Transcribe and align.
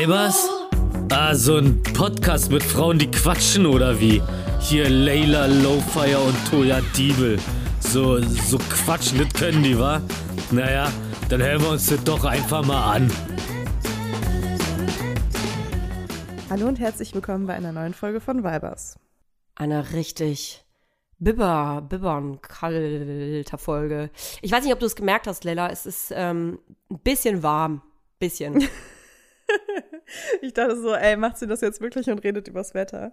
Weibers? 0.00 0.48
Ah, 1.12 1.34
so 1.34 1.58
ein 1.58 1.82
Podcast 1.82 2.50
mit 2.50 2.62
Frauen, 2.62 2.98
die 2.98 3.10
quatschen 3.10 3.66
oder 3.66 4.00
wie? 4.00 4.22
Hier 4.58 4.88
Layla 4.88 5.44
Lowfire 5.44 6.20
und 6.20 6.34
Toya 6.48 6.80
Diebel. 6.96 7.38
So, 7.80 8.18
so 8.18 8.56
quatschen, 8.56 9.18
das 9.18 9.30
können 9.34 9.62
die, 9.62 9.78
wa? 9.78 10.00
Naja, 10.52 10.90
dann 11.28 11.42
hören 11.42 11.60
wir 11.60 11.68
uns 11.72 11.88
das 11.88 12.02
doch 12.02 12.24
einfach 12.24 12.64
mal 12.64 12.94
an. 12.94 13.12
Hallo 16.48 16.66
und 16.66 16.80
herzlich 16.80 17.14
willkommen 17.14 17.46
bei 17.46 17.52
einer 17.52 17.72
neuen 17.72 17.92
Folge 17.92 18.20
von 18.20 18.42
Weibers. 18.42 18.98
Eine 19.54 19.92
richtig 19.92 20.64
Bibber, 21.18 21.86
Bibbern, 21.86 22.40
kalter 22.40 23.58
Folge. 23.58 24.08
Ich 24.40 24.50
weiß 24.50 24.64
nicht, 24.64 24.72
ob 24.72 24.80
du 24.80 24.86
es 24.86 24.96
gemerkt 24.96 25.26
hast, 25.26 25.44
Lella. 25.44 25.68
Es 25.68 25.84
ist 25.84 26.10
ähm, 26.16 26.58
ein 26.90 27.00
bisschen 27.00 27.42
warm. 27.42 27.82
Bisschen. 28.18 28.66
ich 30.42 30.54
dachte 30.54 30.80
so, 30.80 30.94
ey, 30.94 31.16
macht 31.16 31.38
sie 31.38 31.46
das 31.46 31.60
jetzt 31.60 31.80
wirklich 31.80 32.10
und 32.10 32.22
redet 32.24 32.48
übers 32.48 32.74
Wetter? 32.74 33.12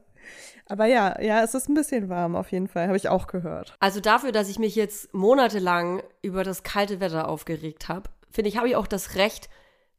Aber 0.66 0.86
ja, 0.86 1.20
ja, 1.22 1.44
es 1.44 1.54
ist 1.54 1.70
ein 1.70 1.74
bisschen 1.74 2.10
warm 2.10 2.36
auf 2.36 2.52
jeden 2.52 2.68
Fall, 2.68 2.88
habe 2.88 2.98
ich 2.98 3.10
auch 3.10 3.28
gehört. 3.28 3.76
Also 3.80 4.00
dafür, 4.00 4.32
dass 4.32 4.50
ich 4.50 4.60
mich 4.60 4.76
jetzt 4.76 5.14
monatelang 5.14 6.04
über 6.22 6.44
das 6.44 6.64
kalte 6.64 7.00
Wetter 7.00 7.28
aufgeregt 7.28 7.88
habe, 7.88 8.10
finde 8.30 8.50
ich, 8.50 8.58
habe 8.58 8.68
ich 8.68 8.76
auch 8.76 8.88
das 8.88 9.16
Recht, 9.16 9.50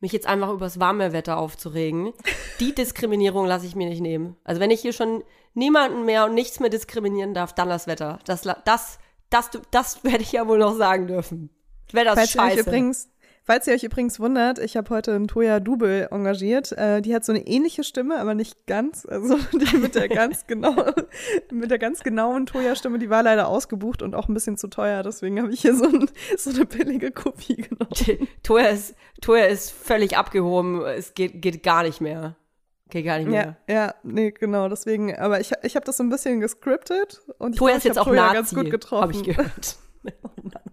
mich 0.01 0.13
jetzt 0.13 0.27
einfach 0.27 0.51
über 0.51 0.67
das 0.67 0.79
warme 0.79 1.13
Wetter 1.13 1.39
aufzuregen. 1.39 2.13
Die 2.61 2.75
Diskriminierung 2.75 3.47
lasse 3.47 3.67
ich 3.67 3.75
mir 3.75 3.89
nicht 3.89 4.01
nehmen. 4.01 4.37
Also 4.45 4.61
wenn 4.61 4.71
ich 4.71 4.81
hier 4.81 4.93
schon 4.93 5.25
niemanden 5.55 6.05
mehr 6.05 6.25
und 6.27 6.35
nichts 6.35 6.61
mehr 6.61 6.71
diskriminieren 6.71 7.35
darf, 7.35 7.53
dann 7.53 7.69
das 7.69 7.87
Wetter. 7.87 8.21
Das, 8.25 8.43
das, 8.43 8.57
das, 8.65 8.99
das, 9.31 9.51
das 9.71 10.05
werde 10.05 10.23
ich 10.23 10.33
ja 10.33 10.47
wohl 10.47 10.59
noch 10.59 10.77
sagen 10.77 11.07
dürfen. 11.07 11.51
Wetter 11.93 12.23
ist 12.23 12.33
scheiße. 12.33 12.61
Übrigens, 12.61 13.11
Falls 13.49 13.67
ihr 13.67 13.73
euch 13.73 13.83
übrigens 13.83 14.21
wundert, 14.21 14.59
ich 14.59 14.77
habe 14.77 14.91
heute 14.91 15.15
einen 15.15 15.27
Toya 15.27 15.59
Dubel 15.59 16.09
engagiert. 16.11 16.73
Äh, 16.73 17.01
die 17.01 17.15
hat 17.15 17.25
so 17.25 17.33
eine 17.33 17.47
ähnliche 17.47 17.83
Stimme, 17.83 18.21
aber 18.21 18.35
nicht 18.35 18.67
ganz. 18.67 19.07
Also 19.07 19.39
die 19.55 19.79
mit 19.79 19.95
der 19.95 20.07
ganz 20.11 20.47
genau, 20.47 20.75
mit 21.51 21.71
der 21.71 21.79
ganz 21.79 22.05
genauen 22.05 22.45
Toya-Stimme, 22.45 22.99
die 22.99 23.09
war 23.09 23.23
leider 23.23 23.49
ausgebucht 23.49 24.03
und 24.03 24.15
auch 24.15 24.29
ein 24.29 24.35
bisschen 24.35 24.59
zu 24.59 24.69
teuer. 24.69 25.03
Deswegen 25.03 25.41
habe 25.41 25.51
ich 25.51 25.63
hier 25.63 25.75
so, 25.75 25.87
ein, 25.87 26.11
so, 26.37 26.51
eine 26.51 26.67
billige 26.67 27.11
Kopie 27.11 27.57
genommen. 27.57 28.29
Toya 28.43 28.67
ist, 28.67 28.95
Toya 29.23 29.47
ist 29.47 29.71
völlig 29.71 30.19
abgehoben. 30.19 30.85
Es 30.85 31.15
geht, 31.15 31.41
geht 31.41 31.63
gar 31.63 31.85
nicht 31.85 32.03
mehr. 32.03 32.37
Geht 32.91 33.07
gar 33.07 33.17
nicht 33.17 33.29
mehr. 33.29 33.57
Ja, 33.67 33.75
ja, 33.75 33.95
nee, 34.03 34.31
genau. 34.31 34.69
Deswegen, 34.69 35.17
aber 35.17 35.41
ich, 35.41 35.53
ich 35.63 35.75
habe 35.75 35.87
das 35.87 35.97
so 35.97 36.03
ein 36.03 36.11
bisschen 36.11 36.41
gescriptet 36.41 37.23
und 37.39 37.57
Toya 37.57 37.77
ist 37.77 37.85
jetzt 37.85 37.99
auch 37.99 38.05
Toya 38.05 38.31
ganz 38.35 38.55
gut 38.55 38.71
getroffen. 38.71 39.03
Habe 39.05 39.13
ich 39.15 39.23
gehört. 39.23 39.79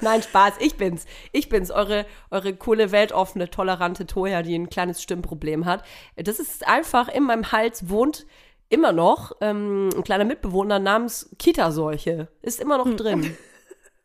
Nein, 0.00 0.22
Spaß, 0.22 0.54
ich 0.60 0.76
bin's. 0.76 1.06
Ich 1.32 1.48
bin's, 1.48 1.70
eure, 1.70 2.06
eure 2.30 2.54
coole, 2.54 2.92
weltoffene, 2.92 3.50
tolerante 3.50 4.06
Toya, 4.06 4.42
die 4.42 4.54
ein 4.54 4.70
kleines 4.70 5.02
Stimmproblem 5.02 5.64
hat. 5.64 5.84
Das 6.16 6.38
ist 6.38 6.66
einfach 6.66 7.08
in 7.08 7.24
meinem 7.24 7.52
Hals 7.52 7.88
wohnt 7.88 8.26
immer 8.68 8.92
noch 8.92 9.32
ähm, 9.40 9.90
ein 9.94 10.02
kleiner 10.02 10.24
Mitbewohner 10.24 10.78
namens 10.78 11.34
Kita-Seuche. 11.38 12.28
Ist 12.40 12.60
immer 12.60 12.78
noch 12.78 12.86
hm. 12.86 12.96
drin. 12.96 13.36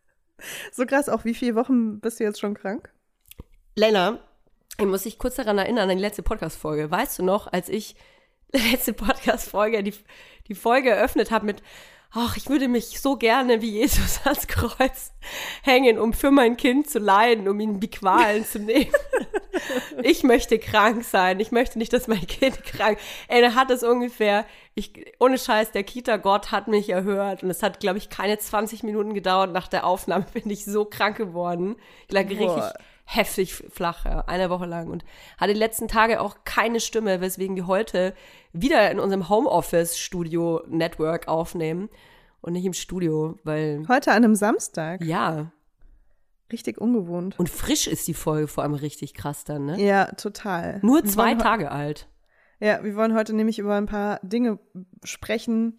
so 0.71 0.85
krass, 0.85 1.07
auch 1.07 1.23
wie 1.23 1.33
viele 1.33 1.55
Wochen 1.55 1.99
bist 1.99 2.19
du 2.19 2.25
jetzt 2.25 2.39
schon 2.39 2.53
krank? 2.53 2.91
Lena, 3.75 4.19
ich 4.77 4.85
muss 4.85 5.03
dich 5.03 5.17
kurz 5.17 5.35
daran 5.35 5.57
erinnern, 5.57 5.89
an 5.89 5.95
die 5.95 6.01
letzte 6.01 6.21
Podcast-Folge. 6.21 6.91
Weißt 6.91 7.17
du 7.17 7.23
noch, 7.23 7.51
als 7.51 7.69
ich 7.69 7.95
letzte 8.51 8.93
Podcast-Folge 8.93 9.83
die, 9.83 9.93
die 10.47 10.55
Folge 10.55 10.89
eröffnet 10.89 11.31
habe 11.31 11.45
mit 11.45 11.63
ach, 12.11 12.37
ich 12.37 12.49
würde 12.49 12.67
mich 12.67 12.99
so 12.99 13.15
gerne 13.15 13.61
wie 13.61 13.71
Jesus 13.71 14.21
ans 14.23 14.47
Kreuz 14.47 15.11
hängen, 15.61 15.99
um 15.99 16.13
für 16.13 16.31
mein 16.31 16.57
Kind 16.57 16.89
zu 16.89 16.99
leiden, 16.99 17.47
um 17.47 17.59
ihm 17.59 17.79
die 17.79 17.89
Qualen 17.89 18.45
zu 18.45 18.59
nehmen. 18.59 18.91
ich 20.03 20.23
möchte 20.23 20.59
krank 20.59 21.03
sein. 21.03 21.39
Ich 21.39 21.51
möchte 21.51 21.77
nicht, 21.77 21.93
dass 21.93 22.07
mein 22.07 22.25
Kind 22.25 22.63
krank. 22.65 22.97
Ey, 23.27 23.41
da 23.41 23.53
hat 23.55 23.71
es 23.71 23.83
ungefähr, 23.83 24.45
ich, 24.75 24.93
ohne 25.19 25.37
Scheiß, 25.37 25.71
der 25.71 25.83
Kita-Gott 25.83 26.51
hat 26.51 26.67
mich 26.67 26.89
erhört. 26.89 27.43
Und 27.43 27.49
es 27.49 27.63
hat, 27.63 27.79
glaube 27.79 27.97
ich, 27.97 28.09
keine 28.09 28.37
20 28.37 28.83
Minuten 28.83 29.13
gedauert. 29.13 29.51
Nach 29.51 29.67
der 29.67 29.85
Aufnahme 29.85 30.25
bin 30.33 30.49
ich 30.49 30.65
so 30.65 30.85
krank 30.85 31.17
geworden. 31.17 31.75
Ich 32.07 32.13
lag 32.13 32.25
Boah. 32.25 32.31
richtig 32.31 32.63
heftig 33.09 33.55
flach, 33.55 34.03
ja, 34.03 34.25
eine 34.27 34.49
Woche 34.49 34.65
lang 34.65 34.89
und 34.89 35.05
hatte 35.37 35.53
die 35.53 35.59
letzten 35.59 35.87
Tage 35.87 36.19
auch 36.19 36.43
keine 36.43 36.81
Stimme, 36.81 37.21
weswegen 37.21 37.55
wir 37.55 37.65
heute 37.65 38.13
wieder 38.51 38.91
in 38.91 38.99
unserem 38.99 39.29
Homeoffice-Studio-Network 39.29 41.29
aufnehmen 41.29 41.89
und 42.41 42.53
nicht 42.53 42.65
im 42.65 42.73
Studio, 42.73 43.39
weil. 43.45 43.85
Heute 43.87 44.11
an 44.11 44.25
einem 44.25 44.35
Samstag? 44.35 45.01
Ja. 45.03 45.53
Richtig 46.51 46.79
ungewohnt. 46.79 47.39
Und 47.39 47.49
frisch 47.49 47.87
ist 47.87 48.07
die 48.09 48.13
Folge 48.13 48.47
vor 48.47 48.63
allem 48.63 48.73
richtig 48.73 49.13
krass 49.13 49.45
dann, 49.45 49.65
ne? 49.65 49.81
Ja, 49.81 50.11
total. 50.11 50.79
Nur 50.83 51.03
zwei 51.05 51.33
Tage 51.35 51.71
alt. 51.71 52.09
Ja, 52.59 52.83
wir 52.83 52.95
wollen 52.95 53.15
heute 53.15 53.33
nämlich 53.33 53.57
über 53.57 53.75
ein 53.75 53.85
paar 53.85 54.19
Dinge 54.21 54.59
sprechen. 55.03 55.77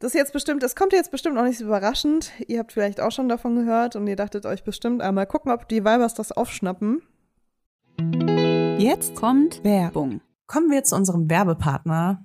Das 0.00 0.14
ist 0.14 0.18
jetzt 0.18 0.32
bestimmt, 0.32 0.62
das 0.62 0.74
kommt 0.74 0.94
jetzt 0.94 1.10
bestimmt 1.10 1.36
auch 1.36 1.44
nicht 1.44 1.58
so 1.58 1.66
überraschend. 1.66 2.32
Ihr 2.48 2.58
habt 2.58 2.72
vielleicht 2.72 3.02
auch 3.02 3.12
schon 3.12 3.28
davon 3.28 3.54
gehört 3.54 3.96
und 3.96 4.06
ihr 4.06 4.16
dachtet 4.16 4.46
euch 4.46 4.64
bestimmt 4.64 5.02
einmal 5.02 5.26
gucken, 5.26 5.52
ob 5.52 5.68
die 5.68 5.84
Weibers 5.84 6.14
das 6.14 6.32
aufschnappen. 6.32 7.02
Jetzt 8.78 9.14
kommt 9.14 9.62
Werbung. 9.62 10.22
Kommen 10.46 10.70
wir 10.70 10.84
zu 10.84 10.96
unserem 10.96 11.28
Werbepartner, 11.28 12.24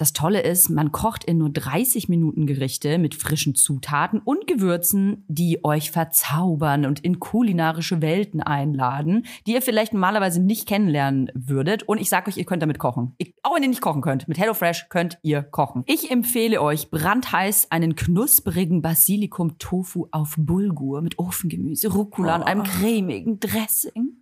Das 0.00 0.14
Tolle 0.14 0.40
ist, 0.40 0.70
man 0.70 0.92
kocht 0.92 1.24
in 1.24 1.36
nur 1.36 1.50
30 1.50 2.08
Minuten 2.08 2.46
Gerichte 2.46 2.96
mit 2.96 3.14
frischen 3.14 3.54
Zutaten 3.54 4.18
und 4.18 4.46
Gewürzen, 4.46 5.26
die 5.28 5.62
euch 5.62 5.90
verzaubern 5.90 6.86
und 6.86 7.00
in 7.00 7.20
kulinarische 7.20 8.00
Welten 8.00 8.42
einladen, 8.42 9.26
die 9.46 9.52
ihr 9.52 9.60
vielleicht 9.60 9.92
normalerweise 9.92 10.40
nicht 10.40 10.66
kennenlernen 10.66 11.30
würdet. 11.34 11.82
Und 11.82 12.00
ich 12.00 12.08
sage 12.08 12.30
euch, 12.30 12.38
ihr 12.38 12.46
könnt 12.46 12.62
damit 12.62 12.78
kochen. 12.78 13.14
Ich, 13.18 13.34
auch 13.42 13.54
wenn 13.54 13.62
ihr 13.62 13.68
nicht 13.68 13.82
kochen 13.82 14.00
könnt, 14.00 14.26
mit 14.26 14.38
HelloFresh 14.38 14.88
könnt 14.88 15.18
ihr 15.20 15.42
kochen. 15.42 15.84
Ich 15.84 16.10
empfehle 16.10 16.62
euch 16.62 16.90
brandheiß 16.90 17.70
einen 17.70 17.94
knusprigen 17.94 18.80
Basilikum-Tofu 18.80 20.08
auf 20.12 20.34
Bulgur 20.38 21.02
mit 21.02 21.18
Ofengemüse, 21.18 21.88
Rucola 21.88 22.36
oh. 22.36 22.40
und 22.40 22.46
einem 22.46 22.62
cremigen 22.62 23.38
Dressing. 23.38 24.19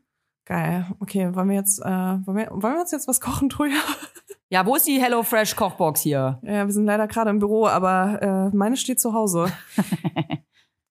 Geil. 0.48 0.86
Okay, 0.98 1.34
wollen 1.34 1.50
wir 1.50 1.56
jetzt, 1.56 1.78
äh, 1.78 1.84
wollen, 1.84 2.36
wir, 2.38 2.48
wollen 2.50 2.74
wir 2.74 2.80
uns 2.80 2.90
jetzt 2.90 3.06
was 3.06 3.20
kochen, 3.20 3.48
Truja? 3.50 3.76
Ja, 4.50 4.64
wo 4.64 4.76
ist 4.76 4.86
die 4.86 4.98
HelloFresh 4.98 5.56
Kochbox 5.56 6.00
hier? 6.00 6.38
Ja, 6.40 6.64
wir 6.64 6.72
sind 6.72 6.86
leider 6.86 7.06
gerade 7.06 7.28
im 7.28 7.38
Büro, 7.38 7.66
aber 7.66 8.48
äh, 8.50 8.56
meine 8.56 8.78
steht 8.78 8.98
zu 8.98 9.12
Hause. 9.12 9.52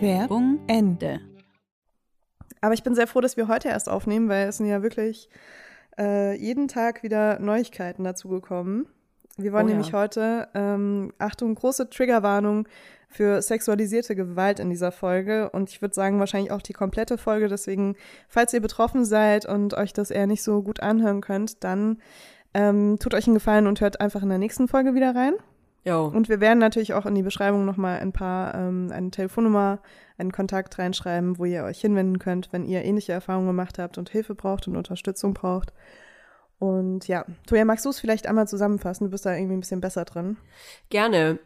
Werbung 0.00 0.60
Ende. 0.66 1.20
Aber 2.60 2.74
ich 2.74 2.82
bin 2.82 2.94
sehr 2.94 3.06
froh, 3.06 3.20
dass 3.20 3.36
wir 3.36 3.48
heute 3.48 3.68
erst 3.68 3.88
aufnehmen, 3.88 4.28
weil 4.28 4.48
es 4.48 4.58
sind 4.58 4.66
ja 4.66 4.82
wirklich 4.82 5.28
äh, 5.98 6.36
jeden 6.36 6.68
Tag 6.68 7.02
wieder 7.02 7.38
Neuigkeiten 7.38 8.04
dazugekommen. 8.04 8.86
Wir 9.36 9.52
wollen 9.52 9.66
Oh 9.66 9.68
ja. 9.68 9.74
nämlich 9.74 9.92
heute, 9.92 10.48
ähm, 10.54 11.12
Achtung, 11.18 11.54
große 11.54 11.90
Triggerwarnung 11.90 12.66
für 13.08 13.40
sexualisierte 13.40 14.16
Gewalt 14.16 14.60
in 14.60 14.68
dieser 14.70 14.92
Folge. 14.92 15.50
Und 15.50 15.70
ich 15.70 15.80
würde 15.80 15.94
sagen, 15.94 16.18
wahrscheinlich 16.18 16.50
auch 16.50 16.62
die 16.62 16.72
komplette 16.72 17.18
Folge. 17.18 17.48
Deswegen, 17.48 17.96
falls 18.28 18.52
ihr 18.52 18.60
betroffen 18.60 19.04
seid 19.04 19.46
und 19.46 19.74
euch 19.74 19.92
das 19.92 20.10
eher 20.10 20.26
nicht 20.26 20.42
so 20.42 20.62
gut 20.62 20.80
anhören 20.80 21.20
könnt, 21.20 21.62
dann 21.64 21.98
ähm, 22.54 22.98
tut 22.98 23.14
euch 23.14 23.26
einen 23.26 23.34
Gefallen 23.34 23.66
und 23.66 23.80
hört 23.80 24.00
einfach 24.00 24.22
in 24.22 24.28
der 24.28 24.38
nächsten 24.38 24.68
Folge 24.68 24.94
wieder 24.94 25.14
rein. 25.14 25.34
Jo. 25.84 26.06
Und 26.06 26.28
wir 26.28 26.40
werden 26.40 26.58
natürlich 26.58 26.94
auch 26.94 27.06
in 27.06 27.14
die 27.14 27.22
Beschreibung 27.22 27.64
nochmal 27.64 28.00
ein 28.00 28.12
paar, 28.12 28.54
ähm, 28.54 28.90
eine 28.92 29.10
Telefonnummer, 29.10 29.78
einen 30.18 30.32
Kontakt 30.32 30.78
reinschreiben, 30.78 31.38
wo 31.38 31.44
ihr 31.44 31.64
euch 31.64 31.80
hinwenden 31.80 32.18
könnt, 32.18 32.52
wenn 32.52 32.64
ihr 32.64 32.84
ähnliche 32.84 33.12
Erfahrungen 33.12 33.46
gemacht 33.46 33.78
habt 33.78 33.98
und 33.98 34.10
Hilfe 34.10 34.34
braucht 34.34 34.68
und 34.68 34.76
Unterstützung 34.76 35.34
braucht. 35.34 35.72
Und 36.58 37.06
ja, 37.06 37.24
Toja, 37.46 37.64
magst 37.64 37.84
du 37.84 37.90
es 37.90 38.00
vielleicht 38.00 38.26
einmal 38.26 38.48
zusammenfassen? 38.48 39.04
Du 39.04 39.10
bist 39.10 39.24
da 39.24 39.34
irgendwie 39.34 39.56
ein 39.56 39.60
bisschen 39.60 39.80
besser 39.80 40.04
drin. 40.04 40.36
Gerne. 40.90 41.38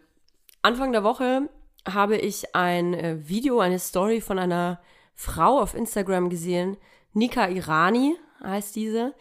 Anfang 0.62 0.93
der 0.93 1.05
Woche 1.05 1.49
habe 1.87 2.17
ich 2.17 2.55
ein 2.55 2.94
äh, 2.94 3.29
Video, 3.29 3.61
eine 3.61 3.79
Story 3.79 4.20
von 4.20 4.38
einer 4.38 4.81
Frau 5.14 5.61
auf 5.61 5.75
Instagram 5.75 6.31
gesehen. 6.31 6.79
Nika 7.12 7.49
Irani 7.49 8.17
heißt 8.43 8.75
diese, 8.75 9.14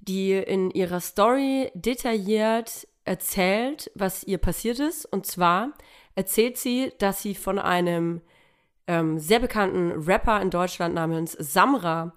die 0.00 0.32
in 0.32 0.70
ihrer 0.70 1.00
Story 1.00 1.70
detailliert 1.74 2.86
erzählt, 3.10 3.90
was 3.96 4.22
ihr 4.22 4.38
passiert 4.38 4.78
ist. 4.78 5.04
Und 5.04 5.26
zwar 5.26 5.72
erzählt 6.14 6.56
sie, 6.56 6.92
dass 6.98 7.20
sie 7.20 7.34
von 7.34 7.58
einem 7.58 8.20
ähm, 8.86 9.18
sehr 9.18 9.40
bekannten 9.40 9.90
Rapper 10.08 10.40
in 10.40 10.50
Deutschland 10.50 10.94
namens 10.94 11.32
Samra 11.32 12.14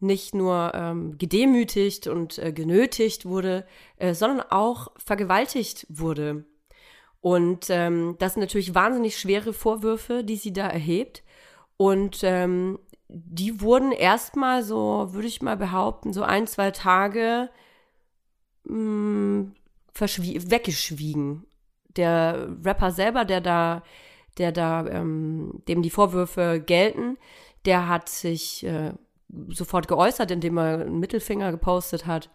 nicht 0.00 0.34
nur 0.34 0.72
ähm, 0.74 1.16
gedemütigt 1.16 2.08
und 2.08 2.38
äh, 2.38 2.52
genötigt 2.52 3.24
wurde, 3.24 3.64
äh, 3.98 4.14
sondern 4.14 4.44
auch 4.50 4.90
vergewaltigt 4.96 5.86
wurde. 5.88 6.44
Und 7.20 7.70
ähm, 7.70 8.16
das 8.18 8.34
sind 8.34 8.40
natürlich 8.40 8.74
wahnsinnig 8.74 9.16
schwere 9.16 9.52
Vorwürfe, 9.52 10.24
die 10.24 10.34
sie 10.34 10.52
da 10.52 10.66
erhebt. 10.66 11.22
Und 11.76 12.18
ähm, 12.24 12.80
die 13.06 13.60
wurden 13.60 13.92
erstmal 13.92 14.64
so, 14.64 15.12
würde 15.12 15.28
ich 15.28 15.40
mal 15.40 15.56
behaupten, 15.56 16.12
so 16.12 16.24
ein, 16.24 16.48
zwei 16.48 16.72
Tage 16.72 17.48
mh, 18.64 19.44
verschwie- 19.44 19.61
weggeschwiegen. 19.94 21.46
Der 21.96 22.48
Rapper 22.64 22.90
selber, 22.90 23.24
der 23.24 23.40
da, 23.40 23.82
der 24.38 24.52
da, 24.52 24.86
ähm, 24.86 25.62
dem 25.68 25.82
die 25.82 25.90
Vorwürfe 25.90 26.62
gelten, 26.64 27.18
der 27.64 27.88
hat 27.88 28.08
sich 28.08 28.64
äh, 28.64 28.92
sofort 29.48 29.88
geäußert, 29.88 30.30
indem 30.30 30.58
er 30.58 30.80
einen 30.80 30.98
Mittelfinger 30.98 31.50
gepostet 31.50 32.06
hat. 32.06 32.30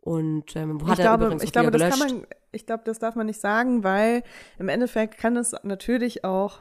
Und 0.00 0.54
ähm, 0.54 0.86
hat 0.86 0.98
ich 0.98 1.04
er 1.04 1.16
glaube, 1.16 1.24
übrigens 1.26 1.42
ich 1.42 1.52
glaube, 1.52 1.70
das 1.72 1.98
kann 1.98 1.98
man, 1.98 2.26
ich 2.52 2.64
glaube, 2.64 2.84
das 2.84 2.98
darf 2.98 3.16
man 3.16 3.26
nicht 3.26 3.40
sagen, 3.40 3.82
weil 3.82 4.22
im 4.58 4.68
Endeffekt 4.68 5.18
kann 5.18 5.36
es 5.36 5.54
natürlich 5.62 6.24
auch 6.24 6.60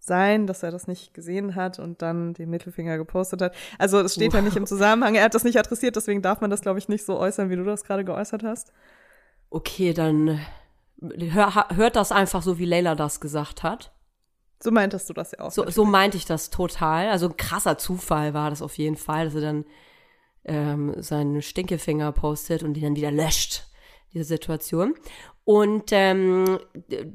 sein, 0.00 0.48
dass 0.48 0.64
er 0.64 0.72
das 0.72 0.88
nicht 0.88 1.14
gesehen 1.14 1.54
hat 1.54 1.78
und 1.78 2.02
dann 2.02 2.34
den 2.34 2.50
Mittelfinger 2.50 2.98
gepostet 2.98 3.40
hat. 3.40 3.54
Also 3.78 4.00
es 4.00 4.14
steht 4.14 4.34
ja 4.34 4.40
nicht 4.40 4.56
im 4.56 4.66
Zusammenhang, 4.66 5.14
er 5.14 5.24
hat 5.24 5.34
das 5.34 5.44
nicht 5.44 5.58
adressiert, 5.58 5.94
deswegen 5.94 6.22
darf 6.22 6.40
man 6.40 6.50
das, 6.50 6.60
glaube 6.60 6.80
ich, 6.80 6.88
nicht 6.88 7.04
so 7.04 7.16
äußern, 7.16 7.50
wie 7.50 7.56
du 7.56 7.62
das 7.62 7.84
gerade 7.84 8.04
geäußert 8.04 8.42
hast. 8.42 8.72
Okay, 9.54 9.92
dann 9.92 10.40
hör, 11.00 11.68
hört 11.74 11.96
das 11.96 12.10
einfach 12.10 12.42
so, 12.42 12.58
wie 12.58 12.64
Leila 12.64 12.94
das 12.94 13.20
gesagt 13.20 13.62
hat. 13.62 13.92
So 14.62 14.70
meintest 14.70 15.10
du 15.10 15.12
das 15.12 15.32
ja 15.32 15.40
auch. 15.40 15.50
So, 15.50 15.68
so 15.68 15.84
meinte 15.84 16.16
ich 16.16 16.24
das 16.24 16.48
total. 16.48 17.10
Also 17.10 17.28
ein 17.28 17.36
krasser 17.36 17.76
Zufall 17.76 18.32
war 18.32 18.48
das 18.48 18.62
auf 18.62 18.78
jeden 18.78 18.96
Fall, 18.96 19.26
dass 19.26 19.34
er 19.34 19.40
dann 19.42 19.64
ähm, 20.44 20.94
seinen 21.02 21.42
Stinkefinger 21.42 22.12
postet 22.12 22.62
und 22.62 22.72
die 22.74 22.80
dann 22.80 22.96
wieder 22.96 23.10
löscht, 23.10 23.64
diese 24.14 24.24
Situation. 24.24 24.94
Und 25.44 25.90
ähm, 25.90 26.58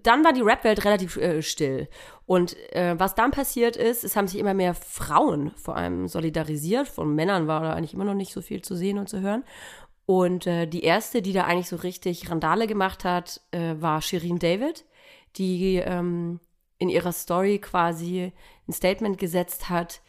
dann 0.04 0.24
war 0.24 0.34
die 0.34 0.42
Rap-Welt 0.42 0.86
relativ 0.86 1.18
äh, 1.18 1.42
still. 1.42 1.88
Und 2.28 2.56
äh, 2.74 3.00
was 3.00 3.16
dann 3.16 3.32
passiert 3.32 3.78
ist, 3.78 4.04
es 4.04 4.16
haben 4.16 4.28
sich 4.28 4.40
immer 4.40 4.54
mehr 4.54 4.76
Frauen 4.76 5.54
vor 5.56 5.76
allem 5.76 6.08
solidarisiert. 6.08 6.88
Von 6.88 7.16
Männern 7.16 7.48
war 7.48 7.62
da 7.62 7.74
eigentlich 7.74 7.96
immer 7.96 8.06
noch 8.06 8.14
nicht 8.14 8.34
so 8.34 8.42
viel 8.42 8.62
zu 8.62 8.76
sehen 8.76 9.00
und 9.00 9.10
zu 9.10 9.22
hören. 9.22 9.44
Und 10.08 10.48
äh, 10.48 10.68
die 10.68 10.84
erste, 10.84 11.22
die 11.22 11.34
da 11.34 11.44
eigentlich 11.44 11.68
so 11.68 11.76
richtig 11.76 12.32
Randale 12.32 12.66
gemacht 12.66 13.04
hat, 13.04 13.42
äh, 13.52 13.76
war 13.80 14.02
Shirin 14.02 14.40
David, 14.40 14.86
die 15.36 15.76
ähm, 15.76 16.40
in 16.78 16.88
ihrer 16.88 17.12
Story 17.12 17.60
quasi 17.60 18.32
ein 18.70 18.72
Statement 18.72 19.18
gesetzt 19.18 19.70
hat, 19.70 20.02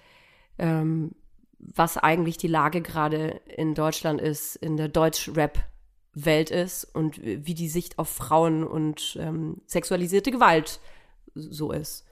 ähm, 0.56 1.16
was 1.58 1.96
eigentlich 1.96 2.36
die 2.36 2.46
Lage 2.46 2.80
gerade 2.80 3.40
in 3.56 3.74
Deutschland 3.74 4.20
ist, 4.20 4.54
in 4.54 4.76
der 4.76 4.86
Deutsch-Rap-Welt 4.86 6.52
ist 6.52 6.84
und 6.84 7.20
wie 7.20 7.54
die 7.54 7.68
Sicht 7.68 7.98
auf 7.98 8.08
Frauen 8.08 8.62
und 8.62 9.18
ähm, 9.20 9.62
sexualisierte 9.66 10.30
Gewalt 10.30 10.78
so 11.34 11.72
ist. 11.72 12.06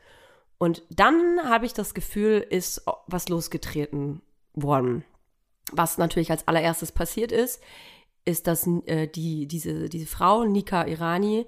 Und 0.59 0.83
dann 0.91 1.39
habe 1.45 1.67
ich 1.67 1.73
das 1.73 1.95
Gefühl, 1.95 2.45
ist 2.51 2.85
was 3.07 3.29
losgetreten 3.29 4.23
worden. 4.55 5.05
Was 5.73 5.99
natürlich 5.99 6.31
als 6.31 6.47
allererstes 6.47 6.93
passiert 6.93 7.33
ist, 7.33 7.63
ist, 8.25 8.47
dass 8.47 8.67
äh, 8.87 9.09
die, 9.09 9.47
diese, 9.47 9.89
diese 9.89 10.07
Frau, 10.07 10.45
Nika 10.45 10.87
Irani, 10.87 11.47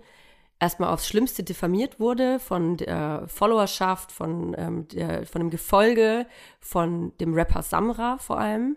erstmal 0.61 0.93
aufs 0.93 1.07
Schlimmste 1.07 1.43
diffamiert 1.43 2.01
wurde 2.01 2.39
von 2.39 2.77
der 2.77 3.25
Followerschaft, 3.29 4.13
von, 4.13 4.55
ähm, 4.59 4.89
der, 4.89 5.27
von 5.27 5.41
dem 5.41 5.51
Gefolge, 5.51 6.27
von 6.61 7.17
dem 7.19 7.35
Rapper 7.35 7.63
Samra 7.63 8.19
vor 8.19 8.39
allem. 8.39 8.77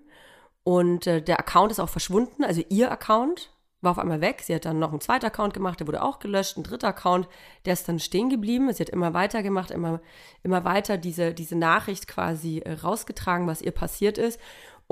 Und 0.63 1.07
äh, 1.07 1.21
der 1.21 1.39
Account 1.39 1.71
ist 1.71 1.79
auch 1.79 1.89
verschwunden, 1.89 2.43
also 2.43 2.61
ihr 2.69 2.91
Account 2.91 3.51
war 3.81 3.91
auf 3.91 3.99
einmal 3.99 4.21
weg. 4.21 4.41
Sie 4.43 4.53
hat 4.53 4.65
dann 4.65 4.77
noch 4.77 4.91
einen 4.91 5.01
zweiten 5.01 5.25
Account 5.25 5.55
gemacht, 5.55 5.79
der 5.79 5.87
wurde 5.87 6.03
auch 6.03 6.19
gelöscht, 6.19 6.55
ein 6.55 6.63
dritter 6.63 6.89
Account, 6.89 7.27
der 7.65 7.73
ist 7.73 7.87
dann 7.87 7.99
stehen 7.99 8.29
geblieben. 8.29 8.71
Sie 8.71 8.83
hat 8.83 8.89
immer 8.89 9.15
weiter 9.15 9.41
gemacht, 9.41 9.71
immer, 9.71 10.01
immer 10.43 10.63
weiter 10.63 10.97
diese, 10.97 11.33
diese 11.33 11.55
Nachricht 11.55 12.07
quasi 12.07 12.59
äh, 12.59 12.73
rausgetragen, 12.73 13.47
was 13.47 13.63
ihr 13.63 13.71
passiert 13.71 14.19
ist. 14.19 14.39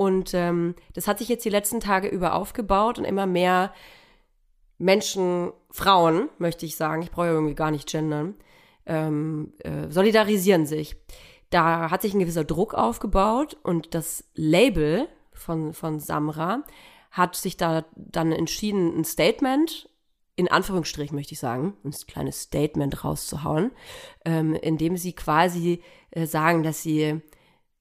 Und 0.00 0.32
ähm, 0.32 0.76
das 0.94 1.06
hat 1.06 1.18
sich 1.18 1.28
jetzt 1.28 1.44
die 1.44 1.50
letzten 1.50 1.78
Tage 1.78 2.08
über 2.08 2.34
aufgebaut 2.34 2.98
und 2.98 3.04
immer 3.04 3.26
mehr 3.26 3.70
Menschen, 4.78 5.52
Frauen, 5.70 6.30
möchte 6.38 6.64
ich 6.64 6.76
sagen, 6.76 7.02
ich 7.02 7.10
brauche 7.10 7.26
ja 7.26 7.32
irgendwie 7.32 7.54
gar 7.54 7.70
nicht 7.70 7.86
gendern, 7.86 8.34
ähm, 8.86 9.52
äh, 9.58 9.90
solidarisieren 9.90 10.64
sich. 10.64 10.96
Da 11.50 11.90
hat 11.90 12.00
sich 12.00 12.14
ein 12.14 12.18
gewisser 12.18 12.44
Druck 12.44 12.72
aufgebaut 12.72 13.58
und 13.62 13.94
das 13.94 14.24
Label 14.34 15.06
von, 15.34 15.74
von 15.74 16.00
Samra 16.00 16.64
hat 17.10 17.36
sich 17.36 17.58
da 17.58 17.84
dann 17.94 18.32
entschieden, 18.32 18.98
ein 18.98 19.04
Statement, 19.04 19.90
in 20.34 20.50
Anführungsstrichen 20.50 21.14
möchte 21.14 21.34
ich 21.34 21.40
sagen, 21.40 21.76
ein 21.84 21.92
kleines 22.06 22.40
Statement 22.40 23.04
rauszuhauen, 23.04 23.70
ähm, 24.24 24.54
in 24.54 24.78
dem 24.78 24.96
sie 24.96 25.12
quasi 25.12 25.82
äh, 26.10 26.24
sagen, 26.24 26.62
dass 26.62 26.82
sie 26.82 27.20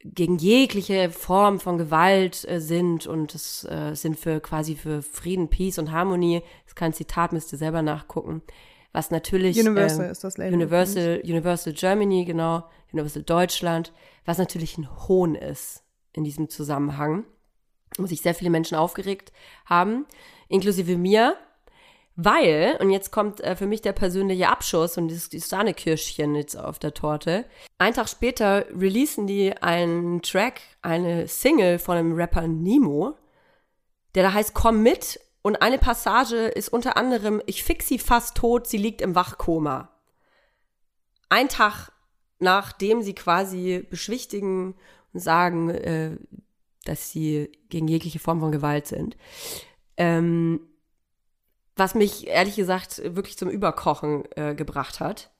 gegen 0.03 0.37
jegliche 0.37 1.09
Form 1.09 1.59
von 1.59 1.77
Gewalt 1.77 2.47
äh, 2.47 2.61
sind 2.61 3.05
und 3.05 3.35
es 3.35 3.65
äh, 3.65 3.93
sind 3.95 4.17
für 4.17 4.39
quasi 4.39 4.75
für 4.75 5.01
Frieden, 5.01 5.49
Peace 5.49 5.77
und 5.77 5.91
Harmonie. 5.91 6.41
Das 6.63 6.71
ist 6.71 6.75
kein 6.75 6.93
Zitat, 6.93 7.33
müsst 7.33 7.51
ihr 7.51 7.57
selber 7.57 7.81
nachgucken. 7.81 8.41
Was 8.93 9.11
natürlich 9.11 9.59
Universal 9.59 10.05
ähm, 10.05 10.11
ist 10.11 10.23
das 10.23 10.37
Label. 10.37 10.53
Universal, 10.53 11.21
Universal 11.23 11.73
Germany, 11.73 12.25
genau, 12.25 12.63
Universal 12.91 13.23
Deutschland, 13.23 13.93
was 14.25 14.37
natürlich 14.37 14.77
ein 14.77 14.89
Hohn 15.07 15.35
ist 15.35 15.83
in 16.13 16.23
diesem 16.23 16.49
Zusammenhang, 16.49 17.25
wo 17.97 18.07
sich 18.07 18.21
sehr 18.21 18.33
viele 18.33 18.49
Menschen 18.49 18.77
aufgeregt 18.77 19.31
haben, 19.65 20.05
inklusive 20.47 20.97
mir, 20.97 21.35
weil, 22.21 22.77
und 22.81 22.89
jetzt 22.89 23.11
kommt 23.11 23.39
äh, 23.41 23.55
für 23.55 23.65
mich 23.65 23.81
der 23.81 23.93
persönliche 23.93 24.49
Abschuss 24.49 24.97
und 24.97 25.09
das, 25.09 25.29
das 25.29 25.47
Sahnekirschchen 25.47 26.35
jetzt 26.35 26.55
auf 26.55 26.79
der 26.79 26.93
Torte. 26.93 27.45
Ein 27.77 27.93
Tag 27.93 28.09
später 28.09 28.65
releasen 28.75 29.25
die 29.25 29.55
einen 29.55 30.21
Track, 30.21 30.61
eine 30.81 31.27
Single 31.27 31.79
von 31.79 31.95
dem 31.95 32.13
Rapper 32.13 32.47
Nemo, 32.47 33.15
der 34.15 34.23
da 34.23 34.33
heißt 34.33 34.53
Komm 34.53 34.83
mit 34.83 35.19
und 35.41 35.61
eine 35.61 35.77
Passage 35.77 36.35
ist 36.35 36.69
unter 36.69 36.97
anderem 36.97 37.41
Ich 37.45 37.63
fix 37.63 37.87
sie 37.87 37.99
fast 37.99 38.35
tot, 38.35 38.67
sie 38.67 38.77
liegt 38.77 39.01
im 39.01 39.15
Wachkoma. 39.15 39.89
Ein 41.29 41.47
Tag 41.47 41.91
nachdem 42.39 43.01
sie 43.01 43.13
quasi 43.13 43.85
beschwichtigen 43.89 44.75
und 45.13 45.19
sagen, 45.19 45.69
äh, 45.69 46.17
dass 46.85 47.11
sie 47.11 47.51
gegen 47.69 47.87
jegliche 47.87 48.19
Form 48.19 48.39
von 48.39 48.51
Gewalt 48.51 48.87
sind. 48.87 49.17
Ähm, 49.97 50.61
was 51.79 51.95
mich 51.95 52.27
ehrlich 52.27 52.55
gesagt 52.55 53.01
wirklich 53.15 53.37
zum 53.37 53.49
Überkochen 53.49 54.23
äh, 54.35 54.53
gebracht 54.53 54.99
hat. 54.99 55.31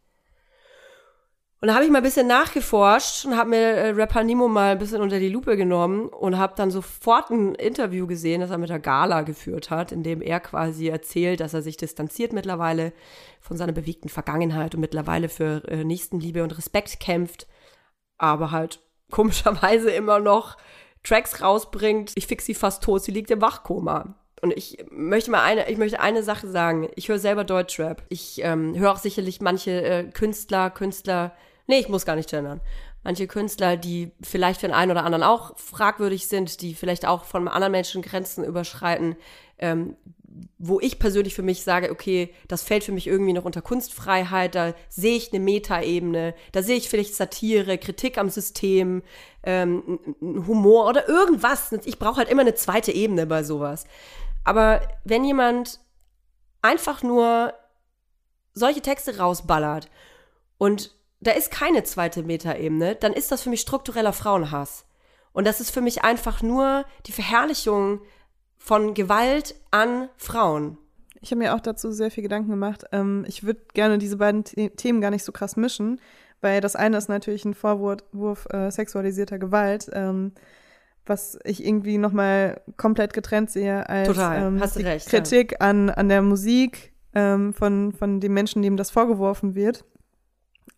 Und 1.62 1.68
da 1.68 1.76
habe 1.76 1.84
ich 1.84 1.92
mal 1.92 1.98
ein 1.98 2.04
bisschen 2.04 2.28
nachgeforscht 2.28 3.26
und 3.26 3.36
habe 3.36 3.50
mir 3.50 3.60
äh, 3.60 3.90
Rapper 3.90 4.24
Nemo 4.24 4.48
mal 4.48 4.72
ein 4.72 4.78
bisschen 4.78 5.02
unter 5.02 5.20
die 5.20 5.28
Lupe 5.28 5.58
genommen 5.58 6.08
und 6.08 6.38
habe 6.38 6.54
dann 6.56 6.72
sofort 6.72 7.32
ein 7.32 7.54
Interview 7.56 8.08
gesehen, 8.08 8.40
das 8.40 8.50
er 8.50 8.58
mit 8.58 8.70
der 8.70 8.80
Gala 8.80 9.24
geführt 9.24 9.70
hat, 9.70 9.92
in 9.92 10.02
dem 10.02 10.22
er 10.22 10.40
quasi 10.40 10.88
erzählt, 10.88 11.42
dass 11.42 11.54
er 11.54 11.62
sich 11.62 11.76
distanziert 11.76 12.32
mittlerweile 12.32 12.94
von 13.42 13.58
seiner 13.58 13.74
bewegten 13.74 14.08
Vergangenheit 14.08 14.74
und 14.74 14.80
mittlerweile 14.80 15.28
für 15.28 15.68
äh, 15.68 15.84
Nächstenliebe 15.84 16.44
und 16.44 16.58
Respekt 16.58 17.02
kämpft, 17.02 17.46
aber 18.18 18.52
halt 18.52 18.80
komischerweise 19.12 19.92
immer 19.92 20.20
noch 20.20 20.56
Tracks 21.04 21.42
rausbringt. 21.42 22.14
Ich 22.16 22.28
fix 22.28 22.46
sie 22.46 22.54
fast 22.54 22.84
tot, 22.84 23.04
sie 23.04 23.12
liegt 23.12 23.32
im 23.32 23.42
Wachkoma. 23.42 24.16
Und 24.42 24.54
ich 24.56 24.78
möchte 24.90 25.32
mal 25.32 25.44
eine, 25.44 25.70
ich 25.70 25.78
möchte 25.78 26.00
eine 26.00 26.24
Sache 26.24 26.48
sagen. 26.48 26.90
Ich 26.96 27.10
höre 27.10 27.20
selber 27.20 27.44
Deutschrap. 27.44 28.04
Ich 28.10 28.42
ähm, 28.44 28.78
höre 28.78 28.92
auch 28.92 28.98
sicherlich 28.98 29.42
manche 29.42 29.82
äh, 29.84 30.04
Künstler, 30.06 30.70
Künstler, 30.70 31.34
Nee, 31.70 31.78
ich 31.78 31.88
muss 31.88 32.04
gar 32.04 32.16
nicht 32.16 32.32
gendern. 32.32 32.62
Manche 33.04 33.28
Künstler, 33.28 33.78
die 33.78 34.12
vielleicht 34.24 34.60
für 34.60 34.66
den 34.68 34.74
einen 34.74 34.90
oder 34.90 35.06
anderen 35.06 35.24
auch 35.24 35.56
fragwürdig 35.56 36.28
sind, 36.28 36.62
die 36.62 36.74
vielleicht 36.74 37.06
auch 37.06 37.26
von 37.26 37.48
anderen 37.48 37.72
Menschen 37.72 38.02
Grenzen 38.02 38.44
überschreiten, 38.44 39.16
ähm, 39.60 39.96
wo 40.58 40.80
ich 40.80 40.98
persönlich 40.98 41.36
für 41.36 41.44
mich 41.44 41.64
sage, 41.64 41.92
okay, 41.92 42.34
das 42.48 42.64
fällt 42.64 42.84
für 42.84 42.92
mich 42.92 43.06
irgendwie 43.06 43.34
noch 43.34 43.46
unter 43.46 43.62
Kunstfreiheit, 43.62 44.56
da 44.56 44.74
sehe 44.90 45.16
ich 45.16 45.32
eine 45.32 45.42
Metaebene, 45.42 46.34
da 46.54 46.64
sehe 46.64 46.78
ich 46.78 46.90
vielleicht 46.90 47.14
Satire, 47.14 47.78
Kritik 47.78 48.18
am 48.18 48.30
System, 48.30 49.04
ähm, 49.44 50.00
Humor 50.22 50.90
oder 50.90 51.08
irgendwas. 51.08 51.72
Ich 51.86 52.00
brauche 52.00 52.18
halt 52.18 52.30
immer 52.30 52.42
eine 52.42 52.56
zweite 52.56 52.92
Ebene 52.92 53.28
bei 53.28 53.44
sowas. 53.44 53.86
Aber 54.44 54.82
wenn 55.04 55.24
jemand 55.24 55.80
einfach 56.62 57.04
nur 57.04 57.54
solche 58.54 58.82
Texte 58.82 59.18
rausballert 59.18 59.90
und 60.58 60.96
da 61.22 61.32
ist 61.32 61.52
keine 61.52 61.84
zweite 61.84 62.24
Metaebene, 62.24 62.96
dann 62.96 63.14
ist 63.14 63.32
das 63.32 63.42
für 63.42 63.50
mich 63.50 63.62
struktureller 63.62 64.14
Frauenhass. 64.14 64.86
Und 65.34 65.46
das 65.46 65.60
ist 65.60 65.72
für 65.72 65.82
mich 65.82 66.04
einfach 66.04 66.42
nur 66.42 66.86
die 67.06 67.12
Verherrlichung 67.12 68.02
von 68.58 68.94
Gewalt 68.94 69.56
an 69.72 70.10
Frauen. 70.18 70.78
Ich 71.22 71.32
habe 71.32 71.40
mir 71.40 71.56
auch 71.56 71.60
dazu 71.60 71.92
sehr 71.92 72.12
viel 72.12 72.24
Gedanken 72.24 72.50
gemacht. 72.50 72.86
Ähm, 72.92 73.26
ich 73.28 73.44
würde 73.44 73.62
gerne 73.74 73.98
diese 73.98 74.18
beiden 74.18 74.46
The 74.46 74.70
Themen 74.70 75.02
gar 75.02 75.12
nicht 75.12 75.24
so 75.24 75.32
krass 75.32 75.58
mischen, 75.58 76.00
weil 76.42 76.62
das 76.62 76.76
eine 76.76 76.98
ist 76.98 77.10
natürlich 77.10 77.46
ein 77.46 77.54
Vorwurf 77.54 78.48
äh, 78.52 78.72
sexualisierter 78.72 79.40
Gewalt, 79.40 79.90
ähm, 79.94 80.34
was 81.10 81.38
ich 81.44 81.66
irgendwie 81.66 81.98
nochmal 81.98 82.62
komplett 82.78 83.14
getrennt 83.14 83.50
sehe 83.50 83.90
als. 83.90 84.08
Ähm, 84.38 84.58
recht, 84.86 85.10
Kritik 85.10 85.52
ja. 85.54 85.58
an, 85.60 85.90
an 85.90 86.10
der 86.10 86.22
Musik 86.22 86.94
ähm, 87.14 87.54
von, 87.54 87.92
von 87.92 88.20
den 88.20 88.34
Menschen, 88.34 88.62
denen 88.62 88.78
das 88.78 88.92
vorgeworfen 88.92 89.56
wird. 89.56 89.86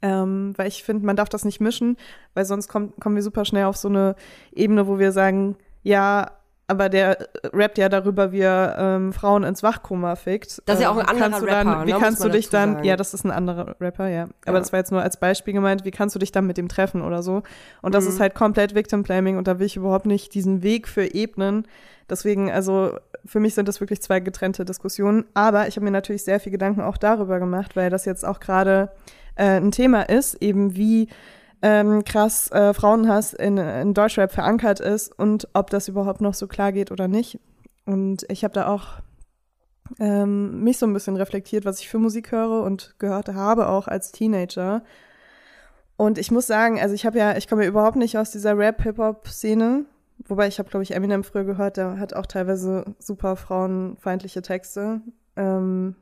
Ähm, 0.01 0.53
weil 0.55 0.67
ich 0.67 0.83
finde, 0.83 1.05
man 1.05 1.15
darf 1.15 1.29
das 1.29 1.45
nicht 1.45 1.61
mischen, 1.61 1.97
weil 2.33 2.45
sonst 2.45 2.67
kommt, 2.67 2.99
kommen 2.99 3.15
wir 3.15 3.21
super 3.21 3.45
schnell 3.45 3.65
auf 3.65 3.77
so 3.77 3.87
eine 3.87 4.15
Ebene, 4.51 4.87
wo 4.87 4.97
wir 4.97 5.11
sagen, 5.11 5.57
ja, 5.83 6.31
aber 6.71 6.89
der 6.89 7.17
rappt 7.53 7.77
ja 7.77 7.89
darüber, 7.89 8.31
wie 8.31 8.39
er 8.39 8.75
ähm, 8.79 9.13
Frauen 9.13 9.43
ins 9.43 9.61
Wachkoma 9.61 10.15
fickt. 10.15 10.61
Das 10.65 10.77
ist 10.77 10.81
ja 10.83 10.89
auch 10.89 10.97
ein 10.97 11.15
ähm, 11.15 11.21
anderer 11.23 11.45
dann, 11.45 11.67
Rapper, 11.67 11.85
Wie 11.87 11.91
ne, 11.93 11.99
kannst 11.99 12.23
du 12.23 12.29
dich 12.29 12.49
dann, 12.49 12.73
sagen. 12.75 12.85
ja, 12.85 12.95
das 12.95 13.13
ist 13.13 13.23
ein 13.25 13.31
anderer 13.31 13.75
Rapper, 13.79 14.07
ja. 14.07 14.23
Aber 14.45 14.53
Ja. 14.55 14.59
das 14.59 14.71
war 14.71 14.79
jetzt 14.79 14.91
nur 14.91 15.01
als 15.01 15.17
Beispiel 15.17 15.53
gemeint, 15.53 15.85
wie 15.85 15.91
kannst 15.91 16.15
du 16.15 16.19
dich 16.19 16.31
dann 16.31 16.47
mit 16.47 16.57
dem 16.57 16.67
treffen 16.69 17.01
oder 17.01 17.21
so. 17.21 17.43
Und 17.81 17.93
das 17.93 18.05
Mhm. 18.05 18.09
ist 18.09 18.19
halt 18.19 18.33
komplett 18.35 18.73
Victim 18.73 19.03
Blaming 19.03 19.37
und 19.37 19.47
da 19.47 19.59
will 19.59 19.65
ich 19.65 19.75
überhaupt 19.75 20.05
nicht 20.05 20.33
diesen 20.33 20.63
Weg 20.63 20.87
für 20.87 21.13
Ebenen. 21.13 21.67
Deswegen, 22.09 22.51
also 22.51 22.97
für 23.25 23.39
mich 23.39 23.53
sind 23.53 23.67
das 23.67 23.79
wirklich 23.79 24.01
zwei 24.01 24.19
getrennte 24.19 24.65
Diskussionen. 24.65 25.25
Aber 25.33 25.67
ich 25.67 25.75
habe 25.75 25.83
mir 25.85 25.91
natürlich 25.91 26.23
sehr 26.23 26.39
viel 26.39 26.51
Gedanken 26.51 26.81
auch 26.81 26.97
darüber 26.97 27.39
gemacht, 27.39 27.75
weil 27.75 27.89
das 27.89 28.05
jetzt 28.05 28.25
auch 28.25 28.39
gerade 28.39 28.89
äh, 29.35 29.57
ein 29.59 29.71
Thema 29.71 30.01
ist, 30.09 30.35
eben 30.41 30.75
wie 30.75 31.07
ähm, 31.61 32.03
krass 32.03 32.51
äh, 32.51 32.73
Frauenhass 32.73 33.33
in, 33.33 33.57
in 33.57 33.93
Deutschrap 33.93 34.31
verankert 34.31 34.79
ist 34.79 35.17
und 35.17 35.47
ob 35.53 35.69
das 35.69 35.87
überhaupt 35.87 36.21
noch 36.21 36.33
so 36.33 36.47
klar 36.47 36.71
geht 36.71 36.91
oder 36.91 37.07
nicht. 37.07 37.39
Und 37.85 38.25
ich 38.29 38.43
habe 38.43 38.53
da 38.53 38.67
auch 38.67 39.01
ähm, 39.99 40.63
mich 40.63 40.77
so 40.77 40.85
ein 40.85 40.93
bisschen 40.93 41.17
reflektiert, 41.17 41.65
was 41.65 41.79
ich 41.79 41.89
für 41.89 41.99
Musik 41.99 42.31
höre 42.31 42.63
und 42.63 42.95
gehört 42.99 43.29
habe 43.29 43.67
auch 43.67 43.87
als 43.87 44.11
Teenager. 44.11 44.83
Und 45.97 46.17
ich 46.17 46.31
muss 46.31 46.47
sagen, 46.47 46.79
also 46.79 46.95
ich 46.95 47.05
habe 47.05 47.19
ja, 47.19 47.37
ich 47.37 47.47
komme 47.47 47.63
ja 47.63 47.69
überhaupt 47.69 47.97
nicht 47.97 48.17
aus 48.17 48.31
dieser 48.31 48.57
Rap-Hip-Hop-Szene, 48.57 49.85
wobei 50.27 50.47
ich 50.47 50.57
habe, 50.57 50.69
glaube 50.69 50.83
ich, 50.83 50.95
Eminem 50.95 51.23
früher 51.23 51.43
gehört, 51.43 51.77
der 51.77 51.99
hat 51.99 52.15
auch 52.15 52.25
teilweise 52.25 52.85
super 52.97 53.35
frauenfeindliche 53.35 54.41
Texte. 54.41 55.01
Ähm, 55.35 55.95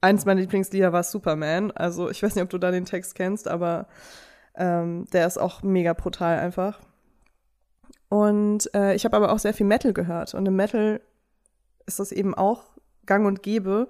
eins 0.00 0.24
meiner 0.24 0.40
Lieblingslieder 0.40 0.92
war 0.92 1.02
Superman. 1.02 1.70
Also 1.70 2.10
ich 2.10 2.22
weiß 2.22 2.34
nicht, 2.34 2.44
ob 2.44 2.50
du 2.50 2.58
da 2.58 2.70
den 2.70 2.84
Text 2.84 3.14
kennst, 3.14 3.46
aber 3.46 3.86
ähm, 4.56 5.06
der 5.12 5.26
ist 5.26 5.38
auch 5.38 5.62
mega 5.62 5.92
brutal 5.92 6.38
einfach. 6.38 6.80
Und 8.08 8.72
äh, 8.74 8.94
ich 8.94 9.04
habe 9.04 9.16
aber 9.16 9.32
auch 9.32 9.38
sehr 9.38 9.54
viel 9.54 9.66
Metal 9.66 9.92
gehört. 9.92 10.34
Und 10.34 10.46
im 10.46 10.56
Metal 10.56 11.00
ist 11.86 11.98
das 11.98 12.12
eben 12.12 12.34
auch 12.34 12.64
gang 13.06 13.26
und 13.26 13.42
gäbe, 13.42 13.88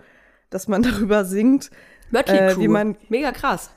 dass 0.51 0.69
man 0.69 0.83
darüber 0.83 1.25
singt. 1.25 1.71
Mötley 2.11 2.39
Äh, 2.39 2.55
Crew. 2.55 2.69
man- 2.69 2.97
Mega 3.09 3.33
krass. 3.33 3.71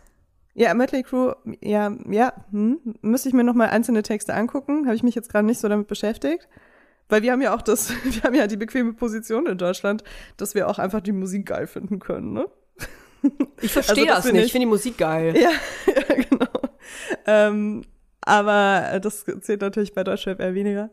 Ja, 0.54 0.74
Mötley 0.74 1.04
Crew, 1.04 1.34
ja, 1.62 1.92
ja, 2.10 2.32
hm, 2.51 2.80
müsste 3.01 3.27
ich 3.27 3.36
mir 3.36 3.44
noch 3.44 3.56
mal 3.56 3.68
einzelne 3.70 4.04
Texte 4.04 4.34
angucken. 4.34 4.86
Habe 4.86 4.96
ich 4.96 5.04
mich 5.04 5.13
jetzt 5.15 5.30
gerade 5.30 5.46
nicht 5.46 5.60
so 5.60 5.68
damit 5.68 5.88
beschäftigt. 5.88 6.48
Weil 7.10 7.22
wir 7.24 7.34
haben 7.34 7.42
ja 7.42 7.54
auch 7.54 7.62
das, 7.62 7.89
wir 8.04 8.24
haben 8.24 8.36
ja 8.36 8.48
die 8.48 8.56
bequeme 8.58 8.94
Position 8.94 9.48
in 9.48 9.58
Deutschland, 9.58 10.04
dass 10.38 10.56
wir 10.56 10.70
auch 10.70 10.80
einfach 10.80 11.01
die 11.01 11.12
Musik 11.12 11.48
geil 11.48 11.68
finden 11.68 12.00
können, 12.00 12.34
ne? 12.34 12.48
Ich 13.62 13.74
verstehe 13.74 14.04
Also 14.13 14.15
das 14.15 14.25
nicht. 14.25 14.36
ich- 14.36 14.46
Ich 14.46 14.51
finde 14.51 14.65
die 14.68 14.70
Musik 14.70 14.98
geil. 14.98 15.36
Ja, 15.36 15.50
ja 15.94 16.15
genau. 16.15 16.35
Ähm, 17.25 17.84
aber 18.22 18.94
äh, 18.94 19.01
das 19.01 19.25
zählt 19.41 19.62
natürlich 19.62 19.94
bei 19.94 20.03
Deutschrap 20.03 20.39
eher 20.39 20.53
weniger. 20.53 20.89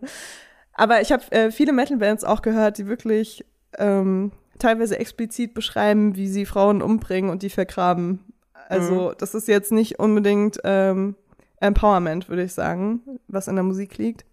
Aber 0.75 1.01
ich 1.01 1.12
habe 1.12 1.31
äh, 1.33 1.51
viele 1.51 1.73
Metal-Bands 1.73 2.25
auch 2.25 2.43
gehört, 2.43 2.79
die 2.79 2.87
wirklich 2.87 3.45
ähm, 3.79 4.33
teilweise 4.59 4.99
explizit 4.99 5.55
beschreiben, 5.55 6.17
wie 6.17 6.29
sie 6.29 6.47
Frauen 6.47 6.83
umbringen 6.83 7.31
und 7.31 7.43
die 7.43 7.51
vergraben. 7.51 8.21
Also 8.69 9.12
das 9.12 9.35
ist 9.35 9.49
jetzt 9.49 9.71
nicht 9.71 9.99
unbedingt 9.99 10.59
ähm, 10.65 11.15
Empowerment, 11.61 12.29
würde 12.29 12.45
ich 12.45 12.55
sagen, 12.55 13.03
was 13.29 13.49
in 13.49 13.57
der 13.57 13.65
Musik 13.65 13.99
liegt. 13.99 14.25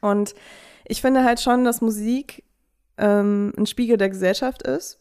Und 0.00 0.34
ich 0.84 1.00
finde 1.00 1.24
halt 1.24 1.40
schon, 1.40 1.64
dass 1.64 1.80
Musik 1.80 2.44
ähm, 2.98 3.52
ein 3.56 3.66
Spiegel 3.66 3.96
der 3.96 4.08
Gesellschaft 4.08 4.62
ist 4.62 5.00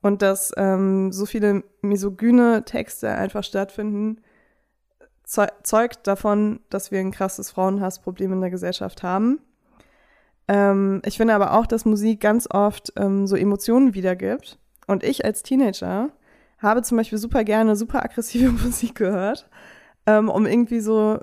und 0.00 0.22
dass 0.22 0.52
ähm, 0.56 1.12
so 1.12 1.26
viele 1.26 1.64
misogyne 1.82 2.64
Texte 2.64 3.10
einfach 3.10 3.42
stattfinden, 3.42 4.20
zeugt 5.62 6.06
davon, 6.06 6.60
dass 6.70 6.90
wir 6.90 7.00
ein 7.00 7.10
krasses 7.10 7.50
Frauenhassproblem 7.50 8.32
in 8.32 8.40
der 8.40 8.50
Gesellschaft 8.50 9.02
haben. 9.02 9.40
Ähm, 10.48 11.00
ich 11.04 11.16
finde 11.16 11.34
aber 11.34 11.54
auch, 11.54 11.66
dass 11.66 11.84
Musik 11.84 12.20
ganz 12.20 12.48
oft 12.50 12.92
ähm, 12.96 13.26
so 13.26 13.36
Emotionen 13.36 13.94
wiedergibt. 13.94 14.58
Und 14.86 15.02
ich 15.02 15.24
als 15.24 15.42
Teenager 15.42 16.10
habe 16.58 16.82
zum 16.82 16.98
Beispiel 16.98 17.18
super 17.18 17.44
gerne 17.44 17.76
super 17.76 18.04
aggressive 18.04 18.50
Musik 18.64 18.94
gehört, 18.94 19.48
ähm, 20.06 20.28
um 20.28 20.46
irgendwie 20.46 20.80
so 20.80 21.18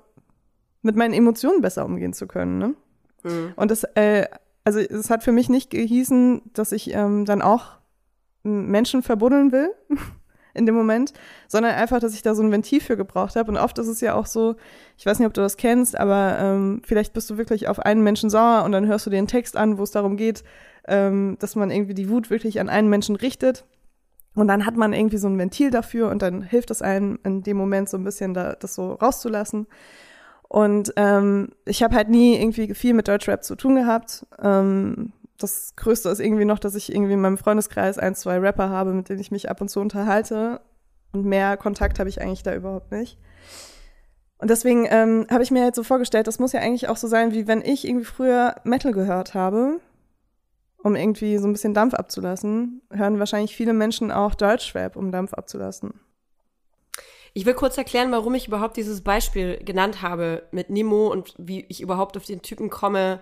mit 0.81 0.95
meinen 0.95 1.13
Emotionen 1.13 1.61
besser 1.61 1.85
umgehen 1.85 2.13
zu 2.13 2.27
können. 2.27 2.57
Ne? 2.57 2.75
Mhm. 3.23 3.53
Und 3.55 3.71
das, 3.71 3.83
äh, 3.95 4.25
also 4.63 4.79
es 4.79 5.09
hat 5.09 5.23
für 5.23 5.31
mich 5.31 5.49
nicht 5.49 5.69
gehießen, 5.69 6.41
dass 6.53 6.71
ich 6.71 6.93
ähm, 6.93 7.25
dann 7.25 7.41
auch 7.41 7.77
Menschen 8.43 9.03
verbuddeln 9.03 9.51
will 9.51 9.69
in 10.53 10.65
dem 10.65 10.75
Moment, 10.75 11.13
sondern 11.47 11.73
einfach, 11.73 11.99
dass 11.99 12.13
ich 12.13 12.21
da 12.21 12.35
so 12.35 12.43
ein 12.43 12.51
Ventil 12.51 12.81
für 12.81 12.97
gebraucht 12.97 13.35
habe. 13.35 13.51
Und 13.51 13.57
oft 13.57 13.77
ist 13.77 13.87
es 13.87 14.01
ja 14.01 14.15
auch 14.15 14.25
so, 14.25 14.55
ich 14.97 15.05
weiß 15.05 15.19
nicht, 15.19 15.27
ob 15.27 15.33
du 15.33 15.41
das 15.41 15.57
kennst, 15.57 15.97
aber 15.97 16.37
ähm, 16.39 16.81
vielleicht 16.85 17.13
bist 17.13 17.29
du 17.29 17.37
wirklich 17.37 17.67
auf 17.67 17.79
einen 17.79 18.03
Menschen 18.03 18.29
sauer 18.29 18.63
und 18.63 18.71
dann 18.71 18.87
hörst 18.87 19.05
du 19.05 19.09
dir 19.09 19.17
einen 19.17 19.27
Text 19.27 19.57
an, 19.57 19.77
wo 19.77 19.83
es 19.83 19.91
darum 19.91 20.17
geht, 20.17 20.43
ähm, 20.87 21.37
dass 21.39 21.55
man 21.55 21.71
irgendwie 21.71 21.93
die 21.93 22.09
Wut 22.09 22.29
wirklich 22.29 22.59
an 22.59 22.69
einen 22.69 22.89
Menschen 22.89 23.15
richtet. 23.15 23.65
Und 24.33 24.47
dann 24.47 24.65
hat 24.65 24.77
man 24.77 24.93
irgendwie 24.93 25.17
so 25.17 25.27
ein 25.27 25.37
Ventil 25.37 25.71
dafür 25.71 26.09
und 26.09 26.21
dann 26.21 26.41
hilft 26.41 26.71
es 26.71 26.81
einem 26.81 27.19
in 27.23 27.43
dem 27.43 27.57
Moment 27.57 27.89
so 27.89 27.97
ein 27.97 28.03
bisschen 28.03 28.33
da, 28.33 28.53
das 28.53 28.75
so 28.75 28.93
rauszulassen. 28.93 29.67
Und 30.47 30.93
ähm, 30.95 31.49
ich 31.65 31.83
habe 31.83 31.95
halt 31.95 32.09
nie 32.09 32.35
irgendwie 32.35 32.73
viel 32.73 32.93
mit 32.93 33.07
Deutschrap 33.07 33.43
zu 33.43 33.55
tun 33.55 33.75
gehabt. 33.75 34.25
Ähm, 34.41 35.13
das 35.43 35.75
Größte 35.75 36.09
ist 36.09 36.19
irgendwie 36.19 36.45
noch, 36.45 36.59
dass 36.59 36.75
ich 36.75 36.93
irgendwie 36.93 37.13
in 37.13 37.21
meinem 37.21 37.37
Freundeskreis 37.37 37.97
ein, 37.97 38.15
zwei 38.15 38.37
Rapper 38.39 38.69
habe, 38.69 38.93
mit 38.93 39.09
denen 39.09 39.19
ich 39.19 39.31
mich 39.31 39.49
ab 39.49 39.61
und 39.61 39.69
zu 39.69 39.79
unterhalte. 39.79 40.61
Und 41.11 41.25
mehr 41.25 41.57
Kontakt 41.57 41.99
habe 41.99 42.09
ich 42.09 42.21
eigentlich 42.21 42.43
da 42.43 42.55
überhaupt 42.55 42.91
nicht. 42.91 43.17
Und 44.37 44.49
deswegen 44.49 44.87
ähm, 44.89 45.27
habe 45.29 45.43
ich 45.43 45.51
mir 45.51 45.63
halt 45.63 45.75
so 45.75 45.83
vorgestellt, 45.83 46.25
das 46.25 46.39
muss 46.39 46.51
ja 46.53 46.61
eigentlich 46.61 46.89
auch 46.89 46.97
so 46.97 47.07
sein, 47.07 47.31
wie 47.31 47.47
wenn 47.47 47.61
ich 47.61 47.87
irgendwie 47.87 48.05
früher 48.05 48.55
Metal 48.63 48.91
gehört 48.91 49.35
habe, 49.35 49.79
um 50.77 50.95
irgendwie 50.95 51.37
so 51.37 51.47
ein 51.47 51.51
bisschen 51.51 51.75
Dampf 51.75 51.93
abzulassen, 51.93 52.81
hören 52.91 53.19
wahrscheinlich 53.19 53.55
viele 53.55 53.73
Menschen 53.73 54.11
auch 54.11 54.33
Deutschrap, 54.33 54.95
um 54.95 55.11
Dampf 55.11 55.33
abzulassen. 55.33 55.93
Ich 57.33 57.45
will 57.45 57.53
kurz 57.53 57.77
erklären, 57.77 58.11
warum 58.11 58.33
ich 58.33 58.47
überhaupt 58.47 58.77
dieses 58.77 59.01
Beispiel 59.01 59.57
genannt 59.63 60.01
habe 60.01 60.43
mit 60.51 60.69
Nemo 60.69 61.07
und 61.07 61.33
wie 61.37 61.65
ich 61.69 61.81
überhaupt 61.81 62.17
auf 62.17 62.25
den 62.25 62.41
Typen 62.41 62.69
komme, 62.69 63.19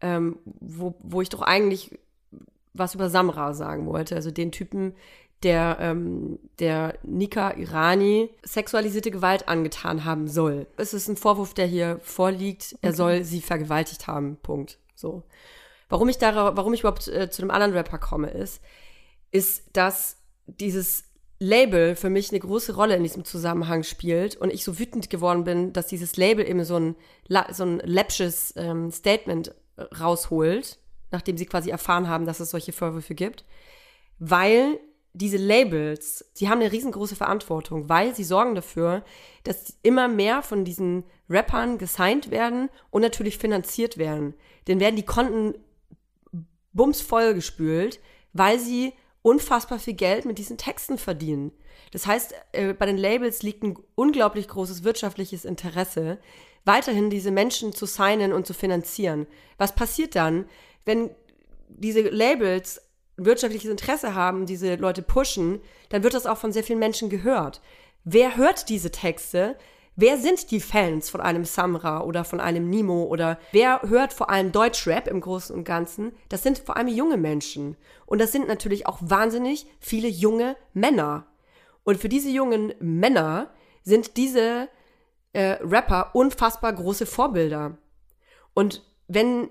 ähm, 0.00 0.38
wo, 0.44 0.94
wo 1.00 1.20
ich 1.20 1.28
doch 1.28 1.42
eigentlich 1.42 1.98
was 2.74 2.94
über 2.94 3.10
Samra 3.10 3.54
sagen 3.54 3.86
wollte. 3.86 4.14
Also 4.14 4.30
den 4.30 4.52
Typen, 4.52 4.94
der, 5.42 5.78
ähm, 5.80 6.38
der 6.58 6.98
Nika 7.02 7.56
Irani 7.56 8.30
sexualisierte 8.44 9.10
Gewalt 9.10 9.48
angetan 9.48 10.04
haben 10.04 10.28
soll. 10.28 10.66
Es 10.76 10.94
ist 10.94 11.08
ein 11.08 11.16
Vorwurf, 11.16 11.54
der 11.54 11.66
hier 11.66 12.00
vorliegt. 12.02 12.76
Er 12.82 12.92
soll 12.92 13.24
sie 13.24 13.40
vergewaltigt 13.40 14.06
haben. 14.06 14.36
Punkt. 14.42 14.78
So. 14.94 15.22
Warum 15.88 16.08
ich 16.08 16.18
da, 16.18 16.56
warum 16.56 16.74
ich 16.74 16.80
überhaupt 16.80 17.08
äh, 17.08 17.30
zu 17.30 17.42
einem 17.42 17.50
anderen 17.50 17.72
Rapper 17.72 17.98
komme, 17.98 18.30
ist, 18.30 18.60
ist, 19.30 19.64
dass 19.72 20.16
dieses 20.46 21.04
Label 21.38 21.94
für 21.94 22.10
mich 22.10 22.30
eine 22.30 22.40
große 22.40 22.74
Rolle 22.74 22.96
in 22.96 23.04
diesem 23.04 23.24
Zusammenhang 23.24 23.84
spielt 23.84 24.36
und 24.36 24.52
ich 24.52 24.64
so 24.64 24.78
wütend 24.78 25.08
geworden 25.08 25.44
bin, 25.44 25.72
dass 25.72 25.86
dieses 25.86 26.16
Label 26.16 26.48
eben 26.48 26.64
so 26.64 26.76
ein, 26.76 26.96
so 27.52 27.64
ein 27.64 27.78
läppsches 27.78 28.54
ähm, 28.56 28.90
Statement 28.90 29.54
rausholt, 29.98 30.78
nachdem 31.10 31.36
sie 31.36 31.46
quasi 31.46 31.70
erfahren 31.70 32.08
haben, 32.08 32.26
dass 32.26 32.40
es 32.40 32.50
solche 32.50 32.72
Vorwürfe 32.72 33.14
gibt, 33.14 33.44
weil 34.18 34.78
diese 35.14 35.36
Labels, 35.36 36.30
die 36.36 36.48
haben 36.48 36.60
eine 36.60 36.70
riesengroße 36.70 37.16
Verantwortung, 37.16 37.88
weil 37.88 38.14
sie 38.14 38.24
sorgen 38.24 38.54
dafür, 38.54 39.04
dass 39.44 39.76
immer 39.82 40.06
mehr 40.06 40.42
von 40.42 40.64
diesen 40.64 41.04
Rappern 41.28 41.78
gesigned 41.78 42.30
werden 42.30 42.68
und 42.90 43.02
natürlich 43.02 43.38
finanziert 43.38 43.98
werden. 43.98 44.34
Denn 44.66 44.80
werden 44.80 44.96
die 44.96 45.04
Konten 45.04 45.54
bumsvoll 46.72 47.34
gespült, 47.34 48.00
weil 48.32 48.58
sie 48.58 48.92
unfassbar 49.22 49.78
viel 49.78 49.94
Geld 49.94 50.24
mit 50.24 50.38
diesen 50.38 50.58
Texten 50.58 50.98
verdienen. 50.98 51.52
Das 51.90 52.06
heißt, 52.06 52.34
äh, 52.52 52.74
bei 52.74 52.86
den 52.86 52.98
Labels 52.98 53.42
liegt 53.42 53.62
ein 53.62 53.76
unglaublich 53.94 54.46
großes 54.46 54.84
wirtschaftliches 54.84 55.44
Interesse, 55.44 56.18
weiterhin 56.68 57.10
diese 57.10 57.32
Menschen 57.32 57.72
zu 57.72 57.86
signen 57.86 58.32
und 58.32 58.46
zu 58.46 58.54
finanzieren. 58.54 59.26
Was 59.56 59.74
passiert 59.74 60.14
dann, 60.14 60.44
wenn 60.84 61.10
diese 61.68 62.02
Labels 62.02 62.82
wirtschaftliches 63.16 63.70
Interesse 63.70 64.14
haben, 64.14 64.46
diese 64.46 64.76
Leute 64.76 65.02
pushen, 65.02 65.60
dann 65.88 66.04
wird 66.04 66.14
das 66.14 66.26
auch 66.26 66.38
von 66.38 66.52
sehr 66.52 66.62
vielen 66.62 66.78
Menschen 66.78 67.08
gehört. 67.08 67.60
Wer 68.04 68.36
hört 68.36 68.68
diese 68.68 68.92
Texte? 68.92 69.56
Wer 69.96 70.16
sind 70.18 70.52
die 70.52 70.60
Fans 70.60 71.10
von 71.10 71.20
einem 71.20 71.44
Samra 71.44 72.02
oder 72.02 72.24
von 72.24 72.38
einem 72.38 72.70
Nemo 72.70 73.02
oder 73.04 73.40
wer 73.50 73.82
hört 73.82 74.12
vor 74.12 74.30
allem 74.30 74.52
Deutschrap 74.52 75.08
im 75.08 75.20
Großen 75.20 75.54
und 75.56 75.64
Ganzen? 75.64 76.12
Das 76.28 76.44
sind 76.44 76.58
vor 76.60 76.76
allem 76.76 76.86
junge 76.86 77.16
Menschen. 77.16 77.76
Und 78.06 78.20
das 78.20 78.30
sind 78.30 78.46
natürlich 78.46 78.86
auch 78.86 78.98
wahnsinnig 79.00 79.66
viele 79.80 80.06
junge 80.06 80.54
Männer. 80.72 81.26
Und 81.82 81.98
für 81.98 82.08
diese 82.08 82.28
jungen 82.28 82.74
Männer 82.78 83.50
sind 83.82 84.16
diese 84.16 84.68
äh, 85.32 85.58
Rapper 85.60 86.14
unfassbar 86.14 86.72
große 86.72 87.06
Vorbilder. 87.06 87.78
Und 88.54 88.82
wenn 89.06 89.50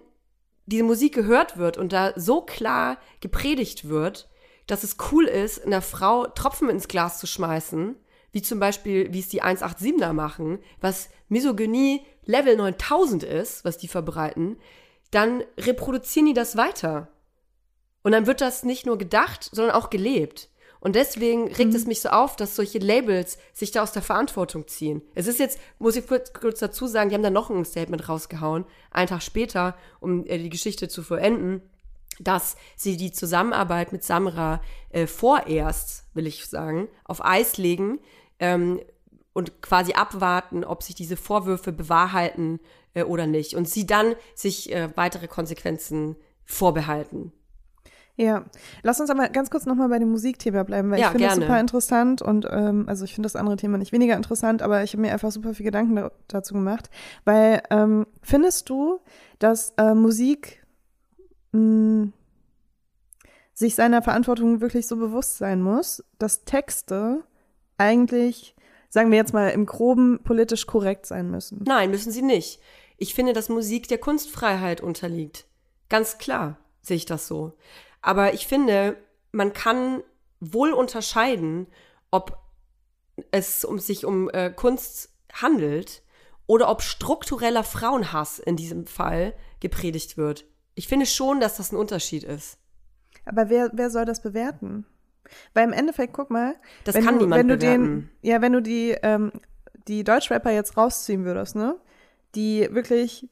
diese 0.66 0.84
Musik 0.84 1.16
gehört 1.16 1.58
wird 1.58 1.78
und 1.78 1.94
da 1.94 2.14
so 2.16 2.42
klar 2.42 2.98
gepredigt 3.22 3.88
wird, 3.88 4.30
dass 4.68 4.84
es 4.84 4.98
cool 5.12 5.26
ist, 5.26 5.66
einer 5.66 5.82
Frau 5.82 6.28
Tropfen 6.28 6.70
ins 6.70 6.88
Glas 6.88 7.20
zu 7.20 7.28
schmeißen, 7.28 7.96
wie 8.32 8.42
zum 8.42 8.60
Beispiel, 8.60 9.14
wie 9.14 9.20
es 9.20 9.30
die 9.30 9.42
187er 9.42 10.14
machen, 10.14 10.60
was 10.82 11.10
Misogynie 11.30 12.06
Level 12.26 12.58
9000 12.58 13.24
ist, 13.24 13.64
was 13.64 13.78
die 13.78 13.88
verbreiten, 13.88 14.58
dann 15.12 15.44
reproduzieren 15.58 16.28
die 16.28 16.34
das 16.34 16.58
weiter. 16.58 17.08
Und 18.04 18.12
dann 18.12 18.28
wird 18.28 18.42
das 18.42 18.64
nicht 18.64 18.86
nur 18.86 18.98
gedacht, 18.98 19.50
sondern 19.52 19.76
auch 19.76 19.90
gelebt. 19.90 20.50
Und 20.80 20.96
deswegen 20.96 21.48
regt 21.48 21.72
mhm. 21.72 21.76
es 21.76 21.86
mich 21.86 22.02
so 22.02 22.10
auf, 22.10 22.36
dass 22.36 22.56
solche 22.56 22.80
Labels 22.80 23.38
sich 23.54 23.72
da 23.72 23.84
aus 23.84 23.92
der 23.92 24.02
Verantwortung 24.02 24.68
ziehen. 24.68 25.02
Es 25.16 25.28
ist 25.28 25.40
jetzt, 25.40 25.60
muss 25.80 25.96
ich 25.96 26.08
kurz, 26.08 26.34
kurz 26.34 26.60
dazu 26.60 26.88
sagen, 26.88 27.10
die 27.10 27.16
haben 27.16 27.24
da 27.24 27.30
noch 27.30 27.50
ein 27.50 27.66
Statement 27.66 28.08
rausgehauen, 28.08 28.66
einen 28.92 29.08
Tag 29.08 29.22
später, 29.22 29.76
um 30.00 30.26
äh, 30.26 30.38
die 30.38 30.50
Geschichte 30.50 30.88
zu 30.88 31.04
vollenden, 31.04 31.62
dass 32.20 32.56
sie 32.76 32.98
die 32.98 33.12
Zusammenarbeit 33.12 33.92
mit 33.92 34.04
Samra 34.04 34.62
äh, 34.90 35.08
vorerst, 35.08 36.06
will 36.14 36.28
ich 36.28 36.46
sagen, 36.46 36.88
auf 37.04 37.24
Eis 37.24 37.58
legen 37.58 38.00
ähm, 38.40 38.80
und 39.34 39.62
quasi 39.62 39.94
abwarten, 39.94 40.64
ob 40.64 40.84
sich 40.84 40.96
diese 40.96 41.18
Vorwürfe 41.18 41.72
bewahrheiten 41.72 42.60
äh, 42.94 43.04
oder 43.04 43.28
nicht. 43.28 43.56
Und 43.56 43.70
sie 43.70 43.86
dann 43.86 44.16
sich 44.34 44.72
äh, 44.72 44.90
weitere 44.96 45.28
Konsequenzen 45.28 46.16
vorbehalten. 46.44 47.34
Ja, 48.20 48.46
lass 48.82 49.00
uns 49.00 49.12
aber 49.12 49.30
ganz 49.30 49.52
kurz 49.52 49.68
nochmal 49.68 49.90
bei 49.90 50.00
dem 50.00 50.10
Musikthema 50.10 50.64
bleiben, 50.64 50.90
weil 50.90 51.00
ja, 51.00 51.06
ich 51.06 51.12
finde 51.12 51.28
das 51.28 51.36
super 51.36 51.60
interessant 51.60 52.24
und 52.24 52.48
ähm, 52.50 52.86
also 52.88 53.06
ich 53.06 53.14
finde 53.14 53.28
das 53.28 53.36
andere 53.36 53.58
Thema 53.58 53.78
nicht 53.78 53.92
weniger 53.92 54.16
interessant, 54.16 54.64
aber 54.64 54.84
ich 54.84 54.94
habe 54.94 55.02
mir 55.04 55.14
einfach 55.14 55.32
super 55.32 55.54
viel 55.54 55.66
Gedanken 55.66 55.96
da, 55.96 56.12
dazu 56.28 56.56
gemacht, 56.56 56.90
weil 57.26 57.62
ähm, 57.70 58.08
findest 58.24 58.72
du, 58.72 59.02
dass 59.38 59.74
äh, 59.78 59.94
Musik 59.94 60.66
mh, 61.52 61.60
hm, 61.60 62.14
sich 63.54 63.76
seiner 63.76 64.02
Verantwortung 64.02 64.62
wirklich 64.62 64.88
so 64.88 64.98
bewusst 64.98 65.38
sein 65.38 65.62
muss, 65.62 66.04
dass 66.18 66.44
Texte 66.44 67.24
eigentlich, 67.78 68.56
sagen 68.90 69.12
wir 69.12 69.18
jetzt 69.18 69.34
mal 69.34 69.50
im 69.50 69.68
groben, 69.68 70.22
politisch 70.24 70.66
korrekt 70.66 71.06
sein 71.06 71.30
müssen? 71.30 71.64
Nein, 71.68 71.92
müssen 71.92 72.12
sie 72.12 72.24
nicht. 72.24 72.60
Ich 72.98 73.14
finde, 73.14 73.34
dass 73.34 73.50
Musik 73.50 73.88
der 73.88 74.00
Kunstfreiheit 74.00 74.82
unterliegt. 74.82 75.46
Ganz 75.88 76.18
klar 76.18 76.58
sehe 76.82 76.98
ich 76.98 77.06
das 77.06 77.28
so. 77.28 77.54
Aber 78.08 78.34
ich 78.34 78.48
finde, 78.48 78.96
man 79.34 79.52
kann 79.52 80.02
wohl 80.40 80.72
unterscheiden, 80.72 81.68
ob 82.10 82.38
es 83.32 83.66
um 83.66 83.80
sich 83.80 84.06
um 84.06 84.30
äh, 84.30 84.50
Kunst 84.50 85.10
handelt 85.34 86.04
oder 86.46 86.70
ob 86.70 86.82
struktureller 86.84 87.66
Frauenhass 87.66 88.40
in 88.40 88.56
diesem 88.56 88.88
Fall 88.88 89.34
gepredigt 89.60 90.16
wird. 90.16 90.46
Ich 90.74 90.88
finde 90.88 91.06
schon, 91.06 91.42
dass 91.42 91.58
das 91.58 91.74
ein 91.74 91.76
Unterschied 91.76 92.24
ist. 92.24 92.58
Aber 93.26 93.50
wer, 93.50 93.72
wer 93.74 93.90
soll 93.90 94.06
das 94.06 94.22
bewerten? 94.22 94.86
Weil 95.54 95.66
im 95.66 95.74
Endeffekt, 95.74 96.14
guck 96.14 96.30
mal, 96.30 96.56
das 96.86 96.96
kann 96.96 97.16
du, 97.16 97.26
niemand 97.26 97.42
wenn 97.42 97.48
du 97.50 97.58
bewerten. 97.58 97.84
den, 97.84 98.10
ja, 98.22 98.42
wenn 98.42 98.54
du 98.54 98.62
die, 98.62 98.92
ähm, 99.04 99.34
die 99.90 100.06
Deutschrapper 100.06 100.52
jetzt 100.52 100.78
rausziehen 100.78 101.26
würdest, 101.26 101.58
ne, 101.58 101.76
die 102.36 102.70
wirklich 102.72 103.28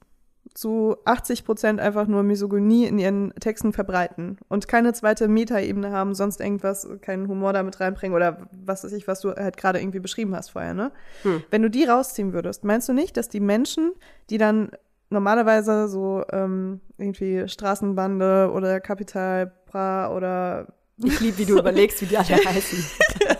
zu 0.54 0.96
80 1.04 1.44
Prozent 1.44 1.80
einfach 1.80 2.06
nur 2.06 2.22
Misogynie 2.22 2.86
in 2.86 2.98
ihren 2.98 3.34
Texten 3.34 3.72
verbreiten 3.72 4.38
und 4.48 4.68
keine 4.68 4.92
zweite 4.92 5.28
Metaebene 5.28 5.90
haben, 5.90 6.14
sonst 6.14 6.40
irgendwas, 6.40 6.88
keinen 7.00 7.28
Humor 7.28 7.52
damit 7.52 7.80
reinbringen 7.80 8.16
oder 8.16 8.48
was 8.52 8.84
weiß 8.84 8.92
ich, 8.92 9.06
was 9.06 9.20
du 9.20 9.30
halt 9.30 9.56
gerade 9.56 9.80
irgendwie 9.80 10.00
beschrieben 10.00 10.34
hast 10.34 10.50
vorher, 10.50 10.74
ne? 10.74 10.92
Hm. 11.22 11.42
Wenn 11.50 11.62
du 11.62 11.70
die 11.70 11.84
rausziehen 11.84 12.32
würdest, 12.32 12.64
meinst 12.64 12.88
du 12.88 12.92
nicht, 12.92 13.16
dass 13.16 13.28
die 13.28 13.40
Menschen, 13.40 13.92
die 14.30 14.38
dann 14.38 14.70
normalerweise 15.10 15.88
so 15.88 16.24
ähm, 16.32 16.80
irgendwie 16.98 17.48
Straßenbande 17.48 18.50
oder 18.52 18.80
Kapital 18.80 19.52
Bra 19.66 20.14
oder 20.14 20.68
ich 21.02 21.20
liebe, 21.20 21.38
wie 21.38 21.44
du 21.44 21.58
überlegst, 21.58 22.00
wie 22.00 22.06
die 22.06 22.16
alle 22.16 22.28
heißen. 22.28 22.84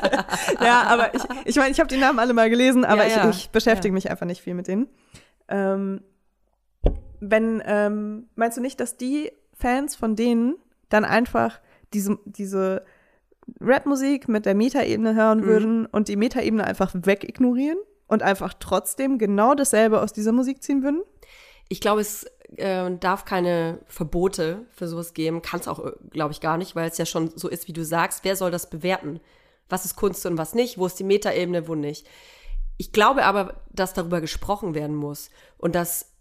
ja, 0.60 0.82
aber 0.82 1.14
ich 1.14 1.28
meine, 1.28 1.40
ich, 1.44 1.56
mein, 1.56 1.72
ich 1.72 1.80
habe 1.80 1.88
die 1.88 1.96
Namen 1.96 2.18
alle 2.18 2.34
mal 2.34 2.50
gelesen, 2.50 2.84
aber 2.84 3.06
ja, 3.06 3.16
ja. 3.16 3.30
Ich, 3.30 3.36
ich, 3.36 3.50
beschäftige 3.50 3.92
ja. 3.92 3.94
mich 3.94 4.10
einfach 4.10 4.26
nicht 4.26 4.42
viel 4.42 4.54
mit 4.54 4.68
denen. 4.68 4.88
Ähm, 5.48 6.02
wenn, 7.20 7.62
ähm, 7.66 8.28
meinst 8.34 8.56
du 8.56 8.60
nicht, 8.60 8.80
dass 8.80 8.96
die 8.96 9.32
Fans 9.52 9.96
von 9.96 10.16
denen 10.16 10.56
dann 10.88 11.04
einfach 11.04 11.60
diese, 11.92 12.18
diese 12.24 12.84
Rap-Musik 13.60 14.28
mit 14.28 14.46
der 14.46 14.54
Metaebene 14.54 15.14
hören 15.14 15.40
mhm. 15.40 15.46
würden 15.46 15.86
und 15.86 16.08
die 16.08 16.16
Metaebene 16.16 16.64
einfach 16.64 16.92
wegignorieren 16.94 17.78
und 18.06 18.22
einfach 18.22 18.54
trotzdem 18.58 19.18
genau 19.18 19.54
dasselbe 19.54 20.00
aus 20.00 20.12
dieser 20.12 20.32
Musik 20.32 20.62
ziehen 20.62 20.82
würden? 20.82 21.02
Ich 21.68 21.80
glaube, 21.80 22.00
es 22.00 22.24
äh, 22.56 22.90
darf 22.98 23.24
keine 23.24 23.80
Verbote 23.86 24.66
für 24.70 24.86
sowas 24.86 25.14
geben. 25.14 25.42
Kann 25.42 25.60
es 25.60 25.68
auch, 25.68 25.84
äh, 25.84 25.92
glaube 26.10 26.32
ich, 26.32 26.40
gar 26.40 26.58
nicht, 26.58 26.76
weil 26.76 26.88
es 26.88 26.98
ja 26.98 27.06
schon 27.06 27.32
so 27.34 27.48
ist, 27.48 27.66
wie 27.68 27.72
du 27.72 27.84
sagst. 27.84 28.24
Wer 28.24 28.36
soll 28.36 28.50
das 28.50 28.70
bewerten? 28.70 29.20
Was 29.68 29.84
ist 29.84 29.96
Kunst 29.96 30.24
und 30.26 30.38
was 30.38 30.54
nicht? 30.54 30.78
Wo 30.78 30.86
ist 30.86 30.98
die 30.98 31.04
Metaebene, 31.04 31.66
wo 31.66 31.74
nicht? 31.74 32.06
Ich 32.76 32.92
glaube 32.92 33.24
aber, 33.24 33.54
dass 33.72 33.94
darüber 33.94 34.20
gesprochen 34.20 34.74
werden 34.74 34.94
muss 34.94 35.30
und 35.58 35.74
dass 35.74 36.12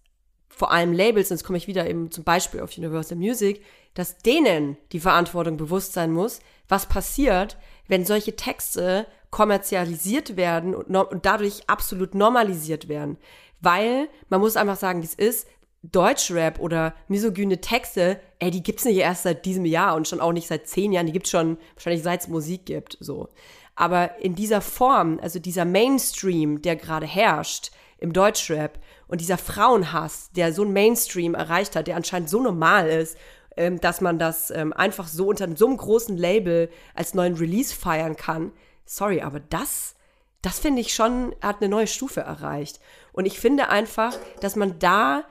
vor 0.55 0.71
allem 0.71 0.93
Labels, 0.93 1.29
und 1.29 1.37
jetzt 1.37 1.45
komme 1.45 1.57
ich 1.57 1.67
wieder 1.67 1.87
eben 1.89 2.11
zum 2.11 2.23
Beispiel 2.23 2.61
auf 2.61 2.77
Universal 2.77 3.17
Music, 3.17 3.61
dass 3.93 4.17
denen 4.17 4.77
die 4.93 5.01
Verantwortung 5.01 5.57
bewusst 5.57 5.93
sein 5.93 6.11
muss, 6.11 6.39
was 6.69 6.85
passiert, 6.85 7.57
wenn 7.87 8.05
solche 8.05 8.35
Texte 8.35 9.05
kommerzialisiert 9.31 10.37
werden 10.37 10.73
und, 10.73 10.95
und 10.95 11.25
dadurch 11.25 11.63
absolut 11.67 12.15
normalisiert 12.15 12.87
werden. 12.87 13.17
Weil 13.59 14.07
man 14.29 14.39
muss 14.39 14.55
einfach 14.55 14.77
sagen, 14.77 15.01
wie 15.01 15.07
es 15.07 15.13
ist, 15.13 15.47
Deutschrap 15.83 16.59
oder 16.59 16.95
misogyne 17.09 17.59
Texte, 17.59 18.19
ey, 18.39 18.49
die 18.49 18.63
gibt's 18.63 18.85
nicht 18.85 18.97
erst 18.97 19.23
seit 19.23 19.45
diesem 19.45 19.65
Jahr 19.65 19.95
und 19.95 20.07
schon 20.07 20.21
auch 20.21 20.31
nicht 20.31 20.47
seit 20.47 20.67
zehn 20.67 20.93
Jahren, 20.93 21.05
die 21.05 21.11
gibt's 21.11 21.29
schon 21.29 21.57
wahrscheinlich 21.75 22.01
seit 22.01 22.21
es 22.21 22.27
Musik 22.29 22.65
gibt, 22.65 22.97
so. 23.01 23.27
Aber 23.75 24.19
in 24.19 24.35
dieser 24.35 24.61
Form, 24.61 25.19
also 25.21 25.37
dieser 25.37 25.65
Mainstream, 25.65 26.61
der 26.61 26.77
gerade 26.77 27.05
herrscht 27.05 27.71
im 27.97 28.13
Deutschrap, 28.13 28.79
und 29.07 29.21
dieser 29.21 29.37
Frauenhass, 29.37 30.31
der 30.35 30.53
so 30.53 30.63
ein 30.63 30.73
Mainstream 30.73 31.35
erreicht 31.35 31.75
hat, 31.75 31.87
der 31.87 31.95
anscheinend 31.95 32.29
so 32.29 32.41
normal 32.41 32.87
ist, 32.87 33.17
ähm, 33.57 33.79
dass 33.79 34.01
man 34.01 34.19
das 34.19 34.51
ähm, 34.51 34.73
einfach 34.73 35.07
so 35.07 35.27
unter 35.27 35.47
so 35.55 35.67
einem 35.67 35.77
großen 35.77 36.17
Label 36.17 36.69
als 36.93 37.13
neuen 37.13 37.35
Release 37.35 37.73
feiern 37.73 38.15
kann. 38.15 38.51
Sorry, 38.85 39.21
aber 39.21 39.39
das, 39.39 39.95
das 40.41 40.59
finde 40.59 40.81
ich 40.81 40.93
schon, 40.93 41.33
hat 41.41 41.61
eine 41.61 41.69
neue 41.69 41.87
Stufe 41.87 42.21
erreicht. 42.21 42.79
Und 43.13 43.25
ich 43.25 43.39
finde 43.39 43.69
einfach, 43.69 44.15
dass 44.41 44.55
man 44.55 44.79
da, 44.79 45.23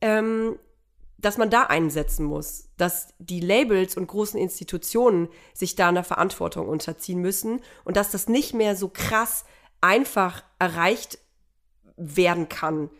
ähm, 0.00 0.58
dass 1.18 1.38
man 1.38 1.50
da 1.50 1.64
einsetzen 1.64 2.24
muss, 2.24 2.70
dass 2.76 3.14
die 3.18 3.40
Labels 3.40 3.96
und 3.96 4.06
großen 4.06 4.38
Institutionen 4.38 5.28
sich 5.52 5.76
da 5.76 5.88
einer 5.88 6.04
Verantwortung 6.04 6.68
unterziehen 6.68 7.20
müssen 7.20 7.60
und 7.84 7.96
dass 7.96 8.10
das 8.10 8.28
nicht 8.28 8.54
mehr 8.54 8.76
so 8.76 8.88
krass 8.88 9.44
einfach 9.80 10.42
erreicht 10.58 11.18
werden 11.96 12.48
kann 12.48 12.90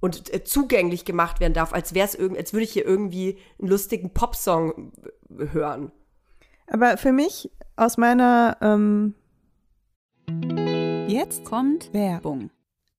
und 0.00 0.32
äh, 0.32 0.44
zugänglich 0.44 1.04
gemacht 1.04 1.40
werden 1.40 1.54
darf, 1.54 1.72
als 1.72 1.94
wäre 1.94 2.06
es 2.06 2.14
irgendwie, 2.14 2.40
als 2.40 2.52
würde 2.52 2.64
ich 2.64 2.72
hier 2.72 2.84
irgendwie 2.84 3.38
einen 3.58 3.68
lustigen 3.68 4.12
Popsong 4.12 4.92
hören. 5.28 5.92
Aber 6.68 6.96
für 6.96 7.12
mich 7.12 7.50
aus 7.76 7.96
meiner 7.96 8.56
ähm 8.60 9.14
Jetzt 11.08 11.44
kommt 11.44 11.92
Werbung. 11.92 12.50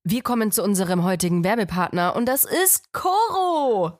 Wir 0.04 0.22
kommen 0.22 0.52
zu 0.52 0.64
unserem 0.64 1.04
heutigen 1.04 1.44
Werbepartner 1.44 2.16
und 2.16 2.26
das 2.26 2.46
ist 2.46 2.94
Coro. 2.94 4.00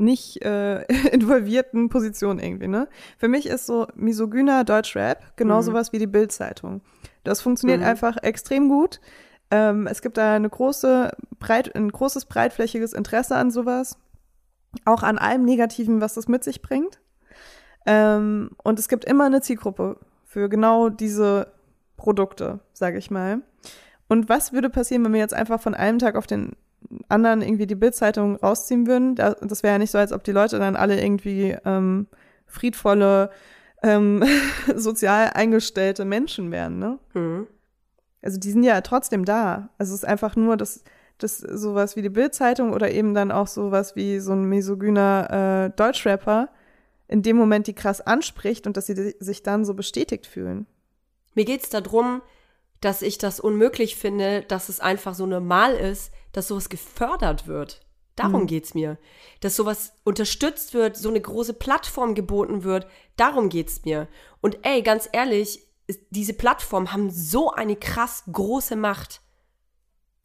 Nicht 0.00 0.42
äh, 0.44 0.82
involvierten 1.12 1.88
Position 1.88 2.38
irgendwie, 2.38 2.68
ne? 2.68 2.88
Für 3.18 3.28
mich 3.28 3.46
ist 3.46 3.66
so 3.66 3.86
misogyner 3.94 4.64
Deutschrap 4.64 5.36
genau 5.36 5.58
Mhm. 5.58 5.62
sowas 5.62 5.92
wie 5.92 5.98
die 5.98 6.06
Bild-Zeitung. 6.06 6.80
Das 7.24 7.40
funktioniert 7.40 7.80
Mhm. 7.80 7.86
einfach 7.86 8.16
extrem 8.22 8.68
gut. 8.68 9.00
Ähm, 9.50 9.86
es 9.86 10.00
gibt 10.02 10.16
da 10.16 10.34
eine 10.34 10.48
große, 10.48 11.10
breit, 11.38 11.74
ein 11.74 11.90
großes, 11.90 12.26
breitflächiges 12.26 12.92
Interesse 12.92 13.36
an 13.36 13.50
sowas. 13.50 13.98
Auch 14.84 15.02
an 15.02 15.18
allem 15.18 15.44
Negativen, 15.44 16.00
was 16.00 16.14
das 16.14 16.28
mit 16.28 16.44
sich 16.44 16.62
bringt. 16.62 17.00
Ähm, 17.86 18.50
und 18.62 18.78
es 18.78 18.88
gibt 18.88 19.04
immer 19.04 19.24
eine 19.24 19.40
Zielgruppe 19.40 19.98
für 20.24 20.48
genau 20.48 20.88
diese 20.90 21.52
Produkte, 21.96 22.60
sage 22.72 22.98
ich 22.98 23.10
mal. 23.10 23.40
Und 24.08 24.28
was 24.28 24.52
würde 24.52 24.70
passieren, 24.70 25.04
wenn 25.04 25.12
wir 25.12 25.20
jetzt 25.20 25.34
einfach 25.34 25.60
von 25.60 25.74
einem 25.74 25.98
Tag 25.98 26.14
auf 26.16 26.26
den 26.26 26.52
anderen 27.08 27.42
irgendwie 27.42 27.66
die 27.66 27.74
Bildzeitung 27.74 28.36
rausziehen 28.36 28.86
würden? 28.86 29.14
Da- 29.14 29.34
Das 29.40 29.62
wäre 29.62 29.74
ja 29.74 29.78
nicht 29.78 29.90
so, 29.90 29.98
als 29.98 30.12
ob 30.12 30.24
die 30.24 30.32
Leute 30.32 30.58
dann 30.58 30.76
alle 30.76 31.00
irgendwie 31.00 31.56
ähm, 31.64 32.06
friedvolle, 32.46 33.30
ähm, 33.82 34.22
sozial 34.76 35.30
eingestellte 35.34 36.04
Menschen 36.04 36.50
wären, 36.50 36.78
ne? 36.78 36.98
Mhm. 37.14 37.46
Also 38.22 38.38
die 38.38 38.50
sind 38.50 38.64
ja 38.64 38.80
trotzdem 38.82 39.24
da. 39.24 39.70
Also 39.78 39.94
es 39.94 40.02
ist 40.02 40.08
einfach 40.08 40.36
nur, 40.36 40.56
dass, 40.58 40.84
dass 41.18 41.38
sowas 41.38 41.96
wie 41.96 42.02
die 42.02 42.10
Bildzeitung 42.10 42.72
oder 42.72 42.90
eben 42.90 43.14
dann 43.14 43.32
auch 43.32 43.46
sowas 43.46 43.96
wie 43.96 44.18
so 44.20 44.32
ein 44.32 44.44
misogyner 44.44 45.70
äh, 45.72 45.76
Deutschrapper 45.76 46.50
in 47.08 47.22
dem 47.22 47.36
Moment 47.36 47.66
die 47.66 47.72
krass 47.74 48.00
anspricht 48.02 48.66
und 48.66 48.76
dass 48.76 48.86
sie 48.86 49.14
sich 49.18 49.42
dann 49.42 49.64
so 49.64 49.72
bestätigt 49.74 50.26
fühlen. 50.26 50.66
Mir 51.34 51.44
geht's 51.46 51.70
darum, 51.70 52.20
dass 52.80 53.02
ich 53.02 53.18
das 53.18 53.40
unmöglich 53.40 53.96
finde, 53.96 54.42
dass 54.42 54.68
es 54.68 54.80
einfach 54.80 55.14
so 55.14 55.26
normal 55.26 55.74
ist, 55.74 56.12
dass 56.32 56.48
sowas 56.48 56.68
gefördert 56.68 57.46
wird. 57.46 57.80
Darum 58.16 58.42
Mhm. 58.42 58.46
geht's 58.46 58.74
mir. 58.74 58.98
Dass 59.40 59.56
sowas 59.56 59.92
unterstützt 60.04 60.74
wird, 60.74 60.96
so 60.96 61.08
eine 61.08 61.20
große 61.20 61.54
Plattform 61.54 62.14
geboten 62.14 62.64
wird. 62.64 62.86
Darum 63.16 63.48
geht's 63.48 63.84
mir. 63.84 64.08
Und 64.40 64.58
ey, 64.62 64.82
ganz 64.82 65.08
ehrlich, 65.12 65.66
diese 66.10 66.34
Plattformen 66.34 66.92
haben 66.92 67.10
so 67.10 67.50
eine 67.50 67.76
krass 67.76 68.24
große 68.30 68.76
Macht. 68.76 69.20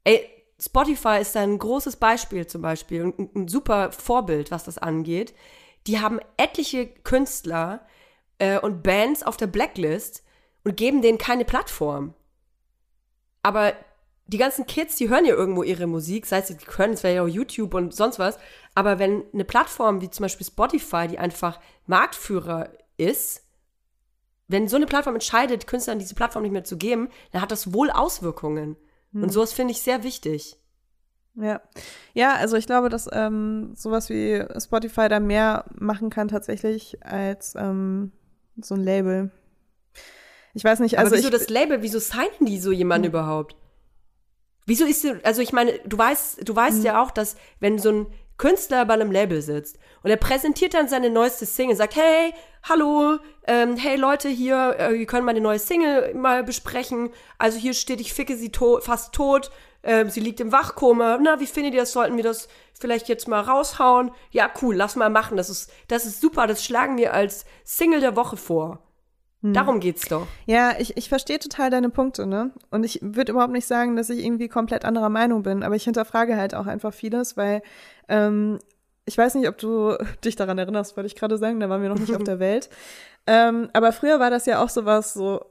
Ey, 0.04 0.30
Spotify 0.60 1.20
ist 1.20 1.36
da 1.36 1.42
ein 1.42 1.58
großes 1.60 1.98
Beispiel 1.98 2.48
zum 2.48 2.62
Beispiel 2.62 3.04
und 3.04 3.20
ein, 3.20 3.30
ein 3.36 3.48
super 3.48 3.92
Vorbild, 3.92 4.52
was 4.52 4.64
das 4.64 4.78
angeht. 4.78 5.34
Die 5.88 6.00
haben 6.00 6.20
etliche 6.38 6.88
Künstler 6.88 7.86
äh, 8.40 8.60
und 8.60 8.82
Bands 8.84 9.24
auf 9.24 9.38
der 9.38 9.48
Blacklist 9.48 10.24
und 10.64 10.78
geben 10.78 11.02
denen 11.02 11.18
keine 11.18 11.46
Plattform. 11.46 12.14
Aber 13.46 13.74
die 14.26 14.40
ganzen 14.40 14.66
Kids, 14.66 14.96
die 14.96 15.08
hören 15.08 15.24
ja 15.24 15.36
irgendwo 15.36 15.62
ihre 15.62 15.86
Musik, 15.86 16.26
sei 16.26 16.40
es, 16.40 16.48
die 16.48 16.58
hören 16.78 16.94
es 16.94 17.04
wäre 17.04 17.14
ja 17.14 17.22
auch 17.22 17.28
YouTube 17.28 17.76
und 17.76 17.94
sonst 17.94 18.18
was. 18.18 18.40
Aber 18.74 18.98
wenn 18.98 19.24
eine 19.34 19.46
Plattform 19.46 20.02
wie 20.02 20.10
zum 20.10 20.24
Beispiel 20.24 20.48
Spotify, 20.48 21.08
die 21.08 21.20
einfach 21.20 21.60
Marktführer 21.86 22.70
ist, 22.98 23.44
wenn 24.48 24.68
so 24.68 24.78
eine 24.78 24.88
Plattform 24.88 25.14
entscheidet, 25.14 25.68
Künstlern 25.68 26.00
diese 26.00 26.16
Plattform 26.16 26.42
nicht 26.42 26.54
mehr 26.54 26.64
zu 26.64 26.76
geben, 26.76 27.10
dann 27.34 27.42
hat 27.44 27.52
das 27.52 27.72
wohl 27.72 27.92
Auswirkungen. 27.92 28.78
Und 29.14 29.32
sowas 29.32 29.54
finde 29.54 29.74
ich 29.74 29.82
sehr 29.84 30.02
wichtig. 30.02 30.58
Ja. 31.36 31.62
Ja, 32.16 32.34
also 32.34 32.58
ich 32.58 32.66
glaube, 32.66 32.90
dass 32.90 33.08
ähm, 33.14 33.74
sowas 33.76 34.10
wie 34.10 34.44
Spotify 34.58 35.08
da 35.08 35.20
mehr 35.20 35.66
machen 35.76 36.10
kann 36.10 36.30
tatsächlich 36.30 36.98
als 37.06 37.54
ähm, 37.56 38.12
so 38.60 38.74
ein 38.74 38.84
Label. 38.84 39.30
Ich 40.56 40.64
weiß 40.64 40.80
nicht, 40.80 40.98
also 40.98 41.10
Aber 41.10 41.18
wieso 41.18 41.28
ich, 41.28 41.34
das 41.34 41.50
Label, 41.50 41.82
wieso 41.82 42.00
signen 42.00 42.48
die 42.48 42.60
so 42.60 42.72
jemanden 42.72 43.08
überhaupt? 43.08 43.58
Wieso 44.66 44.86
ist 44.86 45.02
sie, 45.02 45.14
also 45.24 45.42
ich 45.42 45.52
meine, 45.52 45.74
du 45.86 45.98
weißt, 45.98 46.48
du 46.48 46.56
weißt 46.56 46.84
ja 46.84 47.04
auch, 47.04 47.12
dass 47.12 47.36
wenn 47.60 47.78
so 47.78 47.92
ein 47.92 48.08
Künstler 48.38 48.86
bei 48.86 48.94
einem 48.94 49.12
Label 49.12 49.42
sitzt 49.42 49.78
und 50.02 50.10
er 50.10 50.18
präsentiert 50.18 50.74
dann 50.74 50.88
seine 50.88 51.10
neueste 51.10 51.46
Single, 51.46 51.76
sagt, 51.76 51.98
hey, 51.98 52.34
hallo, 52.64 53.20
ähm, 53.48 53.76
hey 53.76 53.98
Leute, 53.98 54.30
hier, 54.30 54.76
äh, 54.80 54.94
wir 54.94 55.06
können 55.06 55.26
meine 55.26 55.42
neue 55.42 55.60
Single 55.60 56.14
mal 56.16 56.44
besprechen. 56.44 57.10
Also 57.38 57.58
hier 57.58 57.74
steht, 57.74 58.00
ich 58.00 58.14
ficke 58.14 58.38
sie 58.38 58.50
to 58.50 58.80
fast 58.80 59.14
tot, 59.14 59.52
ähm, 59.84 60.10
sie 60.10 60.22
liegt 60.22 60.40
im 60.40 60.54
Wachkoma. 60.54 61.20
Na, 61.22 61.40
wie 61.42 61.48
findet 61.48 61.74
ihr 61.74 61.82
das? 61.82 61.92
Sollten 61.92 62.16
wir 62.16 62.24
das 62.24 62.48
vielleicht 62.80 63.10
jetzt 63.10 63.28
mal 63.28 63.42
raushauen? 63.42 64.12
Ja, 64.32 64.50
cool, 64.62 64.76
lass 64.76 64.96
mal 64.96 65.10
machen. 65.10 65.36
Das 65.36 65.50
ist, 65.50 65.70
das 65.90 66.06
ist 66.06 66.22
super, 66.22 66.48
das 66.48 66.64
schlagen 66.64 66.98
wir 66.98 67.14
als 67.14 67.46
Single 67.66 68.00
der 68.00 68.16
Woche 68.16 68.38
vor. 68.38 68.85
Darum 69.54 69.80
geht's 69.80 70.08
doch. 70.08 70.28
Ja, 70.46 70.74
ich, 70.80 70.98
ich 70.98 71.10
verstehe 71.10 71.40
total 71.40 71.70
deine 71.70 71.90
Punkte, 71.90 72.26
ne? 72.26 72.52
Und 72.72 72.84
ich 72.84 73.00
würde 73.02 73.32
überhaupt 73.32 73.54
nicht 73.54 73.68
sagen, 73.68 73.96
dass 73.96 74.10
ich 74.10 74.24
irgendwie 74.24 74.48
komplett 74.48 74.86
anderer 74.86 75.10
Meinung 75.10 75.44
bin, 75.44 75.64
aber 75.64 75.76
ich 75.76 75.84
hinterfrage 75.84 76.38
halt 76.38 76.56
auch 76.56 76.68
einfach 76.68 76.94
vieles, 76.94 77.38
weil 77.38 77.62
ähm, 78.08 78.60
ich 79.06 79.18
weiß 79.18 79.36
nicht, 79.36 79.48
ob 79.48 79.58
du 79.58 79.96
dich 80.24 80.36
daran 80.36 80.58
erinnerst, 80.58 80.98
wollte 80.98 81.08
ich 81.08 81.16
gerade 81.16 81.38
sagen, 81.38 81.60
da 81.60 81.70
waren 81.70 81.82
wir 81.82 81.90
noch 81.90 82.00
nicht 82.00 82.16
auf 82.16 82.24
der 82.26 82.40
Welt. 82.40 82.70
Ähm, 83.28 83.70
aber 83.74 83.92
früher 83.92 84.20
war 84.20 84.30
das 84.30 84.46
ja 84.46 84.64
auch 84.64 84.70
sowas, 84.70 85.14
so 85.14 85.46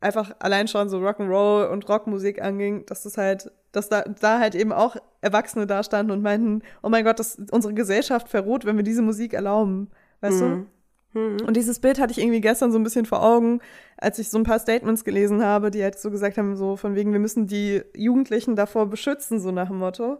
einfach 0.00 0.34
allein 0.40 0.68
schon 0.68 0.88
so 0.88 0.98
Rock'n'Roll 0.98 1.68
und 1.68 1.88
Rockmusik 1.88 2.42
anging, 2.42 2.84
dass 2.86 3.04
das 3.04 3.16
halt, 3.16 3.50
dass 3.70 3.88
da, 3.88 4.02
da 4.02 4.40
halt 4.40 4.54
eben 4.54 4.72
auch 4.72 4.96
Erwachsene 5.20 5.66
da 5.66 5.82
standen 5.82 6.10
und 6.10 6.22
meinten, 6.22 6.62
oh 6.82 6.88
mein 6.88 7.04
Gott, 7.04 7.18
das, 7.18 7.38
unsere 7.50 7.74
Gesellschaft 7.74 8.28
verroht, 8.28 8.64
wenn 8.64 8.76
wir 8.76 8.82
diese 8.82 9.02
Musik 9.02 9.32
erlauben. 9.32 9.90
Weißt 10.20 10.40
du? 10.40 10.66
Und 11.46 11.56
dieses 11.56 11.78
Bild 11.78 12.00
hatte 12.00 12.12
ich 12.12 12.18
irgendwie 12.18 12.40
gestern 12.40 12.72
so 12.72 12.78
ein 12.78 12.84
bisschen 12.84 13.04
vor 13.04 13.22
Augen, 13.22 13.60
als 13.96 14.18
ich 14.18 14.30
so 14.30 14.38
ein 14.38 14.44
paar 14.44 14.58
Statements 14.58 15.04
gelesen 15.04 15.44
habe, 15.44 15.70
die 15.70 15.82
halt 15.82 15.98
so 15.98 16.10
gesagt 16.10 16.38
haben, 16.38 16.56
so 16.56 16.76
von 16.76 16.94
wegen, 16.94 17.12
wir 17.12 17.20
müssen 17.20 17.46
die 17.46 17.82
Jugendlichen 17.94 18.56
davor 18.56 18.86
beschützen, 18.86 19.40
so 19.40 19.50
nach 19.50 19.68
dem 19.68 19.78
Motto. 19.78 20.18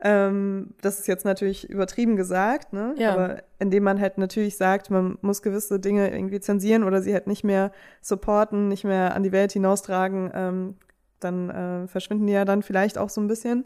Ähm, 0.00 0.74
das 0.80 1.00
ist 1.00 1.08
jetzt 1.08 1.24
natürlich 1.24 1.68
übertrieben 1.68 2.14
gesagt, 2.14 2.72
ne? 2.72 2.94
Ja. 2.98 3.14
Aber 3.14 3.42
indem 3.58 3.82
man 3.82 4.00
halt 4.00 4.16
natürlich 4.16 4.56
sagt, 4.56 4.90
man 4.90 5.18
muss 5.22 5.42
gewisse 5.42 5.80
Dinge 5.80 6.12
irgendwie 6.12 6.38
zensieren 6.38 6.84
oder 6.84 7.02
sie 7.02 7.12
halt 7.12 7.26
nicht 7.26 7.42
mehr 7.42 7.72
supporten, 8.00 8.68
nicht 8.68 8.84
mehr 8.84 9.16
an 9.16 9.24
die 9.24 9.32
Welt 9.32 9.52
hinaustragen, 9.52 10.30
ähm, 10.34 10.76
dann 11.18 11.50
äh, 11.50 11.88
verschwinden 11.88 12.28
die 12.28 12.32
ja 12.32 12.44
dann 12.44 12.62
vielleicht 12.62 12.96
auch 12.96 13.08
so 13.08 13.20
ein 13.20 13.26
bisschen. 13.26 13.64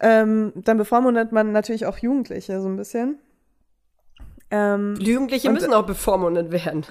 Ähm, 0.00 0.52
dann 0.56 0.76
bevormundet 0.76 1.30
man 1.30 1.52
natürlich 1.52 1.86
auch 1.86 1.98
Jugendliche 1.98 2.60
so 2.60 2.68
ein 2.68 2.76
bisschen. 2.76 3.18
Ähm, 4.50 4.96
Jugendliche 4.98 5.50
müssen 5.50 5.72
auch 5.72 5.86
bevormundet 5.86 6.50
werden. 6.50 6.84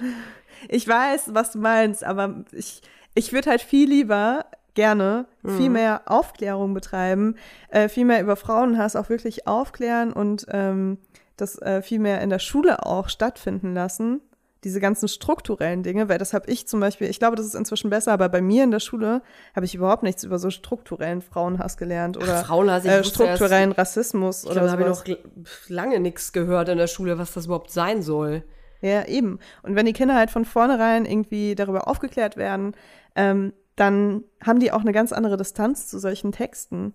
ich 0.68 0.86
weiß, 0.86 1.30
was 1.32 1.52
du 1.52 1.58
meinst, 1.58 2.04
aber 2.04 2.44
ich, 2.52 2.82
ich 3.14 3.32
würde 3.32 3.50
halt 3.50 3.62
viel 3.62 3.88
lieber 3.88 4.46
gerne 4.74 5.26
viel 5.44 5.70
mehr 5.70 6.02
Aufklärung 6.06 6.72
betreiben, 6.72 7.34
äh, 7.70 7.88
viel 7.88 8.04
mehr 8.04 8.22
über 8.22 8.36
Frauenhass 8.36 8.94
auch 8.94 9.08
wirklich 9.08 9.48
aufklären 9.48 10.12
und 10.12 10.46
ähm, 10.50 10.98
das 11.36 11.60
äh, 11.60 11.82
viel 11.82 11.98
mehr 11.98 12.20
in 12.20 12.30
der 12.30 12.38
Schule 12.38 12.86
auch 12.86 13.08
stattfinden 13.08 13.74
lassen. 13.74 14.20
Diese 14.64 14.80
ganzen 14.80 15.06
strukturellen 15.08 15.84
Dinge, 15.84 16.08
weil 16.08 16.18
das 16.18 16.32
habe 16.32 16.50
ich 16.50 16.66
zum 16.66 16.80
Beispiel, 16.80 17.08
ich 17.08 17.20
glaube, 17.20 17.36
das 17.36 17.46
ist 17.46 17.54
inzwischen 17.54 17.90
besser, 17.90 18.12
aber 18.12 18.28
bei 18.28 18.40
mir 18.42 18.64
in 18.64 18.72
der 18.72 18.80
Schule 18.80 19.22
habe 19.54 19.64
ich 19.66 19.74
überhaupt 19.76 20.02
nichts 20.02 20.24
über 20.24 20.38
so 20.40 20.50
strukturellen 20.50 21.22
Frauenhass 21.22 21.76
gelernt 21.76 22.16
oder 22.16 22.44
Frauenhass, 22.44 22.84
ich 22.84 22.90
äh, 22.90 22.98
wusste 22.98 23.22
erst- 23.24 23.36
strukturellen 23.38 23.70
Rassismus 23.72 24.42
Ich 24.42 24.50
oder 24.50 24.62
glaube, 24.62 24.66
da 24.66 24.88
habe 24.88 24.90
ich 25.04 25.16
noch 25.16 25.68
lange 25.68 26.00
nichts 26.00 26.32
gehört 26.32 26.68
in 26.68 26.78
der 26.78 26.88
Schule, 26.88 27.18
was 27.18 27.32
das 27.34 27.46
überhaupt 27.46 27.70
sein 27.70 28.02
soll. 28.02 28.42
Ja, 28.80 29.04
eben. 29.06 29.38
Und 29.62 29.74
wenn 29.76 29.86
die 29.86 29.92
Kinder 29.92 30.14
halt 30.14 30.30
von 30.30 30.44
vornherein 30.44 31.04
irgendwie 31.04 31.54
darüber 31.54 31.86
aufgeklärt 31.88 32.36
werden, 32.36 32.74
ähm, 33.16 33.52
dann 33.76 34.24
haben 34.44 34.58
die 34.58 34.72
auch 34.72 34.80
eine 34.80 34.92
ganz 34.92 35.12
andere 35.12 35.36
Distanz 35.36 35.86
zu 35.86 35.98
solchen 36.00 36.32
Texten. 36.32 36.94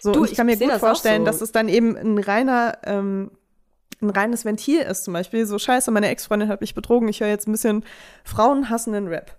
So, 0.00 0.10
Du, 0.12 0.24
ich 0.24 0.34
kann 0.34 0.46
mir 0.46 0.56
gut 0.56 0.70
das 0.70 0.80
vorstellen, 0.80 1.22
so. 1.22 1.26
dass 1.26 1.40
es 1.40 1.52
dann 1.52 1.68
eben 1.68 1.96
ein 1.96 2.18
reiner, 2.18 2.78
ähm, 2.84 3.30
ein 4.00 4.10
reines 4.10 4.44
Ventil 4.44 4.80
ist, 4.80 5.04
zum 5.04 5.14
Beispiel. 5.14 5.46
So, 5.46 5.58
scheiße, 5.58 5.90
meine 5.90 6.08
Ex-Freundin 6.08 6.48
hat 6.48 6.60
mich 6.60 6.74
betrogen, 6.74 7.08
ich 7.08 7.20
höre 7.20 7.28
jetzt 7.28 7.48
ein 7.48 7.52
bisschen 7.52 7.84
frauenhassenden 8.24 9.08
Rap. 9.08 9.36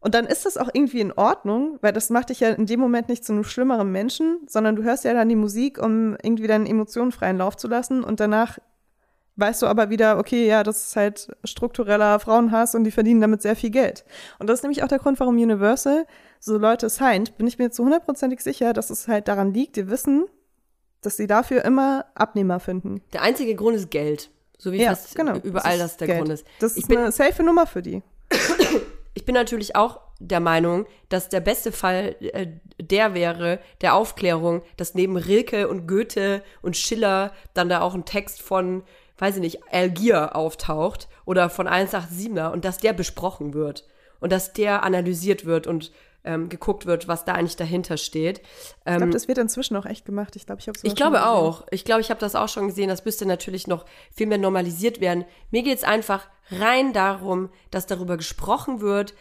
Und 0.00 0.14
dann 0.14 0.26
ist 0.26 0.46
das 0.46 0.56
auch 0.56 0.68
irgendwie 0.72 1.00
in 1.00 1.12
Ordnung, 1.12 1.78
weil 1.80 1.92
das 1.92 2.10
macht 2.10 2.28
dich 2.28 2.40
ja 2.40 2.50
in 2.50 2.66
dem 2.66 2.78
Moment 2.78 3.08
nicht 3.08 3.24
zu 3.24 3.32
einem 3.32 3.44
schlimmeren 3.44 3.90
Menschen, 3.90 4.38
sondern 4.46 4.76
du 4.76 4.84
hörst 4.84 5.04
ja 5.04 5.14
dann 5.14 5.28
die 5.28 5.36
Musik, 5.36 5.82
um 5.82 6.16
irgendwie 6.22 6.46
deine 6.46 6.68
Emotionen 6.68 7.12
freien 7.12 7.38
Lauf 7.38 7.56
zu 7.56 7.66
lassen 7.66 8.04
und 8.04 8.20
danach 8.20 8.58
weißt 9.36 9.62
du 9.62 9.66
aber 9.66 9.90
wieder, 9.90 10.18
okay, 10.18 10.46
ja, 10.46 10.62
das 10.62 10.88
ist 10.88 10.96
halt 10.96 11.28
struktureller 11.44 12.18
Frauenhass 12.20 12.74
und 12.74 12.84
die 12.84 12.90
verdienen 12.90 13.20
damit 13.20 13.42
sehr 13.42 13.56
viel 13.56 13.70
Geld. 13.70 14.04
Und 14.38 14.48
das 14.48 14.60
ist 14.60 14.62
nämlich 14.62 14.82
auch 14.82 14.88
der 14.88 14.98
Grund, 14.98 15.20
warum 15.20 15.36
Universal 15.36 16.06
so 16.40 16.56
Leute 16.56 16.88
signed, 16.88 17.36
bin 17.36 17.46
ich 17.46 17.58
mir 17.58 17.70
zu 17.70 17.84
hundertprozentig 17.84 18.40
sicher, 18.40 18.72
dass 18.72 18.90
es 18.90 19.08
halt 19.08 19.28
daran 19.28 19.52
liegt, 19.52 19.76
die 19.76 19.90
wissen, 19.90 20.26
dass 21.06 21.16
sie 21.16 21.26
dafür 21.26 21.64
immer 21.64 22.04
Abnehmer 22.14 22.60
finden. 22.60 23.00
Der 23.12 23.22
einzige 23.22 23.54
Grund 23.54 23.76
ist 23.76 23.90
Geld. 23.90 24.30
So 24.58 24.72
wie 24.72 24.84
fast 24.84 25.16
überall 25.44 25.74
ist 25.74 25.82
das 25.82 25.96
der 25.98 26.06
Geld. 26.08 26.18
Grund 26.18 26.32
ist. 26.32 26.46
Das 26.58 26.72
ich, 26.72 26.82
ist 26.82 26.88
bin, 26.88 26.98
eine 26.98 27.12
safe 27.12 27.42
Nummer 27.42 27.66
für 27.66 27.82
die. 27.82 28.02
ich 29.14 29.24
bin 29.24 29.34
natürlich 29.34 29.76
auch 29.76 30.00
der 30.18 30.40
Meinung, 30.40 30.86
dass 31.08 31.28
der 31.28 31.40
beste 31.40 31.72
Fall 31.72 32.16
äh, 32.20 32.48
der 32.80 33.14
wäre, 33.14 33.60
der 33.82 33.94
Aufklärung, 33.94 34.62
dass 34.76 34.94
neben 34.94 35.16
Rilke 35.16 35.68
und 35.68 35.86
Goethe 35.86 36.42
und 36.62 36.76
Schiller 36.76 37.32
dann 37.54 37.68
da 37.68 37.82
auch 37.82 37.94
ein 37.94 38.04
Text 38.04 38.42
von, 38.42 38.82
weiß 39.18 39.36
ich 39.36 39.40
nicht, 39.40 39.60
Algier 39.72 40.34
auftaucht 40.34 41.08
oder 41.24 41.50
von 41.50 41.68
187er 41.68 42.50
und 42.50 42.64
dass 42.64 42.78
der 42.78 42.92
besprochen 42.92 43.54
wird 43.54 43.86
und 44.20 44.32
dass 44.32 44.52
der 44.52 44.82
analysiert 44.82 45.44
wird 45.44 45.66
und 45.66 45.92
ähm, 46.26 46.48
geguckt 46.48 46.84
wird, 46.84 47.08
was 47.08 47.24
da 47.24 47.32
eigentlich 47.32 47.56
dahinter 47.56 47.96
steht. 47.96 48.42
Ich 48.84 48.96
glaube, 48.96 49.10
das 49.10 49.28
wird 49.28 49.38
inzwischen 49.38 49.76
auch 49.76 49.86
echt 49.86 50.04
gemacht. 50.04 50.36
Ich 50.36 50.44
glaube, 50.44 50.60
ich 50.60 50.68
habe 50.68 50.78
Ich 50.82 50.94
glaube 50.94 51.26
auch. 51.26 51.66
Ich 51.70 51.84
glaube, 51.84 52.00
ich 52.00 52.10
habe 52.10 52.20
das 52.20 52.34
auch 52.34 52.48
schon 52.48 52.66
gesehen. 52.68 52.88
Das 52.88 53.04
müsste 53.04 53.24
natürlich 53.24 53.66
noch 53.66 53.86
viel 54.12 54.26
mehr 54.26 54.38
normalisiert 54.38 55.00
werden. 55.00 55.24
Mir 55.50 55.62
geht 55.62 55.78
es 55.78 55.84
einfach 55.84 56.28
rein 56.50 56.92
darum, 56.92 57.48
dass 57.70 57.86
darüber 57.86 58.16
gesprochen 58.16 58.80
wird, 58.80 59.14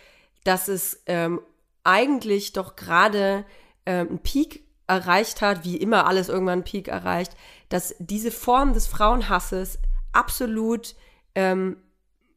dass 0.44 0.68
es 0.68 1.04
ähm, 1.06 1.42
eigentlich 1.84 2.54
doch 2.54 2.76
gerade 2.76 3.46
ähm, 3.86 4.10
einen 4.10 4.20
Peak 4.20 4.66
erreicht 4.88 5.42
hat, 5.42 5.64
wie 5.64 5.78
immer 5.78 6.08
alles 6.08 6.30
irgendwann 6.30 6.54
einen 6.54 6.64
Peak 6.64 6.88
erreicht, 6.88 7.36
dass 7.70 7.96
diese 8.00 8.32
Form 8.32 8.74
des 8.74 8.88
Frauenhasses 8.88 9.80
absolut 10.12 10.96
ähm, 11.34 11.78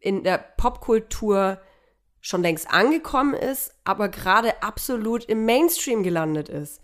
in 0.00 0.24
der 0.24 0.38
Popkultur 0.38 1.59
schon 2.20 2.42
längst 2.42 2.70
angekommen 2.70 3.35
ist, 3.35 3.72
aber 3.85 4.09
gerade 4.09 4.62
absolut 4.62 5.24
im 5.24 5.44
Mainstream 5.44 6.02
gelandet 6.02 6.48
ist. 6.48 6.81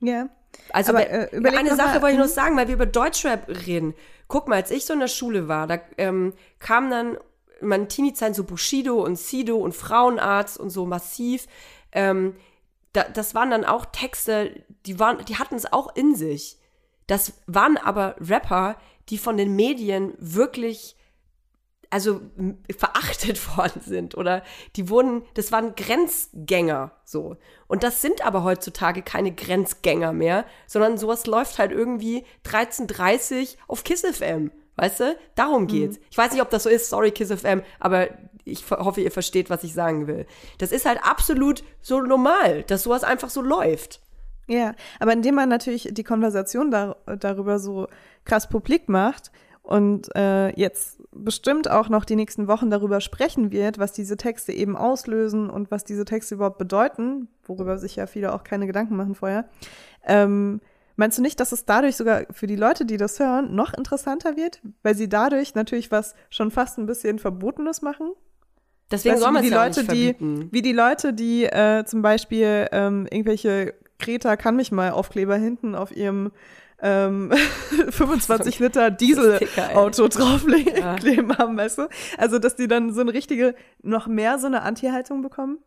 Ja. 0.00 0.28
Also 0.70 0.92
Aber, 0.92 1.08
äh, 1.08 1.28
eine 1.32 1.76
Sache 1.76 1.96
mal, 1.96 2.02
wollte 2.02 2.14
ich 2.14 2.20
noch 2.20 2.26
mhm. 2.26 2.30
sagen, 2.30 2.56
weil 2.56 2.68
wir 2.68 2.74
über 2.74 2.86
Deutschrap 2.86 3.48
reden. 3.48 3.94
Guck 4.28 4.48
mal, 4.48 4.56
als 4.56 4.70
ich 4.70 4.84
so 4.84 4.94
in 4.94 5.00
der 5.00 5.08
Schule 5.08 5.48
war, 5.48 5.66
da 5.66 5.78
ähm, 5.98 6.32
kam 6.58 6.90
dann 6.90 7.18
in 7.60 7.68
meinen 7.68 7.88
Teenie-Zeiten 7.88 8.34
so 8.34 8.44
Bushido 8.44 9.02
und 9.02 9.18
Sido 9.18 9.56
und 9.56 9.74
Frauenarzt 9.74 10.58
und 10.58 10.70
so 10.70 10.86
massiv. 10.86 11.46
Ähm, 11.92 12.36
da, 12.92 13.04
das 13.04 13.34
waren 13.34 13.50
dann 13.50 13.64
auch 13.64 13.86
Texte, 13.86 14.64
die 14.86 14.98
waren, 14.98 15.24
die 15.26 15.36
hatten 15.36 15.54
es 15.54 15.72
auch 15.72 15.94
in 15.94 16.14
sich. 16.14 16.58
Das 17.06 17.34
waren 17.46 17.76
aber 17.76 18.16
Rapper, 18.18 18.76
die 19.08 19.18
von 19.18 19.36
den 19.36 19.54
Medien 19.54 20.14
wirklich 20.18 20.95
also 21.90 22.20
verachtet 22.76 23.56
worden 23.56 23.80
sind 23.84 24.16
oder 24.16 24.42
die 24.76 24.88
wurden, 24.88 25.22
das 25.34 25.52
waren 25.52 25.74
Grenzgänger 25.74 26.92
so. 27.04 27.36
Und 27.66 27.82
das 27.82 28.02
sind 28.02 28.24
aber 28.24 28.44
heutzutage 28.44 29.02
keine 29.02 29.32
Grenzgänger 29.32 30.12
mehr, 30.12 30.44
sondern 30.66 30.98
sowas 30.98 31.26
läuft 31.26 31.58
halt 31.58 31.72
irgendwie 31.72 32.24
13.30 32.44 33.56
auf 33.68 33.84
Kiss 33.84 34.02
FM. 34.02 34.50
Weißt 34.76 35.00
du? 35.00 35.16
Darum 35.34 35.66
geht's. 35.66 35.98
Ich 36.10 36.18
weiß 36.18 36.32
nicht, 36.32 36.42
ob 36.42 36.50
das 36.50 36.64
so 36.64 36.68
ist, 36.68 36.90
sorry 36.90 37.10
Kiss 37.10 37.32
FM, 37.32 37.62
aber 37.80 38.08
ich 38.44 38.70
hoffe, 38.70 39.00
ihr 39.00 39.10
versteht, 39.10 39.50
was 39.50 39.64
ich 39.64 39.74
sagen 39.74 40.06
will. 40.06 40.26
Das 40.58 40.70
ist 40.70 40.86
halt 40.86 41.00
absolut 41.02 41.64
so 41.80 42.00
normal, 42.00 42.62
dass 42.62 42.84
sowas 42.84 43.02
einfach 43.02 43.30
so 43.30 43.42
läuft. 43.42 44.00
Ja, 44.46 44.74
aber 45.00 45.12
indem 45.12 45.34
man 45.34 45.48
natürlich 45.48 45.88
die 45.90 46.04
Konversation 46.04 46.70
dar 46.70 46.98
darüber 47.18 47.58
so 47.58 47.88
krass 48.24 48.48
publik 48.48 48.88
macht 48.88 49.32
und 49.66 50.14
äh, 50.14 50.50
jetzt 50.58 51.02
bestimmt 51.10 51.68
auch 51.68 51.88
noch 51.88 52.04
die 52.04 52.14
nächsten 52.14 52.46
Wochen 52.46 52.70
darüber 52.70 53.00
sprechen 53.00 53.50
wird, 53.50 53.80
was 53.80 53.92
diese 53.92 54.16
Texte 54.16 54.52
eben 54.52 54.76
auslösen 54.76 55.50
und 55.50 55.72
was 55.72 55.82
diese 55.82 56.04
Texte 56.04 56.36
überhaupt 56.36 56.58
bedeuten, 56.58 57.26
worüber 57.42 57.76
sich 57.76 57.96
ja 57.96 58.06
viele 58.06 58.32
auch 58.32 58.44
keine 58.44 58.68
Gedanken 58.68 58.94
machen 58.94 59.16
vorher. 59.16 59.48
Ähm, 60.04 60.60
meinst 60.94 61.18
du 61.18 61.22
nicht, 61.22 61.40
dass 61.40 61.50
es 61.50 61.64
dadurch 61.64 61.96
sogar 61.96 62.26
für 62.30 62.46
die 62.46 62.54
Leute, 62.54 62.86
die 62.86 62.96
das 62.96 63.18
hören, 63.18 63.56
noch 63.56 63.74
interessanter 63.74 64.36
wird, 64.36 64.60
weil 64.84 64.94
sie 64.94 65.08
dadurch 65.08 65.56
natürlich 65.56 65.90
was 65.90 66.14
schon 66.30 66.52
fast 66.52 66.78
ein 66.78 66.86
bisschen 66.86 67.18
Verbotenes 67.18 67.82
machen? 67.82 68.12
Deswegen 68.92 69.18
soll 69.18 69.32
man 69.32 69.42
es 69.42 69.48
die 69.48 69.52
ja 69.52 69.64
Leute, 69.64 69.80
nicht 69.80 69.92
die, 69.92 70.04
verbieten. 70.04 70.48
wie 70.52 70.62
die 70.62 70.72
Leute, 70.72 71.12
die 71.12 71.44
äh, 71.44 71.84
zum 71.84 72.02
Beispiel 72.02 72.68
ähm, 72.70 73.08
irgendwelche 73.10 73.74
Greta 73.98 74.36
kann 74.36 74.54
mich 74.54 74.70
mal 74.70 74.92
Aufkleber 74.92 75.34
hinten 75.34 75.74
auf 75.74 75.90
ihrem 75.90 76.30
ähm, 76.82 77.32
25 77.90 78.58
Liter 78.58 78.90
Dieselauto 78.90 80.08
drauflegen 80.08 80.76
Ja. 80.76 81.38
haben, 81.38 81.56
weißt 81.56 81.78
du? 81.78 81.88
Also, 82.18 82.38
dass 82.38 82.56
die 82.56 82.68
dann 82.68 82.92
so 82.92 83.00
eine 83.00 83.12
richtige, 83.14 83.54
noch 83.82 84.06
mehr 84.06 84.38
so 84.38 84.46
eine 84.46 84.62
Anti-Haltung 84.62 85.22
bekommen? 85.22 85.58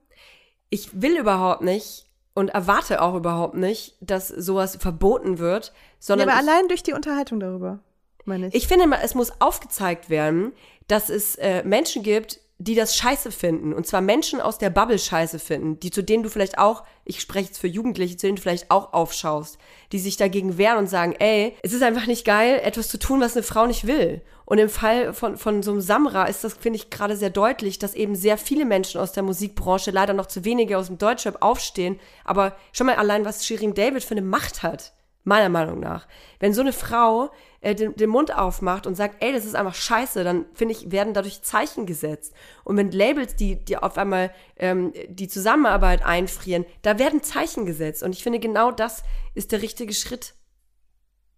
ich 0.72 1.02
will 1.02 1.17
überhaupt 1.17 1.63
nicht 1.63 2.06
und 2.36 2.50
erwarte 2.50 3.02
auch 3.02 3.15
überhaupt 3.15 3.56
nicht, 3.56 3.95
dass 4.02 4.28
sowas 4.28 4.76
verboten 4.76 5.39
wird, 5.39 5.67
Ja, 5.67 5.74
sondern 5.98 6.30
aber 6.30 6.39
ich, 6.39 6.48
allein 6.48 6.67
durch 6.67 6.84
die 6.84 6.93
Unterhaltung 6.93 7.39
darüber, 7.39 7.80
meine 8.26 8.50
ich. 8.50 8.54
ich 8.54 8.67
finde 8.67 8.86
mal, 8.86 9.00
es 9.04 9.15
muss 9.15 9.41
aufgezeigt 9.41 10.12
werden, 10.12 10.54
dass 10.88 11.10
es 11.10 11.34
äh, 11.38 11.63
Menschen 11.63 12.04
gibt, 12.04 12.39
die 12.62 12.76
das 12.76 12.98
scheiße 12.98 13.32
finden. 13.32 13.74
Und 13.74 13.88
zwar 13.88 14.02
Menschen 14.02 14.41
aus 14.41 14.58
der 14.58 14.69
Bubble 14.69 15.00
scheiße 15.00 15.39
finden, 15.39 15.80
die 15.80 15.91
zu 15.91 16.04
denen 16.04 16.24
du 16.24 16.30
vielleicht 16.30 16.60
auch, 16.60 16.84
ich 17.06 17.22
spreche 17.22 17.48
jetzt 17.48 17.58
für 17.58 17.67
Jugendliche, 17.67 18.17
zu 18.17 18.28
denen 18.28 18.36
du 18.36 18.41
vielleicht 18.41 18.69
auch 18.69 18.91
aufschaust, 18.91 19.58
die 19.93 20.00
sich 20.00 20.17
dagegen 20.17 20.58
wehren 20.58 20.78
und 20.78 20.88
sagen, 20.88 21.15
ey, 21.19 21.56
es 21.63 21.72
ist 21.72 21.82
einfach 21.82 22.06
nicht 22.06 22.26
geil, 22.26 22.60
etwas 22.62 22.89
zu 22.89 23.00
tun, 23.00 23.22
was 23.22 23.36
eine 23.36 23.43
Frau 23.43 23.65
nicht 23.65 23.88
will. 23.88 24.22
Und 24.43 24.58
im 24.58 24.67
Fall 24.67 25.13
von, 25.13 25.38
von 25.38 25.63
so 25.63 25.72
einem 25.72 25.80
Samra 25.80 26.26
ist 26.26 26.43
das, 26.43 26.56
finde 26.56 26.78
ich, 26.78 26.89
gerade 26.89 27.15
sehr 27.15 27.30
deutlich, 27.30 27.80
dass 27.80 27.93
eben 27.93 28.15
sehr 28.15 28.38
viele 28.38 28.65
Menschen 28.65 29.00
aus 29.00 29.13
der 29.13 29.24
Musikbranche, 29.24 29.91
leider 29.91 30.13
noch 30.13 30.26
zu 30.26 30.43
wenige 30.43 30.78
aus 30.78 30.88
dem 30.88 30.98
Deutschrap 30.98 31.41
aufstehen. 31.41 31.98
Aber 32.26 32.58
schon 32.74 32.88
mal 32.88 32.95
allein, 32.95 33.24
was 33.24 33.45
Shirin 33.45 33.74
David 33.74 34.04
für 34.04 34.15
eine 34.15 34.22
Macht 34.22 34.63
hat 34.63 34.93
meiner 35.24 35.50
Meinung 35.50 35.80
nach. 35.80 36.08
Wenn 36.39 36.54
so 36.54 36.62
eine 36.62 36.74
Frau 36.74 37.30
äh, 37.62 37.76
den, 37.76 37.95
den 37.95 38.10
Mund 38.10 38.36
aufmacht 38.36 38.88
und 38.88 38.95
sagt, 38.95 39.22
ey, 39.22 39.34
das 39.34 39.45
ist 39.45 39.56
einfach 39.56 39.76
scheiße, 39.76 40.24
dann 40.24 40.45
finde 40.54 40.74
ich, 40.74 40.91
werden 40.91 41.13
dadurch 41.13 41.41
Zeichen 41.41 41.86
gesetzt. 41.86 42.34
Und 42.63 42.78
wenn 42.78 42.91
Labels, 42.91 43.36
die, 43.36 43.63
die 43.63 43.78
auf 43.78 43.98
einmal 43.98 44.32
ähm, 44.56 44.93
die 45.10 45.28
Zusammenarbeit 45.28 46.06
einfrieren, 46.06 46.65
da 46.82 47.00
werden 47.00 47.24
Zeichen 47.24 47.65
gesetzt. 47.65 48.04
Und 48.04 48.15
ich 48.15 48.24
finde, 48.24 48.39
genau 48.39 48.72
das 48.72 49.04
ist 49.36 49.52
der 49.52 49.62
richtige 49.62 49.93
Schritt. 49.93 50.36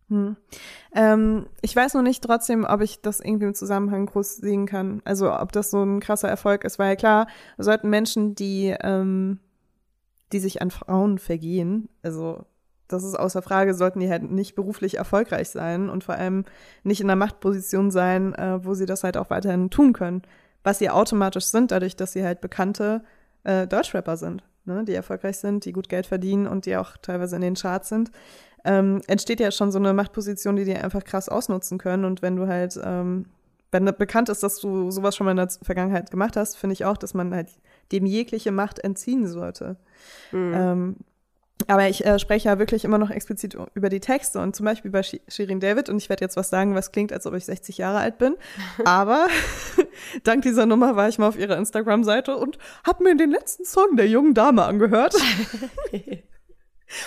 Hm. 0.09 0.35
Ähm, 0.93 1.47
ich 1.61 1.75
weiß 1.75 1.93
noch 1.93 2.01
nicht 2.01 2.23
trotzdem, 2.23 2.65
ob 2.65 2.81
ich 2.81 3.01
das 3.01 3.21
irgendwie 3.21 3.45
im 3.45 3.55
Zusammenhang 3.55 4.05
groß 4.07 4.37
sehen 4.37 4.65
kann. 4.65 5.01
Also 5.05 5.33
ob 5.33 5.53
das 5.53 5.71
so 5.71 5.81
ein 5.83 6.01
krasser 6.01 6.27
Erfolg 6.27 6.65
ist, 6.65 6.77
weil 6.77 6.97
klar, 6.97 7.27
sollten 7.57 7.89
Menschen, 7.89 8.35
die, 8.35 8.75
ähm, 8.81 9.39
die 10.33 10.39
sich 10.39 10.61
an 10.61 10.69
Frauen 10.69 11.17
vergehen, 11.17 11.87
also 12.03 12.45
das 12.91 13.03
ist 13.03 13.15
außer 13.15 13.41
Frage, 13.41 13.73
sollten 13.73 13.99
die 13.99 14.09
halt 14.09 14.29
nicht 14.29 14.55
beruflich 14.55 14.97
erfolgreich 14.97 15.49
sein 15.49 15.89
und 15.89 16.03
vor 16.03 16.15
allem 16.15 16.45
nicht 16.83 17.01
in 17.01 17.09
einer 17.09 17.15
Machtposition 17.15 17.91
sein, 17.91 18.33
äh, 18.35 18.63
wo 18.63 18.73
sie 18.73 18.85
das 18.85 19.03
halt 19.03 19.17
auch 19.17 19.29
weiterhin 19.29 19.69
tun 19.69 19.93
können. 19.93 20.21
Was 20.63 20.79
sie 20.79 20.89
automatisch 20.89 21.45
sind, 21.45 21.71
dadurch, 21.71 21.95
dass 21.95 22.13
sie 22.13 22.23
halt 22.23 22.41
bekannte 22.41 23.03
äh, 23.43 23.67
Deutschrapper 23.67 24.17
sind, 24.17 24.43
ne? 24.65 24.83
die 24.85 24.93
erfolgreich 24.93 25.37
sind, 25.37 25.65
die 25.65 25.71
gut 25.71 25.89
Geld 25.89 26.05
verdienen 26.05 26.45
und 26.47 26.65
die 26.65 26.77
auch 26.77 26.97
teilweise 27.01 27.35
in 27.35 27.41
den 27.41 27.55
Charts 27.55 27.89
sind 27.89 28.11
ähm, 28.63 29.01
entsteht 29.07 29.39
ja 29.39 29.51
schon 29.51 29.71
so 29.71 29.79
eine 29.79 29.93
Machtposition, 29.93 30.55
die 30.55 30.65
die 30.65 30.75
einfach 30.75 31.03
krass 31.03 31.29
ausnutzen 31.29 31.77
können. 31.77 32.05
Und 32.05 32.21
wenn 32.21 32.35
du 32.35 32.47
halt, 32.47 32.79
ähm, 32.83 33.25
wenn 33.71 33.85
bekannt 33.85 34.29
ist, 34.29 34.43
dass 34.43 34.59
du 34.59 34.91
sowas 34.91 35.15
schon 35.15 35.25
mal 35.25 35.31
in 35.31 35.37
der 35.37 35.49
Vergangenheit 35.61 36.11
gemacht 36.11 36.35
hast, 36.35 36.57
finde 36.57 36.73
ich 36.73 36.85
auch, 36.85 36.97
dass 36.97 37.13
man 37.13 37.33
halt 37.33 37.49
dem 37.91 38.05
jegliche 38.05 38.51
Macht 38.51 38.79
entziehen 38.79 39.27
sollte. 39.27 39.77
Ähm, 40.53 40.97
aber 41.67 41.87
ich 41.89 42.05
äh, 42.05 42.19
spreche 42.19 42.49
ja 42.49 42.59
wirklich 42.59 42.85
immer 42.85 42.97
noch 42.97 43.09
explizit 43.09 43.57
über 43.73 43.89
die 43.89 43.99
Texte 43.99 44.39
und 44.39 44.55
zum 44.55 44.65
Beispiel 44.65 44.91
bei 44.91 45.03
Shi- 45.03 45.21
Shirin 45.27 45.59
David 45.59 45.89
und 45.89 45.97
ich 45.97 46.09
werde 46.09 46.23
jetzt 46.23 46.37
was 46.37 46.49
sagen, 46.49 46.75
was 46.75 46.91
klingt, 46.91 47.11
als 47.13 47.25
ob 47.25 47.33
ich 47.33 47.45
60 47.45 47.77
Jahre 47.77 47.99
alt 47.99 48.17
bin. 48.17 48.35
Aber 48.85 49.27
dank 50.23 50.43
dieser 50.43 50.65
Nummer 50.65 50.95
war 50.95 51.09
ich 51.09 51.17
mal 51.17 51.27
auf 51.27 51.37
ihrer 51.37 51.57
Instagram-Seite 51.57 52.37
und 52.37 52.57
habe 52.85 53.03
mir 53.03 53.15
den 53.15 53.31
letzten 53.31 53.65
Song 53.65 53.95
der 53.95 54.07
jungen 54.07 54.33
Dame 54.33 54.63
angehört. 54.63 55.15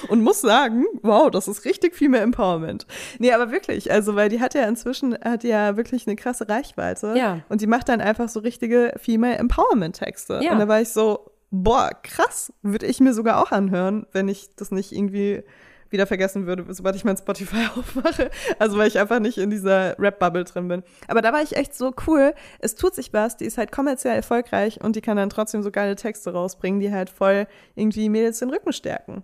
Und 0.09 0.23
muss 0.23 0.41
sagen, 0.41 0.87
wow, 1.03 1.31
das 1.31 1.47
ist 1.47 1.67
richtig 1.67 1.95
viel 1.95 2.09
mehr 2.09 2.23
Empowerment. 2.23 2.87
Nee, 3.19 3.33
aber 3.33 3.51
wirklich, 3.51 3.93
also, 3.93 4.15
weil 4.15 4.31
die 4.31 4.41
hat 4.41 4.55
ja 4.55 4.67
inzwischen, 4.67 5.15
hat 5.23 5.45
ja 5.45 5.77
wirklich 5.77 6.07
eine 6.07 6.17
krasse 6.17 6.49
Reichweite. 6.49 7.13
Ja. 7.19 7.41
Und 7.51 7.61
die 7.61 7.67
macht 7.67 7.91
dann 7.91 8.01
einfach 8.01 8.31
so 8.31 8.41
richtige 8.41 8.95
Female 8.97 9.37
Empowerment-Texte. 9.37 10.41
Ja. 10.43 10.53
Und 10.53 10.59
da 10.59 10.69
war 10.69 10.81
ich 10.81 10.89
so, 10.89 11.31
boah, 11.51 11.91
krass, 12.03 12.53
würde 12.63 12.87
ich 12.87 13.01
mir 13.01 13.15
sogar 13.15 13.43
auch 13.43 13.53
anhören, 13.53 14.07
wenn 14.13 14.29
ich 14.29 14.55
das 14.57 14.71
nicht 14.71 14.93
irgendwie 14.93 15.43
wieder 15.91 16.07
vergessen 16.07 16.47
würde, 16.47 16.67
sobald 16.75 16.97
ich 16.97 17.05
mein 17.05 17.17
Spotify 17.17 17.69
aufmache. 17.77 18.31
Also 18.59 18.77
weil 18.77 18.89
ich 18.89 18.99
einfach 18.99 19.21
nicht 19.21 19.39
in 19.39 19.51
dieser 19.51 19.99
Rap-Bubble 19.99 20.45
drin 20.45 20.69
bin. 20.69 20.83
Aber 21.09 21.23
da 21.23 21.33
war 21.33 21.43
ich 21.43 21.57
echt 21.57 21.75
so 21.75 21.95
cool. 22.07 22.35
Es 22.59 22.75
tut 22.75 22.95
sich 22.95 23.13
was, 23.13 23.37
die 23.37 23.45
ist 23.45 23.59
halt 23.59 23.71
kommerziell 23.71 24.17
erfolgreich 24.17 24.83
und 24.83 24.97
die 24.97 25.01
kann 25.01 25.17
dann 25.17 25.31
trotzdem 25.31 25.63
so 25.63 25.71
geile 25.71 25.95
Texte 25.95 26.33
rausbringen, 26.33 26.81
die 26.81 26.93
halt 26.93 27.11
voll 27.11 27.47
irgendwie 27.77 28.09
Mädels 28.09 28.41
den 28.41 28.51
Rücken 28.51 28.73
stärken. 28.73 29.23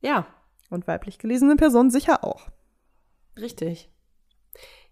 Ja, 0.00 0.26
Und 0.70 0.86
weiblich 0.86 1.18
gelesene 1.18 1.56
Personen 1.56 1.90
sicher 1.90 2.22
auch. 2.24 2.48
Richtig. 3.38 3.90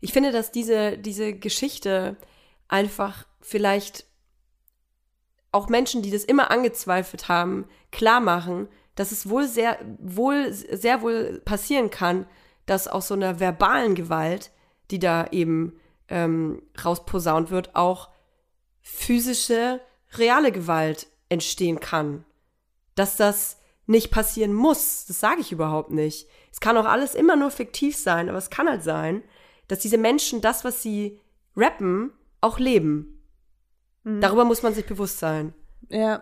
Ich 0.00 0.12
finde, 0.12 0.33
dass 0.33 0.50
diese, 0.50 0.98
diese 0.98 1.33
Geschichte 1.33 2.16
einfach 2.68 3.27
vielleicht 3.40 4.07
auch 5.55 5.69
Menschen, 5.69 6.03
die 6.03 6.11
das 6.11 6.25
immer 6.25 6.51
angezweifelt 6.51 7.29
haben, 7.29 7.67
klar 7.93 8.21
machen, 8.21 8.69
dass 8.97 9.12
es 9.12 9.29
wohl 9.29 9.47
sehr, 9.47 9.79
wohl, 9.99 10.53
sehr 10.53 11.03
wohl 11.03 11.40
passieren 11.45 11.90
kann, 11.90 12.27
dass 12.67 12.88
aus 12.88 13.09
so 13.09 13.14
einer 13.14 13.40
verbalen 13.40 13.95
Gewalt, 13.95 14.51
die 14.90 14.99
da 14.99 15.27
eben 15.31 15.79
ähm, 16.09 16.62
rausposaunt 16.85 17.51
wird, 17.51 17.75
auch 17.75 18.11
physische, 18.83 19.81
reale 20.17 20.53
Gewalt 20.53 21.07
entstehen 21.29 21.81
kann. 21.81 22.25
Dass 22.95 23.17
das 23.17 23.59
nicht 23.87 24.11
passieren 24.11 24.53
muss, 24.53 25.07
das 25.07 25.21
sage 25.21 25.40
ich 25.40 25.53
überhaupt 25.53 25.90
nicht. 25.90 26.29
Es 26.53 26.61
kann 26.61 26.77
auch 26.77 26.87
alles 26.87 27.14
immer 27.14 27.37
nur 27.37 27.51
fiktiv 27.51 27.97
sein, 27.97 28.29
aber 28.29 28.38
es 28.38 28.51
kann 28.51 28.69
halt 28.69 28.83
sein, 28.83 29.23
dass 29.69 29.81
diese 29.81 29.99
Menschen 29.99 30.40
das, 30.40 30.64
was 30.64 30.83
sie 30.83 31.21
rappen, 31.57 32.12
auch 32.40 32.59
leben. 32.59 33.13
Darüber 34.05 34.45
muss 34.45 34.62
man 34.62 34.75
sich 34.75 34.87
bewusst 34.87 35.19
sein. 35.19 35.55
Ja. 35.88 36.21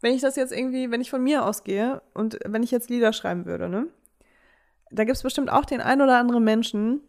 Wenn 0.00 0.14
ich 0.14 0.20
das 0.20 0.36
jetzt 0.36 0.52
irgendwie, 0.52 0.90
wenn 0.90 1.00
ich 1.00 1.10
von 1.10 1.22
mir 1.22 1.46
ausgehe 1.46 2.02
und 2.12 2.38
wenn 2.44 2.62
ich 2.62 2.70
jetzt 2.70 2.90
Lieder 2.90 3.12
schreiben 3.12 3.46
würde, 3.46 3.68
ne? 3.68 3.86
Da 4.90 5.04
gibt 5.04 5.16
es 5.16 5.22
bestimmt 5.22 5.50
auch 5.50 5.64
den 5.64 5.80
ein 5.80 6.02
oder 6.02 6.18
anderen 6.18 6.44
Menschen, 6.44 7.00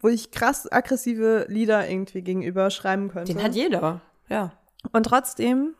wo 0.00 0.08
ich 0.08 0.30
krass 0.30 0.70
aggressive 0.70 1.46
Lieder 1.48 1.88
irgendwie 1.88 2.22
gegenüber 2.22 2.70
schreiben 2.70 3.08
könnte. 3.08 3.32
Den 3.32 3.42
hat 3.42 3.54
jeder, 3.54 4.00
ja. 4.28 4.52
Und 4.92 5.04
trotzdem 5.04 5.74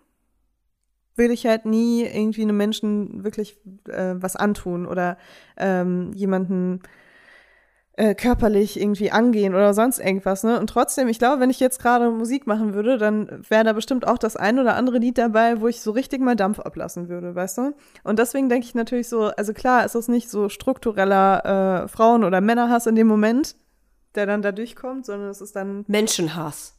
will 1.16 1.30
ich 1.30 1.46
halt 1.46 1.66
nie 1.66 2.04
irgendwie 2.04 2.42
einem 2.42 2.56
Menschen 2.56 3.24
wirklich 3.24 3.58
äh, 3.88 4.14
was 4.16 4.36
antun 4.36 4.86
oder 4.86 5.18
ähm, 5.56 6.12
jemanden 6.12 6.80
äh, 7.98 8.14
körperlich 8.14 8.80
irgendwie 8.80 9.10
angehen 9.10 9.56
oder 9.56 9.74
sonst 9.74 9.98
irgendwas, 9.98 10.44
ne? 10.44 10.60
Und 10.60 10.70
trotzdem, 10.70 11.08
ich 11.08 11.18
glaube, 11.18 11.40
wenn 11.40 11.50
ich 11.50 11.58
jetzt 11.58 11.82
gerade 11.82 12.10
Musik 12.10 12.46
machen 12.46 12.72
würde, 12.72 12.96
dann 12.96 13.42
wäre 13.48 13.64
da 13.64 13.72
bestimmt 13.72 14.06
auch 14.06 14.18
das 14.18 14.36
ein 14.36 14.60
oder 14.60 14.76
andere 14.76 14.98
Lied 14.98 15.18
dabei, 15.18 15.60
wo 15.60 15.66
ich 15.66 15.80
so 15.80 15.90
richtig 15.90 16.20
mal 16.20 16.36
Dampf 16.36 16.60
ablassen 16.60 17.08
würde, 17.08 17.34
weißt 17.34 17.58
du? 17.58 17.74
Und 18.04 18.20
deswegen 18.20 18.48
denke 18.48 18.66
ich 18.66 18.76
natürlich 18.76 19.08
so, 19.08 19.32
also 19.36 19.52
klar, 19.52 19.84
ist 19.84 19.96
es 19.96 20.06
nicht 20.06 20.30
so 20.30 20.48
struktureller 20.48 21.84
äh, 21.84 21.88
Frauen- 21.88 22.22
oder 22.22 22.40
Männerhass 22.40 22.86
in 22.86 22.94
dem 22.94 23.08
Moment, 23.08 23.56
der 24.14 24.26
dann 24.26 24.42
da 24.42 24.52
durchkommt, 24.52 25.04
sondern 25.04 25.30
es 25.30 25.40
ist 25.40 25.56
dann 25.56 25.84
Menschenhass. 25.88 26.76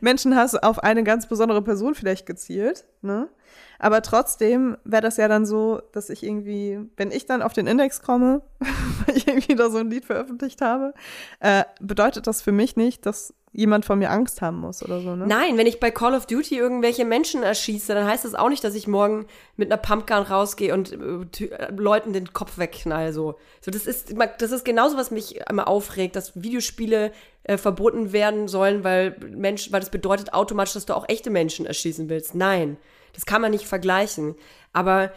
Menschenhass 0.00 0.54
auf 0.54 0.78
eine 0.78 1.04
ganz 1.04 1.28
besondere 1.28 1.60
Person 1.60 1.94
vielleicht 1.94 2.24
gezielt, 2.24 2.86
ne? 3.02 3.28
Aber 3.78 4.02
trotzdem 4.02 4.76
wäre 4.84 5.02
das 5.02 5.16
ja 5.16 5.28
dann 5.28 5.46
so, 5.46 5.80
dass 5.92 6.10
ich 6.10 6.22
irgendwie, 6.22 6.80
wenn 6.96 7.12
ich 7.12 7.26
dann 7.26 7.42
auf 7.42 7.52
den 7.52 7.66
Index 7.66 8.02
komme, 8.02 8.42
weil 9.06 9.16
ich 9.16 9.28
irgendwie 9.28 9.54
da 9.54 9.70
so 9.70 9.78
ein 9.78 9.90
Lied 9.90 10.04
veröffentlicht 10.04 10.60
habe, 10.60 10.94
äh, 11.40 11.64
bedeutet 11.80 12.26
das 12.26 12.42
für 12.42 12.52
mich 12.52 12.76
nicht, 12.76 13.06
dass 13.06 13.34
jemand 13.52 13.84
von 13.84 13.98
mir 13.98 14.10
Angst 14.10 14.42
haben 14.42 14.58
muss 14.58 14.82
oder 14.82 15.00
so, 15.00 15.16
ne? 15.16 15.26
Nein, 15.26 15.56
wenn 15.56 15.66
ich 15.66 15.80
bei 15.80 15.90
Call 15.90 16.14
of 16.14 16.26
Duty 16.26 16.56
irgendwelche 16.56 17.04
Menschen 17.04 17.42
erschieße, 17.42 17.94
dann 17.94 18.06
heißt 18.06 18.24
das 18.24 18.34
auch 18.34 18.48
nicht, 18.48 18.62
dass 18.62 18.74
ich 18.74 18.86
morgen 18.86 19.26
mit 19.56 19.72
einer 19.72 19.80
Pumpgun 19.80 20.22
rausgehe 20.22 20.74
und 20.74 20.92
äh, 20.92 21.72
Leuten 21.74 22.12
den 22.12 22.32
Kopf 22.32 22.58
wegknall. 22.58 23.12
So. 23.12 23.36
so 23.60 23.70
das, 23.70 23.86
ist, 23.86 24.14
das 24.38 24.52
ist 24.52 24.64
genauso, 24.64 24.96
was 24.96 25.10
mich 25.10 25.40
immer 25.48 25.66
aufregt, 25.66 26.14
dass 26.14 26.40
Videospiele 26.40 27.12
äh, 27.44 27.56
verboten 27.56 28.12
werden 28.12 28.48
sollen, 28.48 28.84
weil 28.84 29.16
Mensch, 29.30 29.72
weil 29.72 29.80
das 29.80 29.90
bedeutet 29.90 30.34
automatisch, 30.34 30.74
dass 30.74 30.86
du 30.86 30.94
auch 30.94 31.08
echte 31.08 31.30
Menschen 31.30 31.64
erschießen 31.64 32.08
willst. 32.08 32.34
Nein, 32.34 32.76
das 33.14 33.26
kann 33.26 33.42
man 33.42 33.50
nicht 33.50 33.66
vergleichen. 33.66 34.34
Aber 34.72 35.12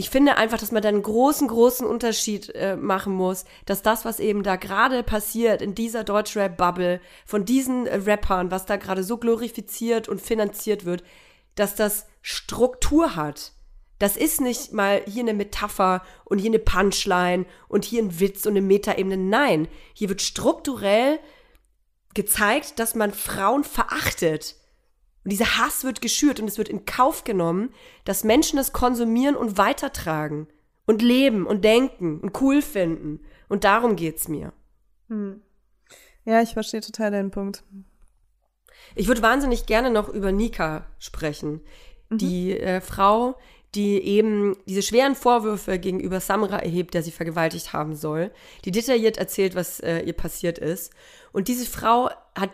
ich 0.00 0.10
finde 0.10 0.36
einfach, 0.36 0.58
dass 0.58 0.70
man 0.70 0.80
da 0.80 0.88
einen 0.90 1.02
großen, 1.02 1.48
großen 1.48 1.84
Unterschied 1.84 2.54
äh, 2.54 2.76
machen 2.76 3.12
muss, 3.12 3.44
dass 3.66 3.82
das, 3.82 4.04
was 4.04 4.20
eben 4.20 4.44
da 4.44 4.54
gerade 4.54 5.02
passiert 5.02 5.60
in 5.60 5.74
dieser 5.74 6.04
Deutschrap-Bubble, 6.04 7.00
von 7.26 7.44
diesen 7.44 7.88
äh, 7.88 7.96
Rappern, 7.96 8.52
was 8.52 8.64
da 8.64 8.76
gerade 8.76 9.02
so 9.02 9.16
glorifiziert 9.16 10.08
und 10.08 10.20
finanziert 10.22 10.84
wird, 10.84 11.02
dass 11.56 11.74
das 11.74 12.06
Struktur 12.22 13.16
hat. 13.16 13.52
Das 13.98 14.16
ist 14.16 14.40
nicht 14.40 14.72
mal 14.72 15.02
hier 15.06 15.24
eine 15.24 15.34
Metapher 15.34 16.02
und 16.24 16.38
hier 16.38 16.50
eine 16.50 16.60
Punchline 16.60 17.46
und 17.66 17.84
hier 17.84 18.00
ein 18.00 18.20
Witz 18.20 18.46
und 18.46 18.52
eine 18.52 18.62
Metaebene. 18.62 19.16
Nein, 19.16 19.66
hier 19.94 20.08
wird 20.08 20.22
strukturell 20.22 21.18
gezeigt, 22.14 22.78
dass 22.78 22.94
man 22.94 23.12
Frauen 23.12 23.64
verachtet. 23.64 24.54
Und 25.24 25.32
dieser 25.32 25.58
Hass 25.58 25.84
wird 25.84 26.00
geschürt 26.00 26.40
und 26.40 26.48
es 26.48 26.58
wird 26.58 26.68
in 26.68 26.84
Kauf 26.84 27.24
genommen, 27.24 27.74
dass 28.04 28.24
Menschen 28.24 28.56
das 28.56 28.72
konsumieren 28.72 29.36
und 29.36 29.58
weitertragen 29.58 30.46
und 30.86 31.02
leben 31.02 31.46
und 31.46 31.64
denken 31.64 32.20
und 32.20 32.40
cool 32.40 32.62
finden. 32.62 33.20
Und 33.48 33.64
darum 33.64 33.96
geht's 33.96 34.28
mir. 34.28 34.52
Hm. 35.08 35.42
Ja, 36.24 36.42
ich 36.42 36.52
verstehe 36.52 36.80
total 36.80 37.10
deinen 37.10 37.30
Punkt. 37.30 37.62
Ich 38.94 39.08
würde 39.08 39.22
wahnsinnig 39.22 39.66
gerne 39.66 39.90
noch 39.90 40.08
über 40.08 40.32
Nika 40.32 40.86
sprechen. 40.98 41.60
Mhm. 42.10 42.18
Die 42.18 42.58
äh, 42.58 42.80
Frau, 42.80 43.36
die 43.74 44.00
eben 44.02 44.56
diese 44.66 44.82
schweren 44.82 45.14
Vorwürfe 45.14 45.78
gegenüber 45.78 46.20
Samra 46.20 46.58
erhebt, 46.58 46.94
der 46.94 47.02
sie 47.02 47.10
vergewaltigt 47.10 47.72
haben 47.72 47.94
soll, 47.94 48.30
die 48.64 48.70
detailliert 48.70 49.18
erzählt, 49.18 49.54
was 49.54 49.80
äh, 49.80 50.00
ihr 50.00 50.14
passiert 50.14 50.58
ist. 50.58 50.92
Und 51.32 51.48
diese 51.48 51.66
Frau 51.66 52.10
hat 52.34 52.50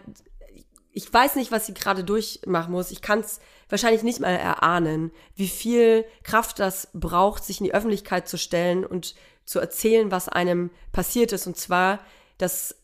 ich 0.94 1.12
weiß 1.12 1.34
nicht, 1.34 1.50
was 1.50 1.66
sie 1.66 1.74
gerade 1.74 2.04
durchmachen 2.04 2.72
muss. 2.72 2.92
Ich 2.92 3.02
kann 3.02 3.18
es 3.18 3.40
wahrscheinlich 3.68 4.04
nicht 4.04 4.20
mal 4.20 4.28
erahnen, 4.28 5.10
wie 5.34 5.48
viel 5.48 6.04
Kraft 6.22 6.60
das 6.60 6.88
braucht, 6.94 7.44
sich 7.44 7.60
in 7.60 7.64
die 7.64 7.74
Öffentlichkeit 7.74 8.28
zu 8.28 8.38
stellen 8.38 8.86
und 8.86 9.16
zu 9.44 9.58
erzählen, 9.58 10.12
was 10.12 10.28
einem 10.28 10.70
passiert 10.92 11.32
ist. 11.32 11.48
Und 11.48 11.56
zwar, 11.56 11.98
dass 12.38 12.76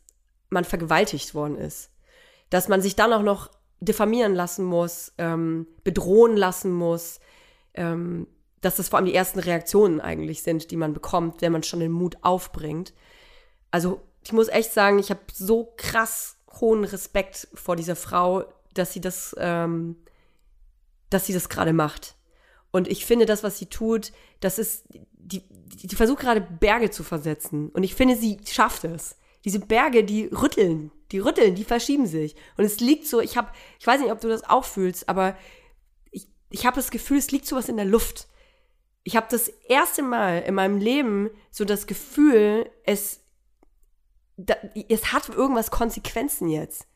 man 0.51 0.65
vergewaltigt 0.65 1.35
worden 1.35 1.57
ist. 1.57 1.91
Dass 2.51 2.67
man 2.67 2.83
sich 2.83 2.97
dann 2.97 3.13
auch 3.13 3.23
noch 3.23 3.49
diffamieren 3.81 4.35
lassen 4.35 4.65
muss, 4.65 5.13
ähm, 5.17 5.69
bedrohen 5.85 6.37
lassen 6.37 6.73
muss. 6.73 7.21
Ähm, 7.75 8.27
dass 8.61 8.77
das 8.77 8.89
vor 8.89 8.99
allem 8.99 9.07
die 9.07 9.15
ersten 9.15 9.39
Reaktionen 9.39 10.01
eigentlich 10.01 10.43
sind, 10.43 10.73
die 10.73 10.77
man 10.77 10.93
bekommt, 10.93 11.43
wenn 11.43 11.53
man 11.53 11.63
schon 11.63 11.81
den 11.81 11.93
Mut 11.93 12.17
aufbringt. 12.23 12.93
Also 13.71 14.03
ich 14.25 14.33
muss 14.33 14.49
echt 14.49 14.73
sagen, 14.73 14.99
ich 14.99 15.11
habe 15.11 15.21
so 15.33 15.73
krass 15.77 16.37
hohen 16.61 16.85
Respekt 16.85 17.49
vor 17.55 17.77
dieser 17.77 17.97
Frau, 17.97 18.45
dass 18.75 18.93
sie 18.93 19.01
das, 19.01 19.35
ähm, 19.39 19.97
dass 21.11 21.27
sie 21.27 21.33
das 21.33 21.49
gerade 21.49 21.73
macht. 21.73 22.17
Und 22.71 22.89
ich 22.89 23.05
finde, 23.05 23.27
das, 23.27 23.43
was 23.43 23.59
sie 23.59 23.67
tut, 23.67 24.13
das 24.41 24.59
ist, 24.59 24.85
die, 24.89 25.43
die, 25.49 25.97
versucht 25.97 26.21
gerade 26.21 26.41
Berge 26.41 26.91
zu 26.91 27.03
versetzen. 27.03 27.69
Und 27.71 27.83
ich 27.83 27.95
finde, 27.95 28.17
sie 28.17 28.39
schafft 28.49 28.85
es. 28.85 29.17
Diese 29.45 29.59
Berge, 29.59 30.05
die 30.05 30.27
rütteln, 30.27 30.93
die 31.13 31.19
rütteln, 31.19 31.55
die 31.55 31.65
verschieben 31.65 32.07
sich. 32.07 32.37
Und 32.57 32.65
es 32.65 32.79
liegt 32.81 33.07
so, 33.07 33.21
ich 33.21 33.37
habe, 33.37 33.51
ich 33.79 33.87
weiß 33.87 34.01
nicht, 34.01 34.13
ob 34.13 34.21
du 34.21 34.29
das 34.29 34.49
auch 34.49 34.65
fühlst, 34.65 35.09
aber 35.09 35.37
ich, 36.11 36.29
ich 36.51 36.67
habe 36.67 36.77
das 36.77 36.91
Gefühl, 36.91 37.19
es 37.19 37.31
liegt 37.31 37.47
sowas 37.47 37.69
in 37.69 37.77
der 37.77 37.87
Luft. 37.87 38.29
Ich 39.03 39.17
habe 39.17 39.27
das 39.31 39.49
erste 39.49 40.03
Mal 40.03 40.43
in 40.43 40.55
meinem 40.55 40.77
Leben 40.77 41.31
so 41.51 41.65
das 41.65 41.87
Gefühl, 41.87 42.71
es 42.85 43.21
da, 44.47 44.55
es 44.89 45.13
hat 45.13 45.29
irgendwas 45.29 45.71
Konsequenzen 45.71 46.49
jetzt. 46.49 46.87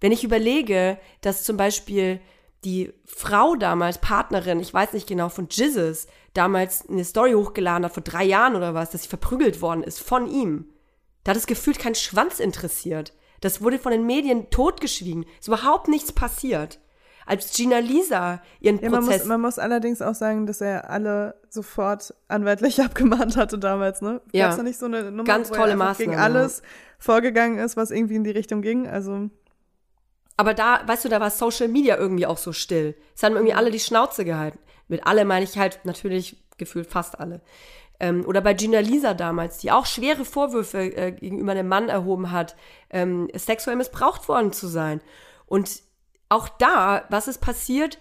Wenn 0.00 0.12
ich 0.12 0.24
überlege, 0.24 0.98
dass 1.20 1.44
zum 1.44 1.56
Beispiel 1.56 2.20
die 2.64 2.92
Frau 3.04 3.54
damals, 3.56 3.98
Partnerin, 3.98 4.60
ich 4.60 4.72
weiß 4.72 4.92
nicht 4.92 5.06
genau, 5.06 5.28
von 5.28 5.48
Jizzes, 5.50 6.06
damals 6.34 6.88
eine 6.88 7.04
Story 7.04 7.32
hochgeladen 7.32 7.84
hat, 7.84 7.94
vor 7.94 8.02
drei 8.02 8.24
Jahren 8.24 8.56
oder 8.56 8.74
was, 8.74 8.90
dass 8.90 9.02
sie 9.02 9.08
verprügelt 9.08 9.62
worden 9.62 9.82
ist 9.82 10.00
von 10.00 10.26
ihm. 10.30 10.70
Da 11.24 11.30
hat 11.30 11.38
es 11.38 11.46
gefühlt 11.46 11.78
kein 11.78 11.94
Schwanz 11.94 12.40
interessiert. 12.40 13.12
Das 13.40 13.62
wurde 13.62 13.78
von 13.78 13.92
den 13.92 14.06
Medien 14.06 14.50
totgeschwiegen. 14.50 15.24
Ist 15.38 15.48
überhaupt 15.48 15.88
nichts 15.88 16.12
passiert 16.12 16.78
als 17.26 17.56
Gina 17.56 17.78
Lisa 17.78 18.42
ihren 18.60 18.80
ja, 18.80 18.90
Prozess. 18.90 19.06
Man 19.06 19.18
muss, 19.18 19.26
man 19.26 19.40
muss 19.40 19.58
allerdings 19.58 20.02
auch 20.02 20.14
sagen, 20.14 20.46
dass 20.46 20.60
er 20.60 20.90
alle 20.90 21.34
sofort 21.48 22.14
anwaltlich 22.28 22.80
abgemahnt 22.82 23.36
hatte 23.36 23.58
damals, 23.58 24.02
ne? 24.02 24.20
Ja. 24.32 24.46
Gab's 24.46 24.56
da 24.56 24.62
nicht 24.62 24.78
so 24.78 24.86
eine 24.86 25.10
Nummer, 25.10 25.24
Ganz 25.24 25.50
wo 25.50 25.54
tolle 25.54 25.76
Maßnahme. 25.76 26.10
gegen 26.10 26.20
alles 26.20 26.62
vorgegangen 26.98 27.58
ist, 27.58 27.76
was 27.76 27.90
irgendwie 27.90 28.16
in 28.16 28.24
die 28.24 28.30
Richtung 28.30 28.62
ging? 28.62 28.86
Also 28.86 29.30
Aber 30.36 30.54
da, 30.54 30.80
weißt 30.86 31.04
du, 31.04 31.08
da 31.08 31.20
war 31.20 31.30
Social 31.30 31.68
Media 31.68 31.96
irgendwie 31.96 32.26
auch 32.26 32.38
so 32.38 32.52
still. 32.52 32.94
Es 33.14 33.22
haben 33.22 33.34
irgendwie 33.34 33.54
alle 33.54 33.70
die 33.70 33.80
Schnauze 33.80 34.24
gehalten. 34.24 34.58
Mit 34.88 35.06
alle 35.06 35.24
meine 35.24 35.44
ich 35.44 35.56
halt 35.56 35.80
natürlich 35.84 36.36
gefühlt 36.58 36.86
fast 36.86 37.18
alle. 37.18 37.40
Ähm, 38.00 38.24
oder 38.26 38.40
bei 38.40 38.54
Gina 38.54 38.80
Lisa 38.80 39.14
damals, 39.14 39.58
die 39.58 39.70
auch 39.70 39.86
schwere 39.86 40.24
Vorwürfe 40.24 40.78
äh, 40.78 41.12
gegenüber 41.12 41.52
einem 41.52 41.68
Mann 41.68 41.88
erhoben 41.88 42.32
hat, 42.32 42.56
ähm, 42.88 43.28
sexuell 43.34 43.76
missbraucht 43.76 44.26
worden 44.28 44.52
zu 44.52 44.66
sein. 44.66 45.00
Und 45.46 45.82
auch 46.30 46.48
da, 46.48 47.04
was 47.10 47.26
ist 47.26 47.40
passiert? 47.40 47.98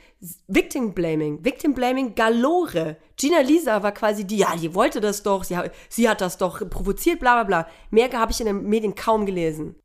Victim 0.47 0.93
Blaming. 0.93 1.43
Victim 1.43 1.73
Blaming 1.73 2.13
galore. 2.13 2.97
Gina 3.17 3.39
Lisa 3.39 3.81
war 3.81 3.91
quasi 3.91 4.23
die, 4.23 4.37
ja, 4.37 4.55
die 4.55 4.75
wollte 4.75 5.01
das 5.01 5.23
doch, 5.23 5.43
sie, 5.43 5.57
sie 5.89 6.07
hat 6.07 6.21
das 6.21 6.37
doch 6.37 6.59
provoziert, 6.69 7.19
bla 7.19 7.41
bla 7.41 7.43
bla. 7.63 7.71
Mehr 7.89 8.11
habe 8.13 8.31
ich 8.31 8.39
in 8.39 8.45
den 8.45 8.69
Medien 8.69 8.93
kaum 8.93 9.25
gelesen. 9.25 9.75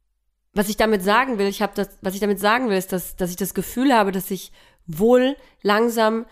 Was 0.53 0.69
ich 0.69 0.77
damit 0.77 1.03
sagen 1.03 1.39
will, 1.39 1.47
ich 1.47 1.63
habe 1.63 1.73
das, 1.75 1.89
was 2.03 2.13
ich 2.13 2.21
damit 2.21 2.39
sagen 2.39 2.69
will, 2.69 2.77
ist, 2.77 2.93
dass, 2.93 3.17
dass 3.17 3.31
ich 3.31 3.37
das 3.37 3.55
Gefühl 3.55 3.95
habe, 3.95 4.13
dass 4.13 4.29
sich 4.29 4.53
wohl 4.87 5.37
langsam 5.63 6.27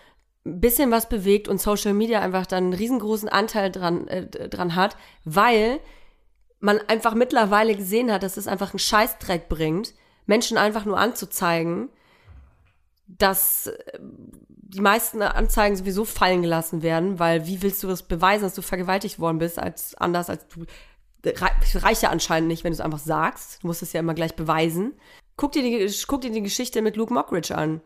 ein 0.45 0.61
bisschen 0.61 0.91
was 0.91 1.09
bewegt 1.09 1.49
und 1.49 1.63
Social 1.63 1.95
Media 1.95 2.21
einfach 2.21 2.45
dann 2.47 2.65
einen 2.65 2.73
riesengroßen 2.75 3.31
Anteil 3.31 3.73
dran, 3.73 4.07
äh, 4.09 4.29
dran 4.29 4.77
hat, 4.77 4.99
weil 5.25 5.81
man 6.61 6.79
einfach 6.89 7.15
mittlerweile 7.15 7.75
gesehen 7.75 8.13
hat, 8.13 8.23
dass 8.23 8.37
es 8.37 8.49
einfach 8.49 8.73
einen 8.73 8.81
Scheißdreck 8.81 9.49
bringt, 9.49 9.95
Menschen 10.27 10.59
einfach 10.59 10.85
nur 10.85 10.99
anzuzeigen 10.99 11.89
dass 13.07 13.69
äh, 13.69 13.99
die 13.99 14.81
meisten 14.81 15.21
Anzeigen 15.23 15.77
sowieso 15.77 16.05
fallen 16.05 16.43
gelassen 16.43 16.83
werden, 16.83 17.19
weil 17.19 17.47
wie 17.47 17.63
willst 17.63 17.83
du 17.83 17.89
das 17.89 18.03
beweisen, 18.03 18.45
dass 18.45 18.55
du 18.55 18.63
vergewaltigt 18.63 19.19
worden 19.19 19.39
bist, 19.39 19.59
als 19.59 19.95
anders 19.95 20.31
als 20.31 20.47
du 20.49 20.65
reicht 21.25 22.03
ja 22.03 22.11
anscheinend 22.11 22.49
nicht, 22.49 22.65
wenn 22.65 22.73
du 22.73 22.75
es 22.75 22.81
einfach 22.81 22.99
sagst. 22.99 23.63
Du 23.63 23.69
musst 23.69 23.83
es 23.83 23.93
ja 23.93 24.01
immer 24.01 24.15
gleich 24.15 24.35
beweisen. 24.35 24.95
Guck 25.37 25.53
dir 25.53 25.63
die, 25.63 25.95
guck 26.07 26.23
dir 26.23 26.31
die 26.31 26.43
Geschichte 26.43 26.83
mit 26.83 26.97
Luke 26.97 27.15
Mockridge 27.15 27.57
an. 27.57 27.81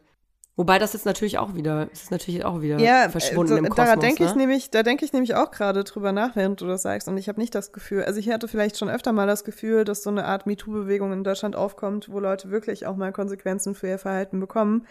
Wobei 0.59 0.79
das 0.79 0.95
jetzt 0.95 1.05
natürlich 1.05 1.37
auch 1.37 1.55
wieder, 1.55 1.93
ist 1.93 2.11
natürlich 2.11 2.43
auch 2.47 2.63
wieder 2.63 2.79
ja, 2.79 3.11
verschwunden 3.11 3.49
so, 3.53 3.57
im 3.59 3.69
Kosmos. 3.69 3.89
Da 3.89 3.97
denke 3.97 4.23
ne? 4.23 4.31
ich 4.31 4.35
nämlich, 4.37 4.71
da 4.71 4.83
denke 4.83 5.05
ich 5.05 5.13
nämlich 5.13 5.35
auch 5.35 5.51
gerade 5.51 5.85
drüber 5.85 6.13
nach, 6.13 6.35
während 6.35 6.63
du 6.63 6.67
das 6.67 6.81
sagst. 6.81 7.09
Und 7.09 7.19
ich 7.19 7.29
habe 7.29 7.39
nicht 7.39 7.55
das 7.55 7.73
Gefühl, 7.73 8.05
also 8.05 8.19
ich 8.19 8.31
hatte 8.31 8.49
vielleicht 8.49 8.79
schon 8.79 8.89
öfter 8.89 9.13
mal 9.13 9.27
das 9.27 9.45
Gefühl, 9.45 9.85
dass 9.85 10.03
so 10.03 10.09
eine 10.09 10.25
Art 10.25 10.47
MeToo-Bewegung 10.47 11.13
in 11.13 11.25
Deutschland 11.25 11.57
aufkommt, 11.57 12.09
wo 12.11 12.21
Leute 12.21 12.51
wirklich 12.51 12.87
auch 12.87 12.97
mal 12.97 13.13
Konsequenzen 13.13 13.75
für 13.75 13.89
ihr 13.89 13.99
Verhalten 13.99 14.41
bekommen. 14.41 14.87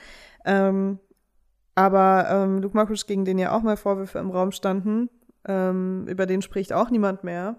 Ähm, 0.46 1.00
aber 1.74 2.28
ähm, 2.30 2.62
Luke 2.62 2.78
Mockridge, 2.78 3.06
gegen 3.08 3.26
den 3.26 3.40
ja 3.40 3.52
auch 3.52 3.64
mal 3.64 3.76
Vorwürfe 3.76 4.20
im 4.20 4.30
Raum 4.30 4.52
standen, 4.52 5.10
ähm, 5.48 6.06
über 6.08 6.28
den 6.28 6.44
spricht 6.44 6.74
auch 6.74 6.92
niemand 6.92 7.24
mehr. 7.24 7.56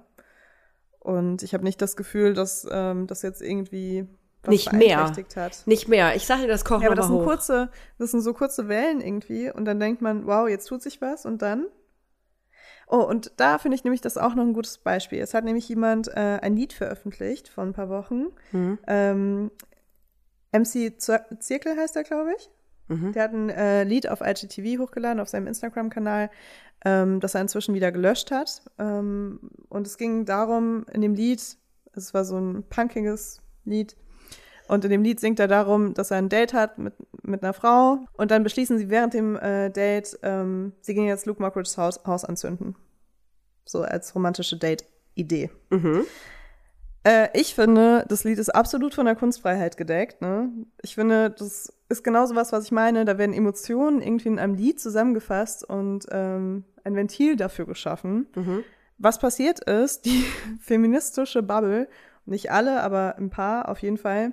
Und 1.01 1.43
ich 1.43 1.55
habe 1.55 1.65
nicht 1.65 1.83
das 1.83 1.97
Gefühl, 1.97 2.35
dass 2.35 2.67
ähm, 2.71 3.09
das 3.09 3.23
jetzt 3.23 3.43
irgendwie 3.43 4.07
Nicht 4.49 4.73
mehr. 4.73 5.05
hat. 5.37 5.67
Nicht 5.67 5.89
mehr. 5.89 6.15
Ich 6.17 6.27
sage 6.27 6.43
dir 6.43 6.49
das 6.49 6.65
Kochen 6.65 6.83
Ja, 6.83 6.89
aber 6.89 6.97
das 6.97 7.07
sind 7.07 7.17
hoch. 7.17 7.25
kurze, 7.25 7.71
das 7.99 8.11
sind 8.11 8.21
so 8.23 8.33
kurze 8.35 8.69
Wellen 8.69 9.01
irgendwie 9.01 9.51
und 9.51 9.65
dann 9.65 9.79
denkt 9.81 10.03
man, 10.03 10.27
wow, 10.27 10.49
jetzt 10.49 10.67
tut 10.67 10.83
sich 10.83 11.01
was 11.01 11.25
und 11.27 11.43
dann? 11.43 11.67
Oh, 12.89 13.01
und 13.03 13.33
da 13.39 13.59
finde 13.59 13.75
ich 13.75 13.83
nämlich 13.85 14.01
das 14.01 14.17
auch 14.17 14.35
noch 14.37 14.45
ein 14.45 14.53
gutes 14.53 14.79
Beispiel. 14.79 15.19
Es 15.21 15.35
hat 15.35 15.45
nämlich 15.45 15.69
jemand 15.69 16.09
äh, 16.09 16.39
ein 16.41 16.55
Lied 16.57 16.73
veröffentlicht 16.73 17.49
vor 17.49 17.65
ein 17.65 17.73
paar 17.73 17.89
Wochen. 17.89 18.27
Mhm. 18.53 18.79
Ähm, 18.87 19.51
MC 20.53 20.95
Zir- 20.99 21.27
Zirkel 21.41 21.77
heißt 21.77 21.97
er, 21.97 22.05
glaube 22.05 22.33
ich. 22.39 22.51
Mhm. 22.89 23.13
Der 23.13 23.25
hat 23.25 23.33
ein 23.33 23.51
äh, 23.51 23.83
Lied 23.83 24.09
auf 24.09 24.21
IGTV 24.21 24.81
hochgeladen, 24.81 25.19
auf 25.21 25.29
seinem 25.29 25.49
Instagram-Kanal, 25.49 26.31
ähm, 26.85 27.19
das 27.19 27.35
er 27.35 27.41
inzwischen 27.41 27.75
wieder 27.75 27.91
gelöscht 27.91 28.31
hat. 28.31 28.63
Ähm, 28.79 29.41
und 29.69 29.87
es 29.89 29.99
ging 29.99 30.25
darum, 30.25 30.87
in 30.93 31.01
dem 31.01 31.15
Lied, 31.15 31.43
es 31.95 32.15
war 32.15 32.25
so 32.25 32.39
ein 32.39 32.63
punkiges 32.69 33.43
Lied, 33.65 33.97
und 34.69 34.85
in 34.85 34.91
dem 34.91 35.03
Lied 35.03 35.21
singt 35.21 35.41
er 35.41 35.49
darum, 35.49 35.95
dass 35.95 36.11
er 36.11 36.19
ein 36.19 36.29
Date 36.29 36.55
hat 36.55 36.79
mit, 36.79 36.95
mit 37.23 37.43
einer 37.43 37.53
Frau. 37.53 37.99
Und 38.15 38.31
dann 38.31 38.43
beschließen 38.43 38.79
sie 38.79 38.91
während 38.91 39.15
dem 39.15 39.37
äh, 39.37 39.71
Date, 39.71 40.19
ähm, 40.23 40.73
sie 40.81 40.95
gehen 40.95 41.07
jetzt 41.07 41.27
Luke 41.27 41.43
Mockridge's 41.43 41.79
Haus, 41.79 42.01
Haus 42.07 42.25
anzünden. 42.25 42.77
So 43.65 43.83
als 43.83 44.15
romantische 44.15 44.57
Date-Idee. 44.57 45.51
Mhm. 45.71 46.05
Äh, 47.07 47.29
ich 47.35 47.55
finde, 47.55 48.05
das 48.09 48.25
Lied 48.25 48.39
ist 48.39 48.51
absolut 48.51 48.95
von 48.95 49.07
der 49.07 49.15
Kunstfreiheit 49.15 49.77
gedeckt. 49.77 50.23
Ne? 50.23 50.51
Ich 50.83 50.97
finde, 50.97 51.31
das 51.31 51.73
ist 51.89 52.03
genau 52.03 52.27
so 52.27 52.35
was, 52.35 52.53
was 52.53 52.65
ich 52.65 52.73
meine. 52.73 53.05
Da 53.05 53.17
werden 53.17 53.33
Emotionen 53.33 54.03
irgendwie 54.03 54.29
in 54.29 54.41
einem 54.41 54.55
Lied 54.55 54.81
zusammengefasst 54.81 55.63
und 55.63 56.07
ähm, 56.11 56.65
ein 56.83 56.97
Ventil 56.97 57.37
dafür 57.37 57.67
geschaffen. 57.67 58.27
Mhm. 58.35 58.65
Was 58.99 59.21
passiert 59.21 59.61
ist, 59.61 60.05
die 60.05 60.25
feministische 60.61 61.43
Bubble, 61.43 61.89
nicht 62.27 62.51
alle, 62.51 62.83
aber 62.83 63.17
ein 63.17 63.31
paar 63.31 63.69
auf 63.69 63.79
jeden 63.81 63.99
Fall, 63.99 64.33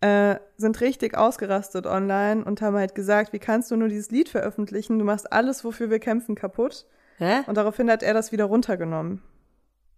äh, 0.00 0.36
sind 0.56 0.80
richtig 0.80 1.16
ausgerastet 1.16 1.86
online 1.86 2.44
und 2.44 2.60
haben 2.60 2.76
halt 2.76 2.94
gesagt, 2.94 3.32
wie 3.32 3.38
kannst 3.38 3.70
du 3.70 3.76
nur 3.76 3.88
dieses 3.88 4.10
Lied 4.10 4.28
veröffentlichen? 4.28 4.98
Du 4.98 5.04
machst 5.04 5.32
alles, 5.32 5.64
wofür 5.64 5.88
wir 5.88 5.98
kämpfen, 5.98 6.34
kaputt. 6.34 6.86
Hä? 7.18 7.40
Und 7.46 7.56
daraufhin 7.56 7.90
hat 7.90 8.02
er 8.02 8.12
das 8.12 8.32
wieder 8.32 8.44
runtergenommen. 8.44 9.22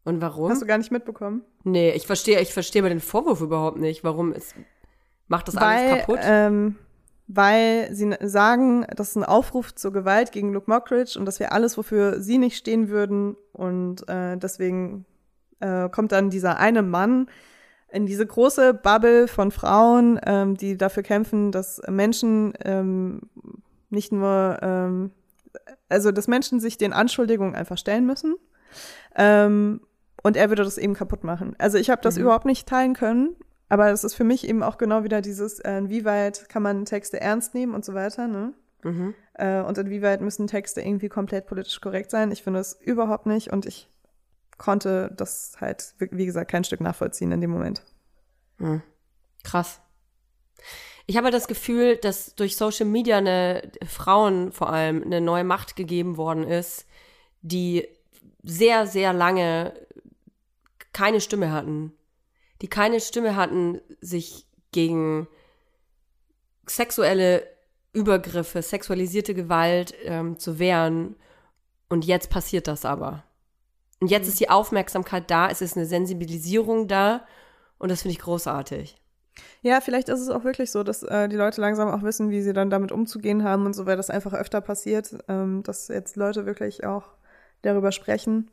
Und 0.04 0.20
warum? 0.20 0.50
Hast 0.50 0.62
du 0.62 0.66
gar 0.66 0.78
nicht 0.78 0.92
mitbekommen? 0.92 1.42
nee, 1.64 1.90
ich 1.90 2.06
verstehe, 2.06 2.40
ich 2.40 2.52
verstehe 2.52 2.82
aber 2.82 2.88
den 2.88 3.00
Vorwurf 3.00 3.40
überhaupt 3.40 3.78
nicht. 3.78 4.04
Warum 4.04 4.32
ist, 4.32 4.54
macht 5.26 5.48
das 5.48 5.56
alles 5.56 5.90
weil, 5.90 5.98
kaputt? 5.98 6.20
Ähm, 6.22 6.76
weil 7.26 7.88
sie 7.92 8.14
sagen, 8.20 8.86
das 8.94 9.08
ist 9.08 9.16
ein 9.16 9.24
Aufruf 9.24 9.74
zur 9.74 9.92
Gewalt 9.92 10.30
gegen 10.30 10.52
Luke 10.52 10.70
Mockridge 10.70 11.18
und 11.18 11.26
das 11.26 11.40
wäre 11.40 11.50
alles, 11.50 11.76
wofür 11.76 12.20
sie 12.20 12.38
nicht 12.38 12.56
stehen 12.56 12.88
würden. 12.88 13.36
Und 13.52 14.08
äh, 14.08 14.36
deswegen 14.36 15.06
äh, 15.60 15.88
kommt 15.88 16.12
dann 16.12 16.30
dieser 16.30 16.58
eine 16.58 16.82
Mann 16.82 17.28
in 17.90 18.06
diese 18.06 18.26
große 18.26 18.74
Bubble 18.74 19.28
von 19.28 19.50
Frauen, 19.50 20.20
ähm, 20.26 20.56
die 20.56 20.76
dafür 20.76 21.02
kämpfen, 21.02 21.52
dass 21.52 21.80
Menschen 21.88 22.52
ähm, 22.64 23.22
nicht 23.90 24.12
nur, 24.12 24.58
ähm, 24.60 25.10
also 25.88 26.10
dass 26.12 26.28
Menschen 26.28 26.60
sich 26.60 26.78
den 26.78 26.92
Anschuldigungen 26.92 27.54
einfach 27.54 27.78
stellen 27.78 28.06
müssen. 28.06 28.34
Ähm, 29.14 29.80
und 30.22 30.36
er 30.36 30.48
würde 30.50 30.64
das 30.64 30.76
eben 30.78 30.94
kaputt 30.94 31.22
machen. 31.24 31.54
Also 31.58 31.78
ich 31.78 31.88
habe 31.88 32.02
das 32.02 32.16
Mhm. 32.16 32.22
überhaupt 32.22 32.44
nicht 32.46 32.68
teilen 32.68 32.94
können, 32.94 33.36
aber 33.68 33.90
es 33.90 34.02
ist 34.04 34.14
für 34.14 34.24
mich 34.24 34.48
eben 34.48 34.62
auch 34.62 34.76
genau 34.78 35.04
wieder 35.04 35.20
dieses, 35.20 35.60
äh, 35.60 35.78
inwieweit 35.78 36.48
kann 36.48 36.62
man 36.62 36.84
Texte 36.84 37.20
ernst 37.20 37.54
nehmen 37.54 37.74
und 37.74 37.84
so 37.84 37.94
weiter, 37.94 38.26
ne? 38.26 38.52
mhm. 38.82 39.14
Äh, 39.34 39.60
und 39.62 39.78
inwieweit 39.78 40.20
müssen 40.20 40.46
Texte 40.46 40.80
irgendwie 40.80 41.08
komplett 41.08 41.46
politisch 41.46 41.80
korrekt 41.80 42.10
sein. 42.10 42.32
Ich 42.32 42.42
finde 42.42 42.60
es 42.60 42.78
überhaupt 42.80 43.26
nicht 43.26 43.52
und 43.52 43.66
ich 43.66 43.88
konnte 44.58 45.12
das 45.16 45.56
halt, 45.60 45.94
wie 45.98 46.26
gesagt, 46.26 46.50
kein 46.50 46.64
Stück 46.64 46.80
nachvollziehen 46.80 47.32
in 47.32 47.40
dem 47.40 47.50
Moment. 47.50 47.82
Hm. 48.58 48.82
Krass. 49.42 49.80
Ich 51.06 51.16
habe 51.16 51.30
das 51.30 51.46
Gefühl, 51.46 51.96
dass 51.96 52.34
durch 52.34 52.56
Social 52.56 52.86
Media 52.86 53.18
eine 53.18 53.70
Frauen 53.86 54.50
vor 54.50 54.72
allem 54.72 55.02
eine 55.02 55.20
neue 55.20 55.44
Macht 55.44 55.76
gegeben 55.76 56.16
worden 56.16 56.44
ist, 56.44 56.86
die 57.42 57.86
sehr, 58.42 58.86
sehr 58.86 59.12
lange 59.12 59.72
keine 60.92 61.20
Stimme 61.20 61.52
hatten. 61.52 61.92
Die 62.62 62.68
keine 62.68 63.00
Stimme 63.00 63.36
hatten, 63.36 63.80
sich 64.00 64.46
gegen 64.72 65.28
sexuelle 66.66 67.46
Übergriffe, 67.92 68.62
sexualisierte 68.62 69.34
Gewalt 69.34 69.94
ähm, 70.04 70.38
zu 70.38 70.58
wehren. 70.58 71.16
Und 71.88 72.04
jetzt 72.04 72.30
passiert 72.30 72.66
das 72.66 72.84
aber. 72.84 73.24
Und 74.00 74.10
jetzt 74.10 74.28
ist 74.28 74.40
die 74.40 74.50
Aufmerksamkeit 74.50 75.30
da, 75.30 75.48
es 75.48 75.62
ist 75.62 75.76
eine 75.76 75.86
Sensibilisierung 75.86 76.86
da 76.86 77.26
und 77.78 77.90
das 77.90 78.02
finde 78.02 78.12
ich 78.12 78.20
großartig. 78.20 78.96
Ja, 79.62 79.80
vielleicht 79.80 80.08
ist 80.08 80.20
es 80.20 80.28
auch 80.28 80.44
wirklich 80.44 80.70
so, 80.70 80.82
dass 80.82 81.02
äh, 81.02 81.28
die 81.28 81.36
Leute 81.36 81.60
langsam 81.60 81.88
auch 81.88 82.02
wissen, 82.02 82.30
wie 82.30 82.42
sie 82.42 82.52
dann 82.52 82.70
damit 82.70 82.92
umzugehen 82.92 83.44
haben 83.44 83.66
und 83.66 83.74
so, 83.74 83.86
weil 83.86 83.96
das 83.96 84.10
einfach 84.10 84.32
öfter 84.32 84.60
passiert, 84.60 85.16
ähm, 85.28 85.62
dass 85.62 85.88
jetzt 85.88 86.16
Leute 86.16 86.46
wirklich 86.46 86.84
auch 86.84 87.04
darüber 87.62 87.92
sprechen. 87.92 88.50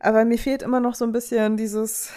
Aber 0.00 0.24
mir 0.24 0.38
fehlt 0.38 0.62
immer 0.62 0.80
noch 0.80 0.94
so 0.94 1.04
ein 1.04 1.12
bisschen 1.12 1.56
dieses, 1.56 2.12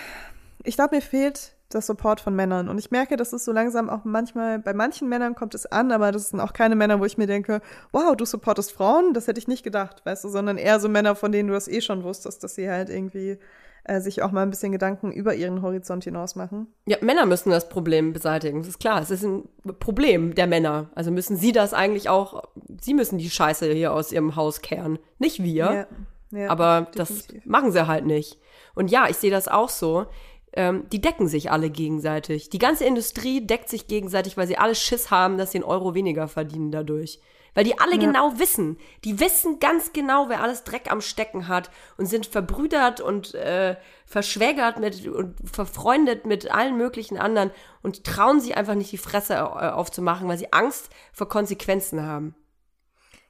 ich 0.63 0.75
glaube, 0.75 0.95
mir 0.95 1.01
fehlt 1.01 1.54
das 1.75 1.87
Support 1.87 2.21
von 2.21 2.35
Männern. 2.35 2.69
Und 2.69 2.77
ich 2.77 2.91
merke, 2.91 3.17
dass 3.17 3.33
es 3.33 3.45
so 3.45 3.51
langsam 3.51 3.89
auch 3.89 4.03
manchmal, 4.03 4.59
bei 4.59 4.73
manchen 4.73 5.09
Männern 5.09 5.35
kommt 5.35 5.53
es 5.53 5.65
an, 5.65 5.91
aber 5.91 6.11
das 6.11 6.29
sind 6.29 6.39
auch 6.39 6.53
keine 6.53 6.75
Männer, 6.75 6.99
wo 6.99 7.05
ich 7.05 7.17
mir 7.17 7.27
denke, 7.27 7.61
wow, 7.91 8.15
du 8.15 8.25
supportest 8.25 8.71
Frauen, 8.71 9.13
das 9.13 9.27
hätte 9.27 9.39
ich 9.39 9.47
nicht 9.47 9.63
gedacht, 9.63 10.05
weißt 10.05 10.23
du, 10.23 10.29
sondern 10.29 10.57
eher 10.57 10.79
so 10.79 10.89
Männer, 10.89 11.15
von 11.15 11.31
denen 11.31 11.49
du 11.49 11.53
das 11.53 11.67
eh 11.67 11.81
schon 11.81 12.03
wusstest, 12.03 12.43
dass 12.43 12.55
sie 12.55 12.69
halt 12.69 12.89
irgendwie 12.89 13.37
äh, 13.83 13.99
sich 14.01 14.23
auch 14.23 14.31
mal 14.31 14.41
ein 14.41 14.49
bisschen 14.49 14.71
Gedanken 14.71 15.11
über 15.11 15.35
ihren 15.35 15.61
Horizont 15.61 16.03
hinaus 16.03 16.35
machen. 16.35 16.67
Ja, 16.85 16.97
Männer 17.01 17.25
müssen 17.25 17.51
das 17.51 17.69
Problem 17.69 18.13
beseitigen, 18.13 18.59
das 18.59 18.69
ist 18.69 18.79
klar. 18.79 19.01
Es 19.01 19.11
ist 19.11 19.23
ein 19.23 19.47
Problem 19.79 20.33
der 20.33 20.47
Männer. 20.47 20.89
Also 20.95 21.11
müssen 21.11 21.37
sie 21.37 21.51
das 21.51 21.73
eigentlich 21.73 22.09
auch, 22.09 22.43
sie 22.81 22.93
müssen 22.93 23.19
die 23.19 23.29
Scheiße 23.29 23.71
hier 23.71 23.93
aus 23.93 24.11
ihrem 24.11 24.35
Haus 24.35 24.61
kehren, 24.61 24.97
nicht 25.19 25.43
wir. 25.43 25.87
Ja, 26.31 26.39
ja, 26.39 26.49
aber 26.49 26.87
das 26.95 27.09
definitiv. 27.09 27.45
machen 27.45 27.71
sie 27.71 27.87
halt 27.87 28.05
nicht. 28.05 28.39
Und 28.73 28.91
ja, 28.91 29.07
ich 29.07 29.17
sehe 29.17 29.31
das 29.31 29.47
auch 29.47 29.69
so. 29.69 30.07
Ähm, 30.55 30.87
die 30.89 31.01
decken 31.01 31.27
sich 31.27 31.51
alle 31.51 31.69
gegenseitig. 31.69 32.49
Die 32.49 32.59
ganze 32.59 32.85
Industrie 32.85 33.45
deckt 33.45 33.69
sich 33.69 33.87
gegenseitig, 33.87 34.37
weil 34.37 34.47
sie 34.47 34.57
alle 34.57 34.75
Schiss 34.75 35.11
haben, 35.11 35.37
dass 35.37 35.51
sie 35.51 35.57
einen 35.57 35.65
Euro 35.65 35.93
weniger 35.93 36.27
verdienen 36.27 36.71
dadurch. 36.71 37.19
Weil 37.53 37.63
die 37.63 37.79
alle 37.79 37.97
genau 37.97 38.37
wissen. 38.37 38.77
Die 39.05 39.19
wissen 39.21 39.59
ganz 39.59 39.93
genau, 39.93 40.27
wer 40.27 40.41
alles 40.41 40.65
Dreck 40.65 40.91
am 40.91 40.99
Stecken 40.99 41.47
hat 41.47 41.71
und 41.97 42.05
sind 42.05 42.25
verbrüdert 42.25 42.99
und 42.99 43.33
äh, 43.33 43.77
verschwägert 44.05 44.77
mit 44.77 45.07
und 45.07 45.35
verfreundet 45.49 46.25
mit 46.25 46.51
allen 46.51 46.77
möglichen 46.77 47.17
anderen 47.17 47.51
und 47.81 48.03
trauen 48.03 48.41
sich 48.41 48.57
einfach 48.57 48.75
nicht 48.75 48.91
die 48.91 48.97
Fresse 48.97 49.35
äh, 49.35 49.37
aufzumachen, 49.37 50.27
weil 50.27 50.37
sie 50.37 50.51
Angst 50.51 50.89
vor 51.13 51.29
Konsequenzen 51.29 52.01
haben. 52.03 52.35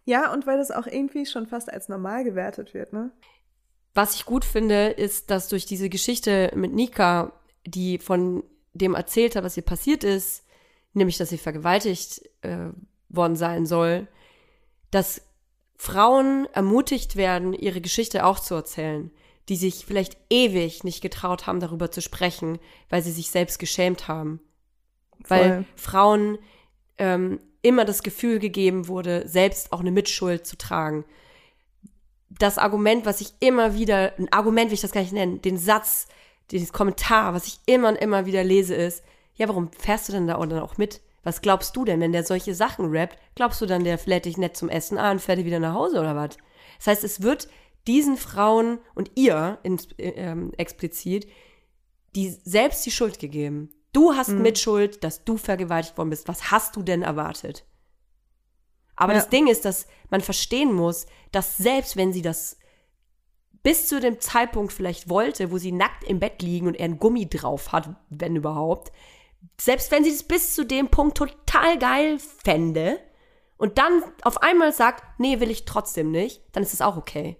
Ja, 0.05 0.31
und 0.33 0.47
weil 0.47 0.57
das 0.57 0.71
auch 0.71 0.87
irgendwie 0.87 1.25
schon 1.25 1.47
fast 1.47 1.71
als 1.71 1.87
normal 1.87 2.23
gewertet 2.23 2.73
wird, 2.73 2.93
ne? 2.93 3.11
Was 3.95 4.15
ich 4.15 4.25
gut 4.25 4.43
finde, 4.43 4.89
ist, 4.89 5.31
dass 5.31 5.47
durch 5.47 5.65
diese 5.65 5.89
Geschichte 5.89 6.51
mit 6.53 6.73
Nika, 6.73 7.31
die 7.65 7.97
von 7.97 8.43
dem 8.73 8.93
erzählt 8.93 9.37
hat, 9.37 9.45
was 9.45 9.55
ihr 9.55 9.63
passiert 9.63 10.03
ist, 10.03 10.43
nämlich, 10.93 11.17
dass 11.17 11.29
sie 11.29 11.37
vergewaltigt 11.37 12.21
äh, 12.41 12.67
worden 13.07 13.37
sein 13.37 13.65
soll, 13.65 14.07
dass 14.91 15.21
Frauen 15.77 16.45
ermutigt 16.53 17.15
werden, 17.15 17.53
ihre 17.53 17.79
Geschichte 17.79 18.25
auch 18.25 18.39
zu 18.39 18.53
erzählen, 18.53 19.11
die 19.47 19.55
sich 19.55 19.85
vielleicht 19.85 20.17
ewig 20.29 20.83
nicht 20.83 21.01
getraut 21.01 21.47
haben, 21.47 21.61
darüber 21.61 21.89
zu 21.89 22.01
sprechen, 22.01 22.59
weil 22.89 23.01
sie 23.01 23.11
sich 23.11 23.31
selbst 23.31 23.59
geschämt 23.59 24.09
haben. 24.09 24.41
Weil 25.25 25.53
Voll. 25.53 25.65
Frauen 25.77 26.37
ähm, 26.97 27.39
immer 27.61 27.85
das 27.85 28.03
Gefühl 28.03 28.39
gegeben 28.39 28.89
wurde, 28.89 29.25
selbst 29.27 29.71
auch 29.71 29.79
eine 29.79 29.91
Mitschuld 29.91 30.45
zu 30.45 30.57
tragen 30.57 31.05
das 32.39 32.57
Argument, 32.57 33.05
was 33.05 33.21
ich 33.21 33.33
immer 33.39 33.75
wieder, 33.75 34.13
ein 34.17 34.31
Argument 34.31 34.69
will 34.69 34.75
ich 34.75 34.81
das 34.81 34.91
gar 34.91 35.01
nicht 35.01 35.13
nennen, 35.13 35.41
den 35.41 35.57
Satz, 35.57 36.07
den 36.51 36.67
Kommentar, 36.71 37.33
was 37.33 37.47
ich 37.47 37.59
immer 37.65 37.89
und 37.89 37.95
immer 37.95 38.25
wieder 38.25 38.43
lese, 38.43 38.75
ist, 38.75 39.03
ja, 39.35 39.47
warum 39.47 39.71
fährst 39.71 40.07
du 40.07 40.13
denn 40.13 40.27
da 40.27 40.37
dann 40.37 40.59
auch 40.59 40.77
mit? 40.77 41.01
Was 41.23 41.41
glaubst 41.41 41.75
du 41.75 41.85
denn, 41.85 41.99
wenn 41.99 42.11
der 42.11 42.23
solche 42.23 42.53
Sachen 42.53 42.95
rappt? 42.95 43.17
Glaubst 43.35 43.59
du 43.59 43.65
dann, 43.65 43.83
der 43.83 43.99
lädt 44.05 44.25
dich 44.25 44.37
nett 44.37 44.55
zum 44.55 44.69
Essen 44.69 44.97
an, 44.97 45.19
fährt 45.19 45.39
dir 45.39 45.45
wieder 45.45 45.59
nach 45.59 45.73
Hause 45.73 45.99
oder 45.99 46.15
was? 46.15 46.37
Das 46.77 46.87
heißt, 46.87 47.03
es 47.03 47.21
wird 47.21 47.47
diesen 47.87 48.17
Frauen 48.17 48.79
und 48.93 49.11
ihr 49.15 49.57
ins, 49.63 49.87
äh, 49.97 50.09
ähm, 50.09 50.51
explizit 50.57 51.27
die 52.15 52.29
selbst 52.29 52.85
die 52.85 52.91
Schuld 52.91 53.19
gegeben. 53.19 53.69
Du 53.91 54.13
hast 54.13 54.29
Mitschuld, 54.29 55.03
dass 55.03 55.23
du 55.23 55.37
vergewaltigt 55.37 55.97
worden 55.97 56.09
bist. 56.09 56.27
Was 56.27 56.51
hast 56.51 56.75
du 56.75 56.81
denn 56.81 57.01
erwartet? 57.01 57.65
Aber 58.95 59.13
Ja. 59.13 59.19
das 59.19 59.29
Ding 59.29 59.47
ist, 59.47 59.65
dass 59.65 59.87
man 60.09 60.21
verstehen 60.21 60.73
muss, 60.73 61.05
dass 61.31 61.57
selbst 61.57 61.97
wenn 61.97 62.13
sie 62.13 62.21
das 62.21 62.57
bis 63.63 63.87
zu 63.87 63.99
dem 63.99 64.19
Zeitpunkt 64.19 64.71
vielleicht 64.73 65.09
wollte, 65.09 65.51
wo 65.51 65.57
sie 65.57 65.71
nackt 65.71 66.03
im 66.03 66.19
Bett 66.19 66.41
liegen 66.41 66.67
und 66.67 66.75
er 66.75 66.85
ein 66.85 66.99
Gummi 66.99 67.27
drauf 67.27 67.71
hat, 67.71 67.89
wenn 68.09 68.35
überhaupt, 68.35 68.91
selbst 69.59 69.91
wenn 69.91 70.03
sie 70.03 70.11
das 70.11 70.23
bis 70.23 70.53
zu 70.53 70.65
dem 70.65 70.89
Punkt 70.89 71.17
total 71.17 71.77
geil 71.79 72.19
fände 72.19 72.99
und 73.57 73.77
dann 73.77 74.03
auf 74.21 74.43
einmal 74.43 74.71
sagt, 74.71 75.03
nee, 75.19 75.39
will 75.39 75.49
ich 75.49 75.65
trotzdem 75.65 76.11
nicht, 76.11 76.43
dann 76.51 76.63
ist 76.63 76.73
es 76.73 76.81
auch 76.81 76.95
okay. 76.97 77.37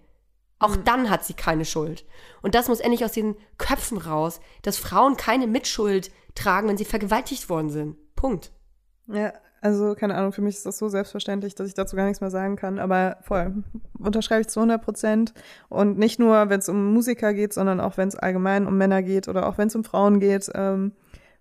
Auch 0.58 0.74
dann 0.74 1.10
hat 1.10 1.24
sie 1.24 1.34
keine 1.34 1.66
Schuld. 1.66 2.06
Und 2.42 2.54
das 2.54 2.68
muss 2.68 2.80
endlich 2.80 3.04
aus 3.04 3.12
den 3.12 3.36
Köpfen 3.58 3.98
raus, 3.98 4.40
dass 4.62 4.78
Frauen 4.78 5.16
keine 5.18 5.46
Mitschuld 5.46 6.10
tragen, 6.34 6.68
wenn 6.68 6.78
sie 6.78 6.86
vergewaltigt 6.86 7.50
worden 7.50 7.68
sind. 7.70 7.96
Punkt. 8.16 8.52
Ja, 9.06 9.32
Also, 9.66 9.96
keine 9.96 10.14
Ahnung, 10.14 10.30
für 10.30 10.42
mich 10.42 10.54
ist 10.54 10.64
das 10.64 10.78
so 10.78 10.88
selbstverständlich, 10.88 11.56
dass 11.56 11.66
ich 11.66 11.74
dazu 11.74 11.96
gar 11.96 12.04
nichts 12.04 12.20
mehr 12.20 12.30
sagen 12.30 12.54
kann. 12.54 12.78
Aber 12.78 13.16
voll, 13.22 13.64
unterschreibe 13.98 14.42
ich 14.42 14.46
zu 14.48 14.60
100 14.60 14.80
Prozent. 14.80 15.34
Und 15.68 15.98
nicht 15.98 16.20
nur, 16.20 16.48
wenn 16.50 16.60
es 16.60 16.68
um 16.68 16.92
Musiker 16.94 17.34
geht, 17.34 17.52
sondern 17.52 17.80
auch, 17.80 17.96
wenn 17.96 18.06
es 18.06 18.14
allgemein 18.14 18.68
um 18.68 18.78
Männer 18.78 19.02
geht 19.02 19.26
oder 19.26 19.48
auch 19.48 19.58
wenn 19.58 19.66
es 19.66 19.74
um 19.74 19.82
Frauen 19.82 20.20
geht. 20.20 20.48
Ähm, 20.54 20.92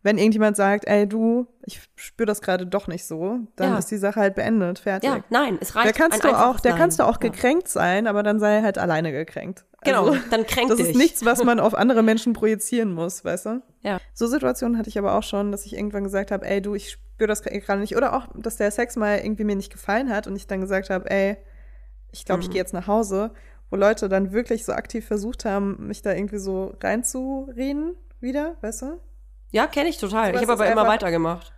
wenn 0.01 0.17
irgendjemand 0.17 0.55
sagt, 0.57 0.87
ey, 0.87 1.07
du, 1.07 1.45
ich 1.65 1.81
spüre 1.95 2.25
das 2.25 2.41
gerade 2.41 2.65
doch 2.65 2.87
nicht 2.87 3.05
so, 3.05 3.41
dann 3.57 3.73
Ja. 3.73 3.77
ist 3.77 3.91
die 3.91 3.97
Sache 3.97 4.19
halt 4.19 4.33
beendet, 4.33 4.79
fertig. 4.79 5.07
Ja, 5.09 5.19
nein, 5.29 5.57
es 5.61 5.75
reicht. 5.75 5.85
Der 5.85 5.93
kannst 5.93 6.23
du 6.23 6.29
auch, 6.29 6.59
Nein. 6.63 6.75
kannst 6.77 6.99
du 6.99 7.03
auch 7.03 7.19
gekränkt 7.19 7.67
sein, 7.67 8.07
aber 8.07 8.23
dann 8.23 8.39
sei 8.39 8.61
halt 8.63 8.77
alleine 8.79 9.11
gekränkt. 9.11 9.65
Genau, 9.85 10.07
Also, 10.07 10.19
dann 10.29 10.45
kränkt 10.45 10.71
das 10.71 10.77
dich. 10.77 10.89
ist 10.89 10.95
nichts, 10.95 11.25
was 11.25 11.43
man 11.43 11.59
auf 11.59 11.73
andere 11.75 12.03
Menschen 12.03 12.33
projizieren 12.33 12.91
muss, 12.93 13.23
weißt 13.23 13.45
du? 13.45 13.61
Ja. 13.81 13.99
So 14.13 14.27
Situationen 14.27 14.77
hatte 14.77 14.89
ich 14.89 14.97
aber 14.97 15.15
auch 15.17 15.23
schon, 15.23 15.51
dass 15.51 15.65
ich 15.65 15.73
irgendwann 15.75 16.03
gesagt 16.03 16.31
habe, 16.31 16.45
ey, 16.45 16.61
du, 16.61 16.75
ich 16.75 16.91
spüre 16.91 17.27
das 17.27 17.41
gerade 17.43 17.79
nicht. 17.79 17.95
Oder 17.95 18.15
auch, 18.15 18.27
dass 18.35 18.57
der 18.57 18.71
Sex 18.71 18.95
mal 18.95 19.19
irgendwie 19.19 19.43
mir 19.43 19.55
nicht 19.55 19.71
gefallen 19.71 20.09
hat 20.09 20.27
und 20.27 20.35
ich 20.35 20.47
dann 20.47 20.61
gesagt 20.61 20.89
habe, 20.89 21.09
ey, 21.09 21.37
ich 22.11 22.25
glaube, 22.25 22.41
ich 22.41 22.47
Mhm. 22.49 22.53
gehe 22.53 22.61
jetzt 22.61 22.73
nach 22.73 22.87
Hause, 22.87 23.31
wo 23.69 23.75
Leute 23.77 24.09
dann 24.09 24.31
wirklich 24.31 24.65
so 24.65 24.73
aktiv 24.73 25.05
versucht 25.05 25.45
haben, 25.45 25.87
mich 25.87 26.01
da 26.01 26.13
irgendwie 26.13 26.37
so 26.39 26.75
reinzureden 26.81 27.95
wieder, 28.19 28.55
weißt 28.61 28.81
du? 28.83 28.99
Ja, 29.51 29.67
kenne 29.67 29.89
ich 29.89 29.97
total. 29.97 30.33
Ich 30.35 30.41
habe 30.41 30.53
aber 30.53 30.69
immer 30.69 30.87
weitergemacht. 30.87 31.53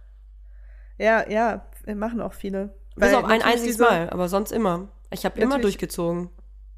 Ja, 0.98 1.30
ja, 1.30 1.66
machen 1.96 2.22
auch 2.22 2.34
viele. 2.34 2.74
Bis 2.96 3.14
auf 3.14 3.26
ein 3.26 3.42
einziges 3.42 3.78
Mal, 3.78 4.10
aber 4.10 4.28
sonst 4.30 4.52
immer. 4.52 4.88
Ich 5.12 5.26
habe 5.26 5.40
immer 5.40 5.60
durchgezogen. 5.60 6.30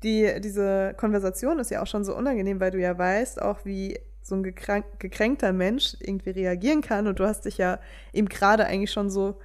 Die, 0.03 0.39
diese 0.41 0.93
Konversation 0.97 1.59
ist 1.59 1.71
ja 1.71 1.81
auch 1.81 1.87
schon 1.87 2.05
so 2.05 2.15
unangenehm, 2.15 2.59
weil 2.59 2.71
du 2.71 2.79
ja 2.79 2.97
weißt, 2.97 3.41
auch 3.41 3.65
wie 3.65 3.99
so 4.21 4.35
ein 4.35 4.43
gekrank, 4.43 4.85
gekränkter 4.99 5.53
Mensch 5.53 5.95
irgendwie 5.99 6.29
reagieren 6.31 6.81
kann. 6.81 7.07
Und 7.07 7.19
du 7.19 7.25
hast 7.25 7.45
dich 7.45 7.57
ja 7.57 7.79
eben 8.13 8.29
gerade 8.29 8.65
eigentlich 8.65 8.91
schon 8.91 9.09
so 9.09 9.39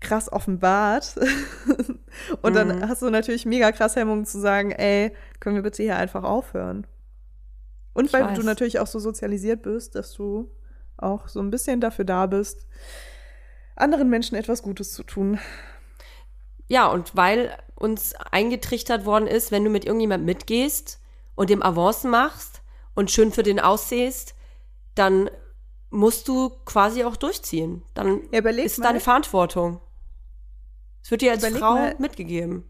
krass 0.00 0.32
offenbart. 0.32 1.14
und 2.42 2.54
dann 2.56 2.78
Mhm. 2.78 2.88
hast 2.88 3.02
du 3.02 3.10
natürlich 3.10 3.44
mega 3.46 3.70
krass 3.72 3.96
Hemmungen 3.96 4.24
zu 4.24 4.40
sagen, 4.40 4.72
ey, 4.72 5.12
können 5.40 5.56
wir 5.56 5.62
bitte 5.62 5.82
hier 5.82 5.96
einfach 5.96 6.24
aufhören? 6.24 6.86
Und 7.92 8.06
Ich 8.06 8.12
weil 8.12 8.24
weiß. 8.24 8.38
du 8.38 8.44
natürlich 8.44 8.78
auch 8.78 8.86
so 8.86 8.98
sozialisiert 8.98 9.62
bist, 9.62 9.94
dass 9.94 10.12
du 10.12 10.50
auch 10.96 11.28
so 11.28 11.40
ein 11.40 11.50
bisschen 11.50 11.80
dafür 11.80 12.04
da 12.04 12.26
bist, 12.26 12.66
anderen 13.76 14.08
Menschen 14.10 14.36
etwas 14.36 14.62
Gutes 14.62 14.92
zu 14.92 15.02
tun. 15.02 15.38
Ja, 16.70 16.86
und 16.86 17.16
weil 17.16 17.56
uns 17.74 18.14
eingetrichtert 18.14 19.04
worden 19.04 19.26
ist, 19.26 19.50
wenn 19.50 19.64
du 19.64 19.70
mit 19.70 19.84
irgendjemand 19.84 20.24
mitgehst 20.24 21.00
und 21.34 21.50
dem 21.50 21.64
Avancen 21.64 22.10
machst 22.12 22.62
und 22.94 23.10
schön 23.10 23.32
für 23.32 23.42
den 23.42 23.58
aussehst, 23.58 24.34
dann 24.94 25.28
musst 25.90 26.28
du 26.28 26.50
quasi 26.66 27.02
auch 27.02 27.16
durchziehen. 27.16 27.82
Dann 27.94 28.22
Ja, 28.30 28.38
ist 28.48 28.78
mal. 28.78 28.84
deine 28.84 29.00
Verantwortung. 29.00 29.80
Es 31.02 31.10
wird 31.10 31.22
dir 31.22 31.32
als 31.32 31.42
Überleg 31.42 31.58
Frau 31.58 31.74
mal- 31.74 31.96
mitgegeben. 31.98 32.69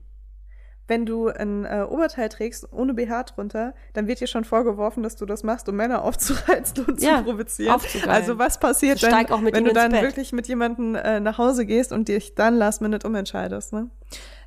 Wenn 0.90 1.06
du 1.06 1.28
ein 1.28 1.64
äh, 1.64 1.86
Oberteil 1.88 2.28
trägst 2.28 2.70
ohne 2.72 2.92
BH 2.94 3.22
drunter, 3.22 3.74
dann 3.92 4.08
wird 4.08 4.20
dir 4.20 4.26
schon 4.26 4.44
vorgeworfen, 4.44 5.02
dass 5.04 5.14
du 5.16 5.24
das 5.24 5.44
machst, 5.44 5.68
um 5.68 5.76
Männer 5.76 6.02
aufzureizen 6.04 6.84
und 6.84 7.00
Ja, 7.00 7.18
zu 7.18 7.24
provozieren. 7.24 7.74
aufzugeilen. 7.74 8.10
Also 8.10 8.38
was 8.38 8.58
passiert, 8.58 8.98
So 8.98 9.06
wenn, 9.06 9.64
du 9.64 9.72
dann 9.72 9.92
Bett. 9.92 10.02
wirklich 10.02 10.32
mit 10.32 10.48
jemandem 10.48 10.96
äh, 10.96 11.20
nach 11.20 11.38
Hause 11.38 11.64
gehst 11.64 11.92
und 11.92 12.08
dich 12.08 12.34
dann 12.34 12.56
last 12.56 12.82
minute 12.82 13.06
umentscheidest, 13.06 13.72
ne? 13.72 13.88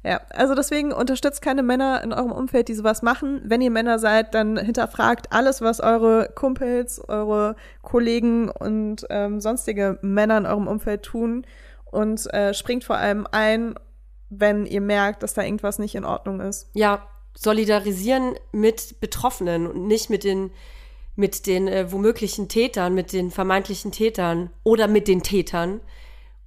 Ja, 0.05 0.19
also 0.31 0.53
deswegen 0.53 0.91
unterstützt 0.91 1.41
keine 1.41 1.63
Männer 1.63 2.03
in 2.03 2.11
eurem 2.11 2.33
Umfeld, 2.33 2.67
die 2.67 2.73
sowas 2.73 3.01
machen. 3.03 3.41
Wenn 3.45 3.61
ihr 3.61 3.71
Männer 3.71 3.99
seid, 3.99 4.33
dann 4.35 4.57
hinterfragt 4.57 5.27
alles, 5.31 5.61
was 5.61 5.79
eure 5.79 6.29
Kumpels, 6.35 6.99
eure 7.07 7.55
Kollegen 7.83 8.49
und 8.49 9.05
ähm, 9.09 9.39
sonstige 9.39 9.97
Männer 10.01 10.39
in 10.39 10.45
eurem 10.45 10.67
Umfeld 10.67 11.03
tun 11.03 11.45
und 11.85 12.31
äh, 12.33 12.53
springt 12.53 12.83
vor 12.83 12.97
allem 12.97 13.25
ein, 13.31 13.75
wenn 14.39 14.65
ihr 14.65 14.81
merkt, 14.81 15.23
dass 15.23 15.33
da 15.33 15.43
irgendwas 15.43 15.79
nicht 15.79 15.95
in 15.95 16.05
Ordnung 16.05 16.39
ist. 16.39 16.69
Ja, 16.73 17.07
solidarisieren 17.35 18.35
mit 18.51 18.99
Betroffenen 18.99 19.67
und 19.67 19.87
nicht 19.87 20.09
mit 20.09 20.23
den 20.23 20.51
mit 21.15 21.45
den 21.45 21.67
äh, 21.67 21.91
womöglichen 21.91 22.49
Tätern, 22.49 22.95
mit 22.95 23.13
den 23.13 23.29
vermeintlichen 23.29 23.91
Tätern 23.91 24.49
oder 24.63 24.87
mit 24.87 25.07
den 25.07 25.21
Tätern. 25.21 25.79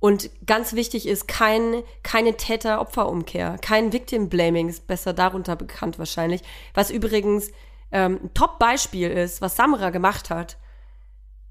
Und 0.00 0.30
ganz 0.44 0.74
wichtig 0.74 1.06
ist 1.06 1.28
kein, 1.28 1.82
keine 2.02 2.36
Täter-Opfer-Umkehr, 2.36 3.58
kein 3.62 3.92
Victim-Blaming, 3.92 4.68
ist 4.68 4.86
besser 4.86 5.12
darunter 5.12 5.56
bekannt 5.56 5.98
wahrscheinlich. 5.98 6.42
Was 6.74 6.90
übrigens 6.90 7.50
ähm, 7.92 8.18
ein 8.22 8.34
Top-Beispiel 8.34 9.10
ist, 9.10 9.40
was 9.40 9.56
Samra 9.56 9.90
gemacht 9.90 10.30
hat, 10.30 10.58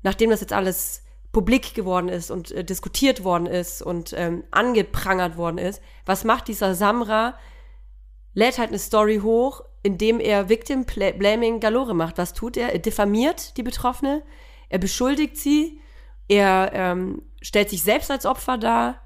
nachdem 0.03 0.29
das 0.29 0.41
jetzt 0.41 0.53
alles 0.53 1.01
publik 1.35 1.73
geworden 1.73 2.07
ist 2.07 2.31
und 2.31 2.53
äh, 2.53 2.63
diskutiert 2.63 3.25
worden 3.25 3.45
ist 3.45 3.81
und 3.81 4.13
ähm, 4.15 4.45
angeprangert 4.51 5.35
worden 5.35 5.57
ist. 5.57 5.81
Was 6.05 6.23
macht 6.23 6.47
dieser 6.47 6.75
Samra? 6.75 7.35
lädt 8.35 8.57
halt 8.57 8.69
eine 8.69 8.79
Story 8.79 9.19
hoch, 9.21 9.61
indem 9.83 10.21
er 10.21 10.47
Victim 10.47 10.85
Blaming 10.85 11.59
Galore 11.59 11.93
macht. 11.93 12.17
Was 12.17 12.31
tut 12.31 12.55
er? 12.55 12.71
Er 12.71 12.79
diffamiert 12.79 13.57
die 13.57 13.63
Betroffene, 13.63 14.23
er 14.69 14.79
beschuldigt 14.79 15.35
sie, 15.35 15.81
er 16.29 16.71
ähm, 16.73 17.21
stellt 17.41 17.69
sich 17.69 17.83
selbst 17.83 18.09
als 18.11 18.25
Opfer 18.25 18.57
dar, 18.57 19.01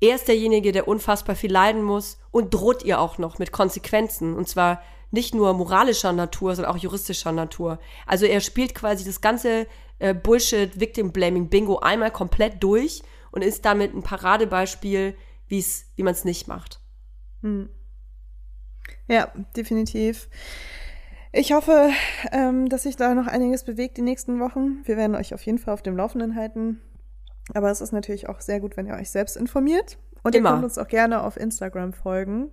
er 0.00 0.16
ist 0.16 0.28
derjenige, 0.28 0.72
der 0.72 0.88
unfassbar 0.88 1.36
viel 1.36 1.52
leiden 1.52 1.82
muss 1.82 2.18
und 2.32 2.52
droht 2.52 2.82
ihr 2.82 3.00
auch 3.00 3.16
noch 3.16 3.38
mit 3.38 3.50
Konsequenzen. 3.50 4.34
Und 4.34 4.46
zwar 4.46 4.82
nicht 5.10 5.34
nur 5.34 5.54
moralischer 5.54 6.12
Natur, 6.12 6.54
sondern 6.54 6.74
auch 6.74 6.78
juristischer 6.78 7.32
Natur. 7.32 7.78
Also 8.06 8.26
er 8.26 8.40
spielt 8.40 8.74
quasi 8.74 9.04
das 9.04 9.20
ganze 9.20 9.66
äh, 10.02 10.14
Bullshit 10.14 10.78
Victim 10.80 11.12
Blaming 11.12 11.48
Bingo 11.48 11.78
einmal 11.78 12.10
komplett 12.10 12.62
durch 12.62 13.02
und 13.30 13.42
ist 13.42 13.64
damit 13.64 13.94
ein 13.94 14.02
Paradebeispiel, 14.02 15.14
wie's, 15.46 15.86
wie 15.94 16.02
man 16.02 16.12
es 16.12 16.24
nicht 16.24 16.48
macht. 16.48 16.80
Hm. 17.42 17.68
Ja, 19.06 19.32
definitiv. 19.56 20.28
Ich 21.30 21.52
hoffe, 21.52 21.90
ähm, 22.32 22.68
dass 22.68 22.82
sich 22.82 22.96
da 22.96 23.14
noch 23.14 23.28
einiges 23.28 23.64
bewegt 23.64 23.96
die 23.96 24.02
nächsten 24.02 24.40
Wochen. 24.40 24.82
Wir 24.84 24.96
werden 24.96 25.14
euch 25.14 25.34
auf 25.34 25.42
jeden 25.46 25.58
Fall 25.58 25.72
auf 25.72 25.82
dem 25.82 25.96
Laufenden 25.96 26.34
halten. 26.34 26.80
Aber 27.54 27.70
es 27.70 27.80
ist 27.80 27.92
natürlich 27.92 28.28
auch 28.28 28.40
sehr 28.40 28.60
gut, 28.60 28.76
wenn 28.76 28.86
ihr 28.86 28.94
euch 28.94 29.10
selbst 29.10 29.36
informiert. 29.36 29.98
Und 30.24 30.34
Immer. 30.34 30.50
ihr 30.50 30.52
könnt 30.54 30.64
uns 30.64 30.78
auch 30.78 30.88
gerne 30.88 31.22
auf 31.22 31.36
Instagram 31.36 31.92
folgen. 31.92 32.50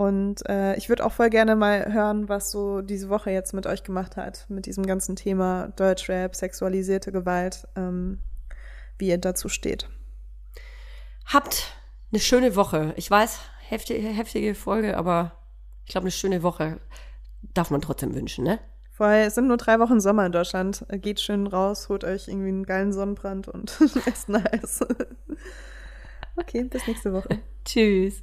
Und 0.00 0.48
äh, 0.48 0.76
ich 0.76 0.88
würde 0.88 1.04
auch 1.04 1.12
voll 1.12 1.28
gerne 1.28 1.56
mal 1.56 1.92
hören, 1.92 2.30
was 2.30 2.50
so 2.50 2.80
diese 2.80 3.10
Woche 3.10 3.32
jetzt 3.32 3.52
mit 3.52 3.66
euch 3.66 3.82
gemacht 3.82 4.16
hat, 4.16 4.46
mit 4.48 4.64
diesem 4.64 4.86
ganzen 4.86 5.14
Thema 5.14 5.74
Deutschrap, 5.76 6.34
sexualisierte 6.34 7.12
Gewalt, 7.12 7.68
ähm, 7.76 8.18
wie 8.96 9.08
ihr 9.08 9.18
dazu 9.18 9.50
steht. 9.50 9.90
Habt 11.26 11.76
eine 12.10 12.18
schöne 12.18 12.56
Woche. 12.56 12.94
Ich 12.96 13.10
weiß, 13.10 13.40
heftige, 13.68 14.08
heftige 14.08 14.54
Folge, 14.54 14.96
aber 14.96 15.32
ich 15.84 15.90
glaube, 15.90 16.04
eine 16.04 16.12
schöne 16.12 16.42
Woche 16.42 16.80
darf 17.52 17.70
man 17.70 17.82
trotzdem 17.82 18.14
wünschen, 18.14 18.44
ne? 18.44 18.58
Voll, 18.92 19.24
es 19.26 19.34
sind 19.34 19.48
nur 19.48 19.58
drei 19.58 19.80
Wochen 19.80 20.00
Sommer 20.00 20.24
in 20.24 20.32
Deutschland. 20.32 20.86
Geht 20.92 21.20
schön 21.20 21.46
raus, 21.46 21.90
holt 21.90 22.04
euch 22.04 22.26
irgendwie 22.26 22.48
einen 22.48 22.64
geilen 22.64 22.94
Sonnenbrand 22.94 23.48
und 23.48 23.78
esst 24.06 24.30
nice. 24.30 24.80
Okay, 26.36 26.64
bis 26.64 26.86
nächste 26.86 27.12
Woche. 27.12 27.42
Tschüss. 27.66 28.22